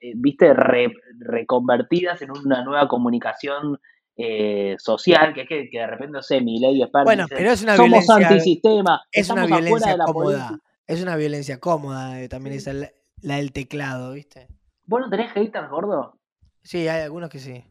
eh, 0.00 0.12
viste, 0.16 0.54
re- 0.54 0.94
reconvertidas 1.18 2.22
en 2.22 2.30
una 2.30 2.62
nueva 2.64 2.88
comunicación 2.88 3.78
eh, 4.20 4.74
social, 4.78 5.32
que 5.32 5.42
es 5.42 5.48
que, 5.48 5.70
que 5.70 5.78
de 5.78 5.86
repente, 5.86 6.12
no 6.12 6.22
sé, 6.22 6.40
mi 6.40 6.58
ley 6.58 6.82
Bueno, 7.04 7.26
pero 7.28 7.50
es 7.52 7.62
una 7.62 7.76
somos 7.76 8.04
violencia. 8.06 8.28
antisistema, 8.28 9.02
Es 9.12 9.30
una 9.30 9.42
estamos 9.44 9.62
afuera 9.62 9.92
de 9.92 9.96
la 9.98 10.06
política. 10.06 10.58
Es 10.88 11.00
una 11.00 11.14
violencia 11.14 11.60
cómoda 11.60 12.20
eh, 12.20 12.28
también 12.28 12.54
Sí. 12.54 12.58
esa, 12.58 12.72
la, 12.72 12.90
la 13.22 13.36
del 13.36 13.52
teclado, 13.52 14.12
¿viste? 14.12 14.48
¿Vos 14.86 15.00
no 15.02 15.08
tenés 15.08 15.30
haters, 15.32 15.70
gordo? 15.70 16.18
Sí, 16.62 16.86
hay 16.86 17.02
algunos 17.02 17.30
que 17.30 17.40
sí. 17.40 17.64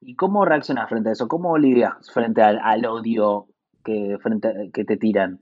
¿Y 0.00 0.14
cómo 0.16 0.44
reaccionas 0.46 0.88
frente 0.88 1.10
a 1.10 1.12
eso? 1.12 1.28
¿Cómo 1.28 1.58
lidias 1.58 2.10
frente 2.10 2.40
al, 2.42 2.58
al 2.62 2.86
odio 2.86 3.48
que, 3.84 4.16
frente, 4.22 4.70
que 4.72 4.84
te 4.86 4.96
tiran? 4.96 5.40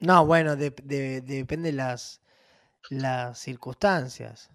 No, 0.00 0.26
bueno, 0.26 0.56
de- 0.56 0.70
de- 0.82 1.20
depende 1.22 1.72
las, 1.72 2.20
las 2.90 3.38
circunstancias. 3.38 4.50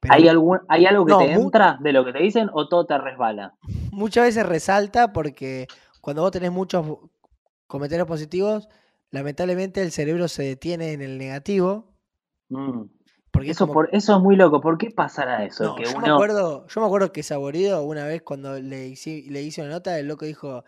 Pero 0.00 0.14
¿Hay, 0.14 0.28
algún, 0.28 0.60
¿Hay 0.68 0.86
algo 0.86 1.04
que 1.06 1.12
No, 1.12 1.18
te 1.18 1.32
entra 1.32 1.78
de 1.80 1.92
lo 1.92 2.04
que 2.04 2.12
te 2.12 2.18
dicen 2.20 2.50
o 2.52 2.68
todo 2.68 2.86
te 2.86 2.96
resbala? 2.98 3.54
muchas 3.90 4.24
veces 4.26 4.46
resalta 4.46 5.12
porque 5.12 5.68
cuando 6.00 6.22
vos 6.22 6.30
tenés 6.32 6.52
muchos 6.52 6.86
comentarios 7.66 8.06
positivos, 8.06 8.68
lamentablemente 9.14 9.80
el 9.80 9.92
cerebro 9.92 10.26
se 10.26 10.42
detiene 10.42 10.92
en 10.92 11.00
el 11.00 11.18
negativo. 11.18 11.94
Mm. 12.48 12.86
Porque 13.30 13.50
es 13.50 13.56
Eso, 13.56 13.66
como 13.66 13.74
por, 13.74 13.88
eso 13.92 14.16
es 14.16 14.22
muy 14.22 14.34
loco. 14.34 14.60
¿Por 14.60 14.76
qué 14.76 14.90
pasará 14.90 15.44
eso? 15.44 15.64
No, 15.64 15.76
que 15.76 15.84
yo, 15.84 16.00
me 16.00 16.10
acuerdo, 16.10 16.66
yo 16.66 16.80
me 16.80 16.86
acuerdo 16.86 17.12
que 17.12 17.22
Saborido, 17.22 17.84
una 17.84 18.06
vez 18.06 18.22
cuando 18.22 18.60
le 18.60 18.88
hice, 18.88 19.24
le 19.28 19.42
hice 19.42 19.62
una 19.62 19.70
nota, 19.70 19.96
el 19.98 20.08
loco 20.08 20.24
dijo, 20.24 20.64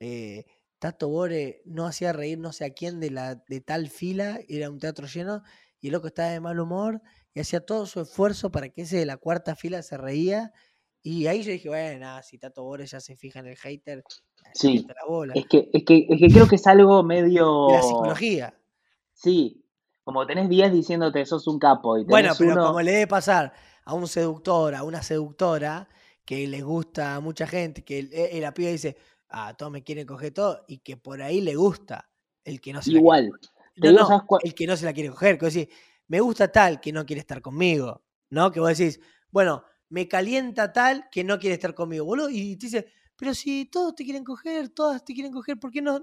eh, 0.00 0.46
Tato 0.78 1.08
Bore 1.10 1.60
no 1.66 1.86
hacía 1.86 2.14
reír 2.14 2.38
no 2.38 2.52
sé 2.52 2.64
a 2.64 2.70
quién 2.70 3.00
de, 3.00 3.10
la, 3.10 3.34
de 3.34 3.60
tal 3.60 3.90
fila, 3.90 4.40
era 4.48 4.70
un 4.70 4.78
teatro 4.78 5.06
lleno, 5.06 5.42
y 5.80 5.88
el 5.88 5.92
loco 5.92 6.06
estaba 6.06 6.30
de 6.30 6.40
mal 6.40 6.58
humor 6.60 7.02
y 7.34 7.40
hacía 7.40 7.60
todo 7.60 7.84
su 7.84 8.00
esfuerzo 8.00 8.50
para 8.50 8.70
que 8.70 8.82
ese 8.82 8.96
de 8.96 9.06
la 9.06 9.18
cuarta 9.18 9.56
fila 9.56 9.82
se 9.82 9.98
reía. 9.98 10.52
Y 11.02 11.26
ahí 11.26 11.42
yo 11.42 11.52
dije, 11.52 11.68
bueno, 11.68 12.22
si 12.22 12.38
Tato 12.38 12.64
Bore 12.64 12.86
ya 12.86 13.00
se 13.00 13.14
fija 13.14 13.40
en 13.40 13.48
el 13.48 13.56
hater, 13.56 14.02
Sí. 14.52 14.78
le 14.86 14.94
la 14.94 15.04
bola. 15.06 15.32
Es 15.34 15.46
que, 15.46 15.70
es, 15.72 15.84
que, 15.84 16.06
es 16.08 16.20
que 16.20 16.28
creo 16.28 16.46
que 16.46 16.56
es 16.56 16.66
algo 16.66 17.02
medio... 17.02 17.68
Y 17.70 17.72
la 17.72 17.82
psicología. 17.82 18.54
Sí. 19.12 19.64
Como 20.04 20.26
tenés 20.26 20.48
10 20.48 20.72
diciéndote 20.72 21.24
sos 21.24 21.46
un 21.46 21.58
capo 21.58 21.96
y 21.96 22.00
tenés 22.06 22.10
Bueno, 22.10 22.34
pero 22.38 22.52
uno... 22.52 22.66
como 22.66 22.82
le 22.82 22.92
debe 22.92 23.06
pasar 23.06 23.52
a 23.84 23.94
un 23.94 24.06
seductor, 24.06 24.74
a 24.74 24.82
una 24.82 25.02
seductora, 25.02 25.88
que 26.24 26.46
les 26.46 26.62
gusta 26.62 27.14
a 27.16 27.20
mucha 27.20 27.46
gente, 27.46 27.84
que 27.84 27.98
el- 28.00 28.10
eh, 28.12 28.38
la 28.40 28.52
piba 28.52 28.70
dice, 28.70 28.96
ah, 29.30 29.54
todos 29.56 29.72
me 29.72 29.82
quieren 29.82 30.06
coger 30.06 30.32
todo, 30.32 30.64
y 30.68 30.78
que 30.78 30.96
por 30.96 31.20
ahí 31.22 31.40
le 31.40 31.54
gusta 31.56 32.10
el 32.44 32.60
que 32.60 32.72
no 32.72 32.82
se 32.82 32.90
la 32.92 33.00
quiere 33.00 33.00
Igual. 33.00 33.30
coger. 33.30 33.40
Te 33.74 33.80
No, 33.80 33.88
digo, 33.90 34.00
no, 34.02 34.06
¿sabes 34.08 34.22
cuál? 34.26 34.40
el 34.44 34.54
que 34.54 34.66
no 34.66 34.76
se 34.76 34.84
la 34.84 34.92
quiere 34.92 35.10
coger, 35.10 35.38
que 35.38 35.46
vos 35.46 35.54
decís, 35.54 35.74
me 36.08 36.20
gusta 36.20 36.52
tal 36.52 36.80
que 36.80 36.92
no 36.92 37.04
quiere 37.06 37.20
estar 37.20 37.40
conmigo, 37.42 38.02
¿no? 38.30 38.52
Que 38.52 38.60
vos 38.60 38.76
decís, 38.76 39.00
bueno, 39.30 39.64
me 39.88 40.06
calienta 40.06 40.72
tal 40.72 41.08
que 41.10 41.24
no 41.24 41.38
quiere 41.38 41.54
estar 41.54 41.74
conmigo, 41.74 42.04
boludo, 42.04 42.28
y 42.30 42.56
te 42.56 42.66
dice, 42.66 42.86
pero 43.16 43.34
si 43.34 43.66
todos 43.66 43.94
te 43.94 44.04
quieren 44.04 44.24
coger, 44.24 44.70
todas 44.70 45.04
te 45.04 45.14
quieren 45.14 45.32
coger, 45.32 45.58
¿por 45.58 45.70
qué 45.70 45.80
no? 45.80 46.00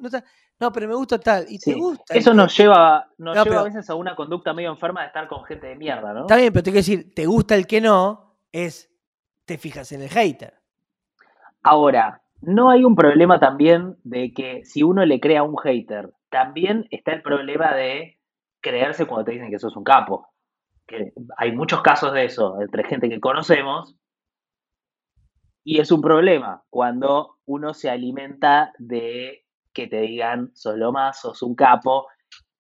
No, 0.60 0.72
pero 0.72 0.88
me 0.88 0.96
gusta 0.96 1.20
tal, 1.20 1.46
y 1.50 1.60
te 1.60 1.74
gusta. 1.74 2.14
Eso 2.14 2.34
nos 2.34 2.56
lleva, 2.56 3.08
nos 3.18 3.36
No, 3.36 3.44
lleva 3.44 3.62
a 3.62 3.64
veces 3.64 3.90
a 3.90 3.96
una 3.96 4.16
conducta 4.16 4.54
medio 4.54 4.70
enferma 4.70 5.02
de 5.02 5.08
estar 5.08 5.28
con 5.28 5.44
gente 5.44 5.68
de 5.68 5.76
mierda, 5.76 6.14
¿no? 6.14 6.22
Está 6.22 6.38
bien, 6.38 6.54
pero 6.54 6.64
te 6.64 6.72
quiero 6.72 6.80
decir, 6.80 7.14
te 7.14 7.26
gusta 7.26 7.56
el 7.56 7.68
que 7.68 7.82
no, 7.82 8.38
es, 8.52 8.90
te 9.46 9.58
fijas 9.58 9.92
en 9.92 10.04
el 10.04 10.10
hater. 10.10 10.54
Ahora, 11.64 12.22
no 12.42 12.70
hay 12.70 12.84
un 12.84 12.96
problema 12.96 13.40
también 13.40 13.98
de 14.04 14.34
que 14.34 14.64
si 14.64 14.84
uno 14.84 15.06
le 15.06 15.20
crea 15.20 15.42
a 15.42 15.44
un 15.44 15.58
hater, 15.58 16.12
también 16.30 16.88
está 16.90 17.12
el 17.12 17.22
problema 17.22 17.76
de 17.76 18.18
creerse 18.62 19.06
cuando 19.06 19.26
te 19.26 19.32
dicen 19.34 19.52
que 19.52 19.60
sos 19.60 19.76
un 19.76 19.84
capo. 19.84 20.30
Que 20.88 21.14
hay 21.38 21.52
muchos 21.52 21.82
casos 21.82 22.14
de 22.14 22.26
eso 22.26 22.60
entre 22.62 22.84
gente 22.84 23.10
que 23.10 23.20
conocemos 23.20 23.96
y 25.64 25.80
es 25.80 25.92
un 25.92 26.02
problema 26.02 26.64
cuando 26.70 27.38
uno 27.46 27.74
se 27.74 27.90
alimenta 27.90 28.74
de 28.80 29.46
que 29.74 29.88
te 29.88 30.02
digan 30.02 30.52
sos 30.56 30.78
lo 30.78 30.92
más, 30.92 31.22
sos 31.22 31.42
un 31.44 31.56
capo 31.56 32.08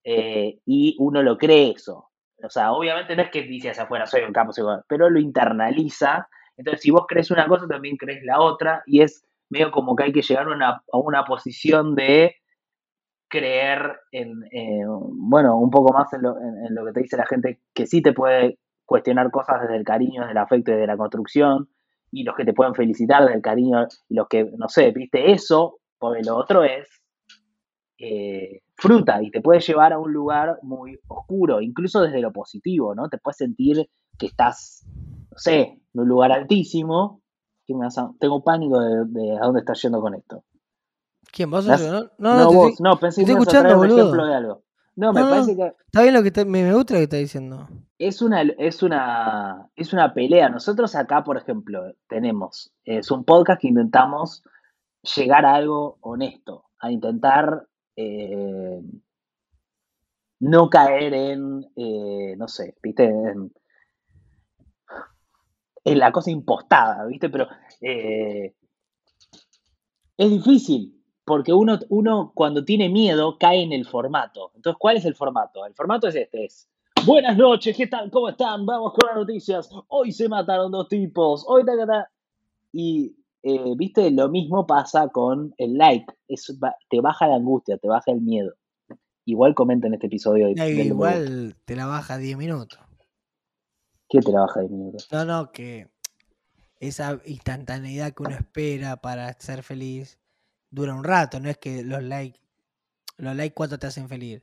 eh, 0.03 0.59
y 0.65 0.95
uno 0.99 1.23
lo 1.23 1.37
cree 1.37 1.71
eso. 1.71 2.09
O 2.43 2.49
sea, 2.49 2.71
obviamente 2.73 3.15
no 3.15 3.23
es 3.23 3.29
que 3.31 3.43
dice 3.43 3.69
hacia 3.69 3.83
afuera 3.83 4.05
soy 4.07 4.23
un 4.23 4.33
capo, 4.33 4.53
soy 4.53 4.65
un- 4.65 4.81
pero 4.87 5.09
lo 5.09 5.19
internaliza. 5.19 6.27
Entonces, 6.57 6.81
si 6.81 6.91
vos 6.91 7.05
crees 7.07 7.31
una 7.31 7.47
cosa, 7.47 7.67
también 7.67 7.97
crees 7.97 8.23
la 8.23 8.39
otra 8.41 8.83
y 8.85 9.01
es 9.01 9.25
medio 9.49 9.71
como 9.71 9.95
que 9.95 10.03
hay 10.05 10.13
que 10.13 10.21
llegar 10.21 10.47
a 10.47 10.51
una, 10.55 10.69
a 10.91 10.97
una 10.97 11.23
posición 11.25 11.95
de 11.95 12.35
creer 13.29 13.99
en, 14.11 14.43
eh, 14.51 14.83
bueno, 14.87 15.57
un 15.57 15.69
poco 15.69 15.93
más 15.93 16.11
en 16.13 16.23
lo, 16.23 16.37
en- 16.37 16.65
en 16.67 16.75
lo 16.75 16.85
que 16.85 16.91
te 16.93 17.01
dice 17.01 17.17
la 17.17 17.25
gente, 17.25 17.61
que 17.73 17.85
sí 17.87 18.01
te 18.01 18.13
puede 18.13 18.59
cuestionar 18.85 19.31
cosas 19.31 19.61
desde 19.61 19.77
el 19.77 19.85
cariño, 19.85 20.21
desde 20.21 20.31
el 20.33 20.37
afecto 20.37 20.71
y 20.71 20.73
desde 20.75 20.87
la 20.87 20.97
construcción, 20.97 21.69
y 22.11 22.23
los 22.23 22.35
que 22.35 22.45
te 22.45 22.53
pueden 22.53 22.75
felicitar 22.75 23.21
desde 23.23 23.35
el 23.35 23.41
cariño, 23.41 23.87
y 24.09 24.15
los 24.15 24.27
que, 24.27 24.43
no 24.57 24.67
sé, 24.67 24.91
viste 24.91 25.31
eso, 25.31 25.79
porque 25.97 26.21
lo 26.23 26.35
otro 26.37 26.63
es 26.63 26.87
eh, 27.97 28.61
fruta 28.75 29.21
y 29.21 29.29
te 29.29 29.41
puede 29.41 29.59
llevar 29.59 29.93
a 29.93 29.99
un 29.99 30.11
lugar 30.11 30.57
muy 30.63 30.99
oscuro, 31.07 31.61
incluso 31.61 32.01
desde 32.01 32.19
lo 32.21 32.31
positivo, 32.31 32.95
¿no? 32.95 33.07
Te 33.09 33.17
puedes 33.19 33.37
sentir 33.37 33.87
que 34.17 34.25
estás, 34.27 34.83
no 35.29 35.37
sé, 35.37 35.59
en 35.93 35.99
un 35.99 36.07
lugar 36.07 36.31
altísimo, 36.31 37.21
que 37.65 37.75
me 37.75 37.81
vas 37.85 37.97
a- 37.99 38.11
tengo 38.19 38.43
pánico 38.43 38.79
de, 38.79 39.05
de 39.07 39.37
a 39.37 39.41
dónde 39.45 39.59
estás 39.59 39.81
yendo 39.83 40.01
con 40.01 40.15
esto. 40.15 40.43
¿Quién? 41.31 41.51
¿Vos 41.51 41.65
Las- 41.65 41.79
sos 41.81 41.91
yo? 41.91 42.09
No, 42.17 42.31
no, 42.31 42.37
No, 42.37 42.43
no, 42.45 42.53
vos, 42.53 42.81
no, 42.81 42.97
pensé 42.99 43.23
que 43.23 43.31
ibas 43.31 43.47
a 43.47 43.51
traer 43.51 43.65
escuchando, 43.67 43.81
un 43.83 43.87
boludo. 43.89 44.01
ejemplo 44.01 44.25
de 44.25 44.35
algo. 44.35 44.63
No, 44.95 45.13
me 45.13 45.21
No, 45.21 45.29
parece 45.29 45.55
que 45.55 45.73
Está 45.85 46.01
bien 46.01 46.13
lo 46.13 46.21
que 46.23 46.31
te- 46.31 46.45
me, 46.45 46.63
me 46.63 46.73
gusta 46.73 46.93
lo 46.93 46.99
que 46.99 47.03
estás 47.03 47.19
diciendo. 47.19 47.67
es 47.97 48.21
una, 48.21 48.41
es 48.41 48.83
una, 48.83 49.69
es 49.75 49.93
una 49.93 50.13
pelea. 50.13 50.49
Nosotros 50.49 50.95
acá, 50.95 51.23
por 51.23 51.37
ejemplo, 51.37 51.93
tenemos, 52.07 52.73
es 52.83 53.09
un 53.11 53.23
podcast 53.23 53.61
que 53.61 53.67
intentamos 53.69 54.43
llegar 55.15 55.45
a 55.45 55.55
algo 55.55 55.97
honesto, 56.01 56.65
a 56.79 56.91
intentar 56.91 57.67
eh, 57.95 58.81
no 60.39 60.69
caer 60.69 61.13
en, 61.13 61.65
eh, 61.75 62.35
no 62.37 62.47
sé, 62.47 62.75
viste, 62.83 63.05
en, 63.05 63.51
en 65.83 65.99
la 65.99 66.11
cosa 66.11 66.31
impostada, 66.31 67.05
viste, 67.05 67.29
pero 67.29 67.47
eh, 67.81 68.55
es 70.17 70.29
difícil. 70.29 71.00
Porque 71.31 71.53
uno, 71.53 71.79
uno 71.87 72.33
cuando 72.35 72.65
tiene 72.65 72.89
miedo 72.89 73.37
cae 73.39 73.61
en 73.63 73.71
el 73.71 73.85
formato. 73.85 74.51
Entonces, 74.53 74.77
¿cuál 74.77 74.97
es 74.97 75.05
el 75.05 75.15
formato? 75.15 75.65
El 75.65 75.73
formato 75.73 76.09
es 76.09 76.15
este, 76.15 76.43
es 76.43 76.67
Buenas 77.05 77.37
noches, 77.37 77.73
¿qué 77.77 77.87
tal? 77.87 78.11
¿Cómo 78.11 78.27
están? 78.27 78.65
Vamos 78.65 78.91
con 78.91 79.07
las 79.07 79.15
noticias. 79.15 79.69
Hoy 79.87 80.11
se 80.11 80.27
mataron 80.27 80.73
dos 80.73 80.89
tipos. 80.89 81.45
Hoy 81.47 81.63
ta, 81.63 81.77
ta, 81.77 81.87
ta. 81.87 82.11
Y, 82.73 83.15
eh, 83.43 83.75
viste, 83.77 84.11
lo 84.11 84.27
mismo 84.27 84.67
pasa 84.67 85.07
con 85.07 85.53
el 85.57 85.77
like. 85.77 86.13
Es, 86.27 86.53
te 86.89 86.99
baja 86.99 87.27
la 87.27 87.35
angustia, 87.35 87.77
te 87.77 87.87
baja 87.87 88.11
el 88.11 88.19
miedo. 88.19 88.51
Igual 89.23 89.55
comenten 89.55 89.93
este 89.93 90.07
episodio. 90.07 90.47
de- 90.53 90.83
igual 90.83 91.55
te 91.63 91.77
la 91.77 91.85
baja 91.85 92.17
10 92.17 92.35
minutos. 92.35 92.77
¿Qué 94.09 94.19
te 94.19 94.33
la 94.33 94.41
baja 94.41 94.59
de 94.59 94.67
miedo? 94.67 94.97
No, 95.13 95.23
no, 95.23 95.51
que 95.53 95.87
esa 96.81 97.21
instantaneidad 97.25 98.11
que 98.11 98.23
uno 98.23 98.35
espera 98.35 98.97
para 98.97 99.31
ser 99.39 99.63
feliz 99.63 100.17
dura 100.71 100.95
un 100.95 101.03
rato. 101.03 101.39
No 101.39 101.49
es 101.49 101.57
que 101.57 101.83
los 101.83 102.01
likes, 102.01 102.39
los 103.17 103.35
likes 103.35 103.53
cuánto 103.53 103.77
te 103.77 103.87
hacen 103.87 104.09
feliz. 104.09 104.41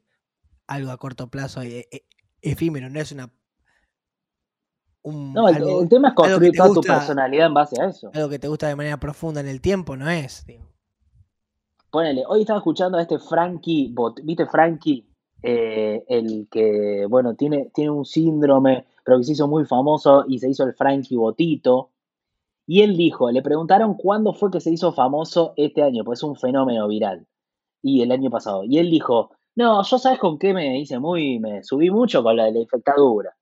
Algo 0.66 0.91
a 0.91 0.99
corto 0.99 1.29
plazo, 1.29 1.62
e- 1.62 1.89
e- 1.91 2.05
efímero, 2.43 2.89
no 2.91 3.01
es 3.01 3.11
una. 3.11 3.33
Un, 5.03 5.33
No, 5.33 5.49
el, 5.49 5.57
algo, 5.57 5.83
el 5.83 5.89
tema 5.89 6.09
es 6.09 6.14
construir 6.14 6.53
toda 6.55 6.74
tu 6.74 6.81
personalidad 6.83 7.47
en 7.47 7.55
base 7.55 7.81
a 7.81 7.87
eso. 7.87 8.11
algo 8.12 8.29
que 8.29 8.39
te 8.39 8.49
gusta 8.49 8.68
de 8.68 8.76
manera 8.76 8.99
profunda 8.99 9.41
en 9.41 9.49
el 9.49 9.61
tiempo, 9.61 9.97
no 9.97 10.09
es. 10.11 10.45
digo. 10.47 10.68
Ponele, 11.91 12.24
hoy 12.29 12.43
estaba 12.43 12.59
escuchando 12.59 12.99
a 12.99 13.03
este 13.03 13.18
Frankie, 13.18 13.91
Bot- 13.95 14.20
¿viste 14.22 14.47
Frankie? 14.47 15.07
Eh, 15.43 16.05
el 16.09 16.49
que, 16.51 17.07
bueno, 17.09 17.35
tiene, 17.35 17.70
tiene 17.72 17.91
un 17.91 18.05
síndrome, 18.05 18.85
pero 19.05 19.16
que 19.18 19.24
se 19.24 19.33
hizo 19.33 19.49
muy 19.49 19.64
famoso 19.64 20.24
y 20.29 20.39
se 20.39 20.51
hizo 20.51 20.64
el 20.64 20.74
Frankie 20.74 21.16
Botito. 21.16 21.91
Y 22.70 22.82
él 22.82 22.98
dijo, 22.98 23.30
le 23.32 23.40
preguntaron 23.42 23.94
cuándo 23.94 24.34
fue 24.34 24.50
que 24.50 24.60
se 24.60 24.70
hizo 24.70 24.92
famoso 24.92 25.54
este 25.56 25.82
año, 25.82 26.04
pues 26.04 26.18
es 26.20 26.22
un 26.22 26.36
fenómeno 26.36 26.86
viral. 26.86 27.26
y 27.82 28.02
el 28.02 28.12
año 28.12 28.30
pasado. 28.30 28.62
Y 28.64 28.78
él 28.78 28.90
dijo, 28.90 29.30
no, 29.56 29.82
yo 29.82 29.98
sabes 29.98 30.18
con 30.18 30.38
qué 30.38 30.52
me 30.54 30.78
hice 30.78 30.98
muy, 30.98 31.38
me 31.40 31.64
subí 31.64 31.90
mucho 31.90 32.22
con 32.22 32.36
la 32.36 32.44
de 32.44 32.52
la 32.52 32.58
infectadura. 32.60 33.34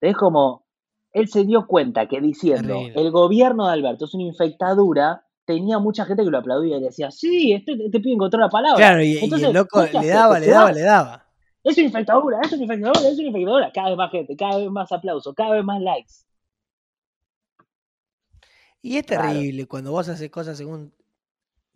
Es 0.00 0.16
como, 0.16 0.64
él 1.12 1.28
se 1.28 1.44
dio 1.44 1.66
cuenta 1.66 2.06
que 2.06 2.20
diciendo, 2.20 2.76
el 2.94 3.10
gobierno 3.10 3.66
de 3.66 3.72
Alberto 3.72 4.04
es 4.06 4.14
una 4.14 4.24
infectadura, 4.24 5.24
tenía 5.44 5.78
mucha 5.80 6.04
gente 6.04 6.24
que 6.24 6.30
lo 6.30 6.38
aplaudía 6.38 6.78
y 6.78 6.82
decía, 6.82 7.10
sí, 7.10 7.52
este, 7.52 7.72
este 7.72 8.00
pibe 8.00 8.14
encontró 8.14 8.40
la 8.40 8.48
palabra. 8.48 8.76
Claro, 8.76 9.02
y, 9.02 9.14
y 9.14 9.18
Entonces, 9.24 9.48
el 9.48 9.54
loco 9.54 9.80
¿vos 9.80 9.90
qué 9.90 9.98
le 9.98 10.08
daba, 10.08 10.34
¿Te 10.38 10.46
le 10.46 10.52
daba, 10.52 10.72
le 10.72 10.82
daba. 10.82 11.26
Es 11.64 11.76
una 11.76 11.86
infectadura, 11.86 12.38
es 12.42 12.52
una 12.52 12.62
infectadura, 12.62 13.08
es 13.08 13.18
una 13.18 13.28
infectadura. 13.28 13.72
Cada 13.72 13.88
vez 13.88 13.98
más 13.98 14.10
gente, 14.12 14.36
cada 14.36 14.58
vez 14.58 14.70
más 14.70 14.92
aplausos, 14.92 15.34
cada 15.34 15.50
vez 15.52 15.64
más 15.64 15.80
likes. 15.82 16.12
Y 18.82 18.96
es 18.96 19.04
Claro. 19.06 19.28
terrible 19.28 19.66
cuando 19.66 19.92
vos 19.92 20.08
haces 20.08 20.30
cosas 20.30 20.56
según 20.58 20.92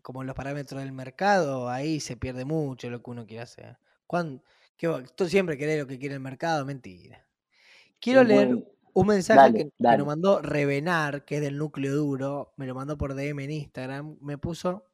como 0.03 0.23
los 0.23 0.35
parámetros 0.35 0.83
del 0.83 0.93
mercado, 0.93 1.69
ahí 1.71 1.99
se 2.01 2.17
pierde 2.17 2.45
mucho 2.45 2.91
lo 2.91 3.03
que 3.03 3.11
uno 3.11 3.27
quiere 3.27 3.43
hacer. 3.43 3.79
Cuando, 4.07 4.43
tú 5.17 5.27
siempre 5.27 5.57
querés 5.57 5.81
lo 5.81 5.87
que 5.87 5.99
quiere 5.99 6.15
el 6.15 6.21
mercado, 6.21 6.65
mentira. 6.67 7.27
Quiero 8.01 8.23
leer 8.23 8.49
muy- 8.51 8.65
un 8.93 9.07
mensaje 9.07 9.41
Dale, 9.41 9.59
que, 9.59 9.65
que 9.65 9.71
dale. 9.79 9.99
nos 9.99 10.07
mandó 10.07 10.43
Revenar, 10.43 11.25
que 11.25 11.37
es 11.37 11.41
del 11.41 11.57
núcleo 11.57 11.95
duro, 11.97 12.53
me 12.57 12.67
lo 12.67 12.75
mandó 12.75 12.99
por 12.99 13.15
DM 13.15 13.45
en 13.45 13.51
Instagram, 13.51 14.19
me 14.21 14.37
puso 14.37 14.85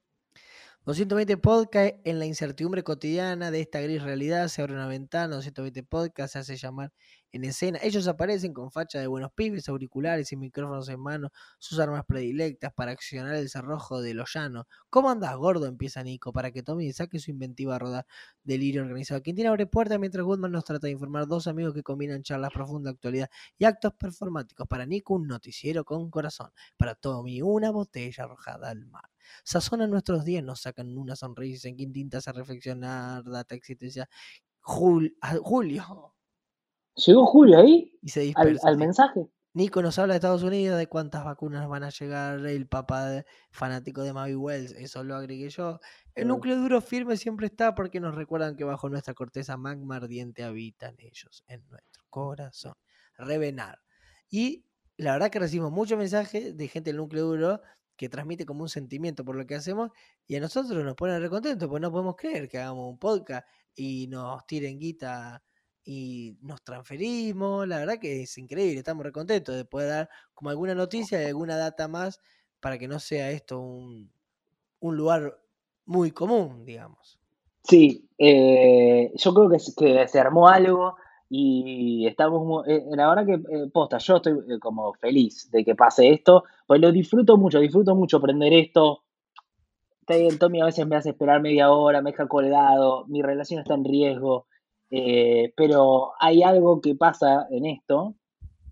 220 0.87 1.37
podcast 1.37 1.95
en 2.05 2.19
la 2.19 2.25
incertidumbre 2.25 2.83
cotidiana 2.83 3.51
de 3.51 3.61
esta 3.61 3.83
gris 3.83 4.03
realidad, 4.03 4.49
se 4.49 4.63
abre 4.63 4.73
una 4.73 4.87
ventana, 4.87 5.35
220 5.35 5.83
podcast 5.83 6.33
se 6.33 6.39
hace 6.39 6.57
llamar 6.57 6.91
en 7.33 7.45
escena. 7.45 7.79
Ellos 7.83 8.09
aparecen 8.09 8.55
con 8.55 8.71
facha 8.73 8.99
de 8.99 9.07
buenos 9.07 9.31
pibes, 9.35 9.69
auriculares 9.69 10.33
y 10.33 10.39
micrófonos 10.39 10.89
en 10.89 10.99
mano, 11.01 11.33
sus 11.59 11.79
armas 11.81 12.07
predilectas 12.07 12.73
para 12.73 12.93
accionar 12.93 13.35
el 13.35 13.51
cerrojo 13.51 14.01
de 14.01 14.15
los 14.15 14.33
llanos. 14.33 14.65
¿Cómo 14.89 15.11
andás, 15.11 15.37
gordo? 15.37 15.67
Empieza 15.67 16.03
Nico, 16.03 16.33
para 16.33 16.51
que 16.51 16.63
tome 16.63 16.87
y 16.87 16.93
saque 16.95 17.19
su 17.19 17.31
inventiva 17.31 17.77
a 17.77 17.79
rodar 17.79 18.07
delirio 18.43 18.81
organizado. 18.81 19.23
Quintín 19.23 19.49
abre 19.49 19.67
puerta 19.67 19.99
mientras 19.99 20.25
Goodman 20.25 20.51
nos 20.51 20.65
trata 20.65 20.87
de 20.87 20.93
informar 20.95 21.27
dos 21.27 21.47
amigos 21.47 21.75
que 21.75 21.83
combinan 21.83 22.23
charlas 22.23 22.53
profundas, 22.55 22.95
actualidad 22.95 23.29
y 23.59 23.67
actos 23.67 23.93
performáticos. 23.99 24.67
Para 24.67 24.87
Nico, 24.87 25.13
un 25.13 25.27
noticiero 25.27 25.85
con 25.85 26.11
corazón. 26.11 26.51
Para 26.79 26.95
Tommy, 26.95 27.43
una 27.43 27.71
botella 27.71 28.25
arrojada 28.25 28.71
al 28.71 28.87
mar. 28.87 29.10
Sazonan 29.45 29.91
nuestros 29.91 30.25
días, 30.25 30.43
nos 30.45 30.61
sacan 30.63 30.97
una 30.97 31.17
sonrisa. 31.17 31.69
En 31.69 31.77
Quintín 31.77 32.11
te 32.11 32.17
hace 32.19 32.33
reflexionar, 32.33 33.25
data 33.25 33.55
existencia. 33.55 34.09
Jul- 34.63 35.15
Julio. 35.43 36.15
¿Llegó 36.97 37.27
Julio 37.27 37.59
ahí? 37.59 37.99
Y 38.03 38.09
se 38.11 38.21
¿Al, 38.21 38.27
dispersa. 38.27 38.69
al 38.69 38.77
mensaje? 38.77 39.27
Nico 39.53 39.83
nos 39.83 39.99
habla 39.99 40.15
de 40.15 40.19
Estados 40.19 40.43
Unidos, 40.45 40.79
de 40.79 40.87
cuántas 40.87 41.25
vacunas 41.25 41.67
van 41.69 41.83
a 41.83 41.91
llegar, 41.91 42.47
el 42.47 42.69
papá 42.69 43.07
de- 43.07 43.27
fanático 43.51 44.03
de 44.03 44.13
Mavi 44.13 44.37
Wells, 44.37 44.73
eso 44.73 45.03
lo 45.03 45.17
agregué 45.17 45.49
yo. 45.51 45.81
El 46.15 46.29
núcleo 46.29 46.57
duro 46.57 46.81
firme 46.81 47.17
siempre 47.17 47.47
está 47.47 47.75
porque 47.75 47.99
nos 48.01 48.15
recuerdan 48.15 48.55
que 48.57 48.63
bajo 48.65 48.89
nuestra 48.89 49.15
corteza 49.15 49.57
magma 49.57 49.97
ardiente 49.97 50.45
habitan 50.45 50.95
ellos 50.99 51.43
en 51.49 51.67
nuestro 51.69 52.05
corazón. 52.11 52.75
Revenar. 53.17 53.81
Y 54.29 54.67
la 54.97 55.13
verdad 55.15 55.31
que 55.31 55.41
recibimos 55.41 55.73
muchos 55.73 55.99
mensajes 55.99 56.57
de 56.57 56.69
gente 56.69 56.91
del 56.91 56.99
núcleo 56.99 57.25
duro 57.27 57.61
que 58.01 58.09
transmite 58.09 58.47
como 58.47 58.63
un 58.63 58.71
sentimiento 58.71 59.27
por 59.27 59.37
lo 59.37 59.47
que 59.47 59.55
hacemos 59.55 59.91
y 60.27 60.35
a 60.35 60.41
nosotros 60.41 60.83
nos 60.83 60.95
pone 60.95 61.19
recontentos 61.21 61.69
porque 61.69 61.83
no 61.83 61.93
podemos 61.93 62.17
creer 62.17 62.49
que 62.49 62.57
hagamos 62.57 62.89
un 62.89 62.97
podcast 62.97 63.47
y 63.77 64.07
nos 64.07 64.47
tiren 64.47 64.79
guita 64.79 65.43
y 65.85 66.35
nos 66.41 66.65
transferimos. 66.65 67.69
La 67.69 67.77
verdad 67.77 67.99
que 68.01 68.23
es 68.23 68.39
increíble, 68.39 68.79
estamos 68.79 69.05
recontentos 69.05 69.55
de 69.55 69.67
poder 69.67 69.89
dar 69.91 70.11
como 70.33 70.49
alguna 70.49 70.75
noticia 70.75 71.23
y 71.23 71.27
alguna 71.27 71.59
data 71.59 71.89
más 71.89 72.23
para 72.59 72.79
que 72.79 72.89
no 72.89 72.99
sea 73.01 73.33
esto 73.33 73.61
un, 73.61 74.11
un 74.79 74.97
lugar 74.97 75.39
muy 75.85 76.11
común, 76.11 76.65
digamos. 76.65 77.21
Sí, 77.65 78.09
eh, 78.17 79.13
yo 79.15 79.35
creo 79.35 79.51
que, 79.51 79.59
que 79.77 80.09
se 80.09 80.19
armó 80.19 80.49
algo 80.49 80.97
y 81.33 82.09
estamos, 82.09 82.67
eh, 82.67 82.85
la 82.91 83.09
verdad 83.09 83.25
que, 83.25 83.35
eh, 83.35 83.71
posta, 83.73 83.99
yo 83.99 84.17
estoy 84.17 84.33
eh, 84.33 84.59
como 84.59 84.93
feliz 84.95 85.49
de 85.53 85.65
que 85.65 85.77
pase 85.77 86.11
esto, 86.11 86.43
pues 86.67 86.81
lo 86.81 86.91
disfruto 86.91 87.37
mucho, 87.37 87.61
disfruto 87.61 87.95
mucho 87.95 88.17
aprender 88.17 88.53
esto. 88.53 89.05
Está 90.01 90.17
bien, 90.17 90.41
Tommy 90.41 90.61
a 90.61 90.65
veces 90.65 90.89
me 90.89 90.97
hace 90.97 91.11
esperar 91.11 91.41
media 91.41 91.71
hora, 91.71 92.03
me 92.03 92.11
deja 92.11 92.27
colgado, 92.27 93.07
mi 93.07 93.23
relación 93.23 93.61
está 93.61 93.75
en 93.75 93.85
riesgo, 93.85 94.47
pero 95.57 96.11
hay 96.19 96.43
algo 96.43 96.81
que 96.81 96.97
pasa 96.97 97.47
en 97.51 97.65
esto 97.67 98.17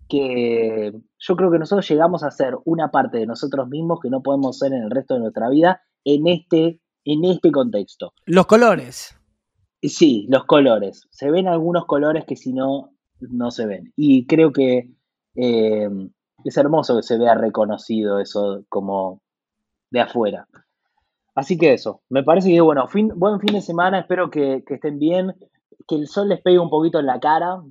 que 0.09 0.91
yo 1.17 1.35
creo 1.37 1.49
que 1.49 1.59
nosotros 1.59 1.87
llegamos 1.87 2.23
a 2.23 2.31
ser 2.31 2.57
una 2.65 2.91
parte 2.91 3.19
de 3.19 3.25
nosotros 3.25 3.69
mismos 3.69 4.01
que 4.01 4.09
no 4.09 4.21
podemos 4.21 4.57
ser 4.57 4.73
en 4.73 4.83
el 4.83 4.91
resto 4.91 5.13
de 5.13 5.21
nuestra 5.21 5.47
vida 5.47 5.81
en 6.03 6.27
este, 6.27 6.81
en 7.05 7.23
este 7.23 7.51
contexto. 7.53 8.11
Los 8.25 8.47
colores. 8.47 9.18
Sí, 9.81 10.27
los 10.29 10.45
colores. 10.45 11.07
Se 11.11 11.31
ven 11.31 11.47
algunos 11.47 11.85
colores 11.85 12.25
que 12.25 12.35
si 12.35 12.53
no, 12.53 12.91
no 13.19 13.51
se 13.51 13.65
ven. 13.65 13.93
Y 13.95 14.25
creo 14.27 14.51
que 14.51 14.91
eh, 15.35 15.89
es 16.43 16.57
hermoso 16.57 16.97
que 16.97 17.03
se 17.03 17.17
vea 17.17 17.35
reconocido 17.35 18.19
eso 18.19 18.65
como 18.69 19.21
de 19.91 20.01
afuera. 20.01 20.47
Así 21.35 21.57
que 21.57 21.73
eso, 21.73 22.01
me 22.09 22.23
parece 22.23 22.49
que 22.49 22.59
bueno, 22.59 22.87
fin, 22.87 23.11
buen 23.15 23.39
fin 23.39 23.53
de 23.53 23.61
semana, 23.61 23.99
espero 24.01 24.29
que, 24.29 24.63
que 24.67 24.73
estén 24.75 24.99
bien, 24.99 25.33
que 25.87 25.95
el 25.95 26.07
sol 26.07 26.27
les 26.27 26.41
pegue 26.41 26.59
un 26.59 26.69
poquito 26.69 26.99
en 26.99 27.05
la 27.05 27.19
cara. 27.19 27.61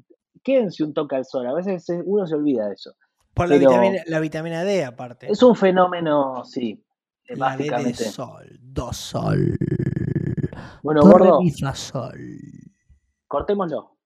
Quédense 0.42 0.84
un 0.84 0.94
toque 0.94 1.16
al 1.16 1.26
sol, 1.26 1.46
a 1.46 1.52
veces 1.52 1.86
uno 2.04 2.26
se 2.26 2.34
olvida 2.34 2.68
de 2.68 2.74
eso. 2.74 2.92
Por 3.34 3.48
la, 3.48 3.58
vitamina, 3.58 4.02
la 4.06 4.20
vitamina 4.20 4.64
D 4.64 4.84
aparte. 4.84 5.30
Es 5.30 5.42
un 5.42 5.54
fenómeno, 5.54 6.44
sí, 6.44 6.82
la 7.28 7.56
D 7.56 7.64
de 7.64 7.70
básicamente. 7.70 8.04
sol. 8.04 8.58
Do 8.60 8.92
sol. 8.92 9.58
Bueno, 10.82 11.02
Do, 11.02 11.12
re, 11.14 11.20
gordo, 11.32 11.40
sol. 11.74 12.18
cortémoslo. 13.28 13.96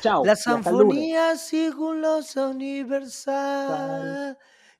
Chao. 0.00 0.22
La 0.22 0.36
sinfonía 0.36 1.36
siglos 1.36 2.36
universal. 2.36 4.38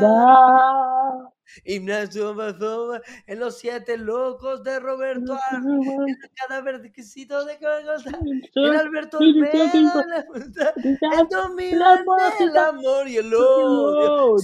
Ignacio 1.65 2.33
Mazoma 2.35 3.01
en 3.27 3.39
los 3.39 3.57
siete 3.57 3.97
locos 3.97 4.63
de 4.63 4.79
Roberto 4.79 5.33
Ar- 5.33 5.61
el 6.07 6.17
cadáver 6.35 6.75
exquisito 6.85 7.43
de 7.45 7.57
el 8.55 8.75
Alberto 8.77 9.17
Olmedo, 9.17 9.53
la- 10.07 10.73
el 11.71 11.79
música, 12.05 12.67
amor 12.69 13.07
y 13.07 13.17
el 13.17 13.33
odio. 13.35 14.37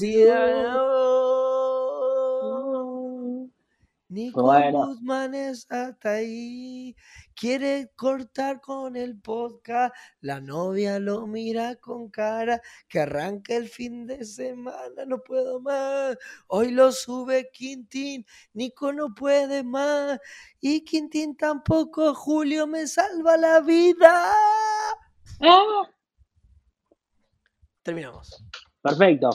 Nico 4.15 4.43
Bueno. 4.43 4.87
Guzmán 4.87 5.35
es 5.35 5.69
hasta 5.69 6.11
ahí. 6.13 6.95
Quiere 7.35 7.91
cortar 7.97 8.61
con 8.61 8.95
el 8.95 9.19
podcast. 9.19 9.93
La 10.21 10.39
novia 10.39 10.99
lo 10.99 11.27
mira 11.27 11.75
con 11.75 12.09
cara 12.09 12.61
que 12.87 13.01
arranca 13.01 13.55
el 13.55 13.67
fin 13.67 14.07
de 14.07 14.23
semana. 14.23 15.05
No 15.05 15.21
puedo 15.21 15.59
más. 15.59 16.17
Hoy 16.47 16.71
lo 16.71 16.93
sube 16.93 17.49
Quintín. 17.51 18.25
Nico 18.53 18.93
no 18.93 19.13
puede 19.13 19.63
más. 19.63 20.17
Y 20.61 20.85
Quintín 20.85 21.35
tampoco. 21.35 22.15
Julio 22.15 22.67
me 22.67 22.87
salva 22.87 23.35
la 23.35 23.59
vida. 23.59 24.31
Ah, 25.41 25.89
Terminamos. 27.83 28.45
Perfecto. 28.81 29.29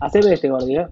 Haceme 0.00 0.32
este, 0.32 0.48
gordi, 0.48 0.76
¿eh? 0.76 0.88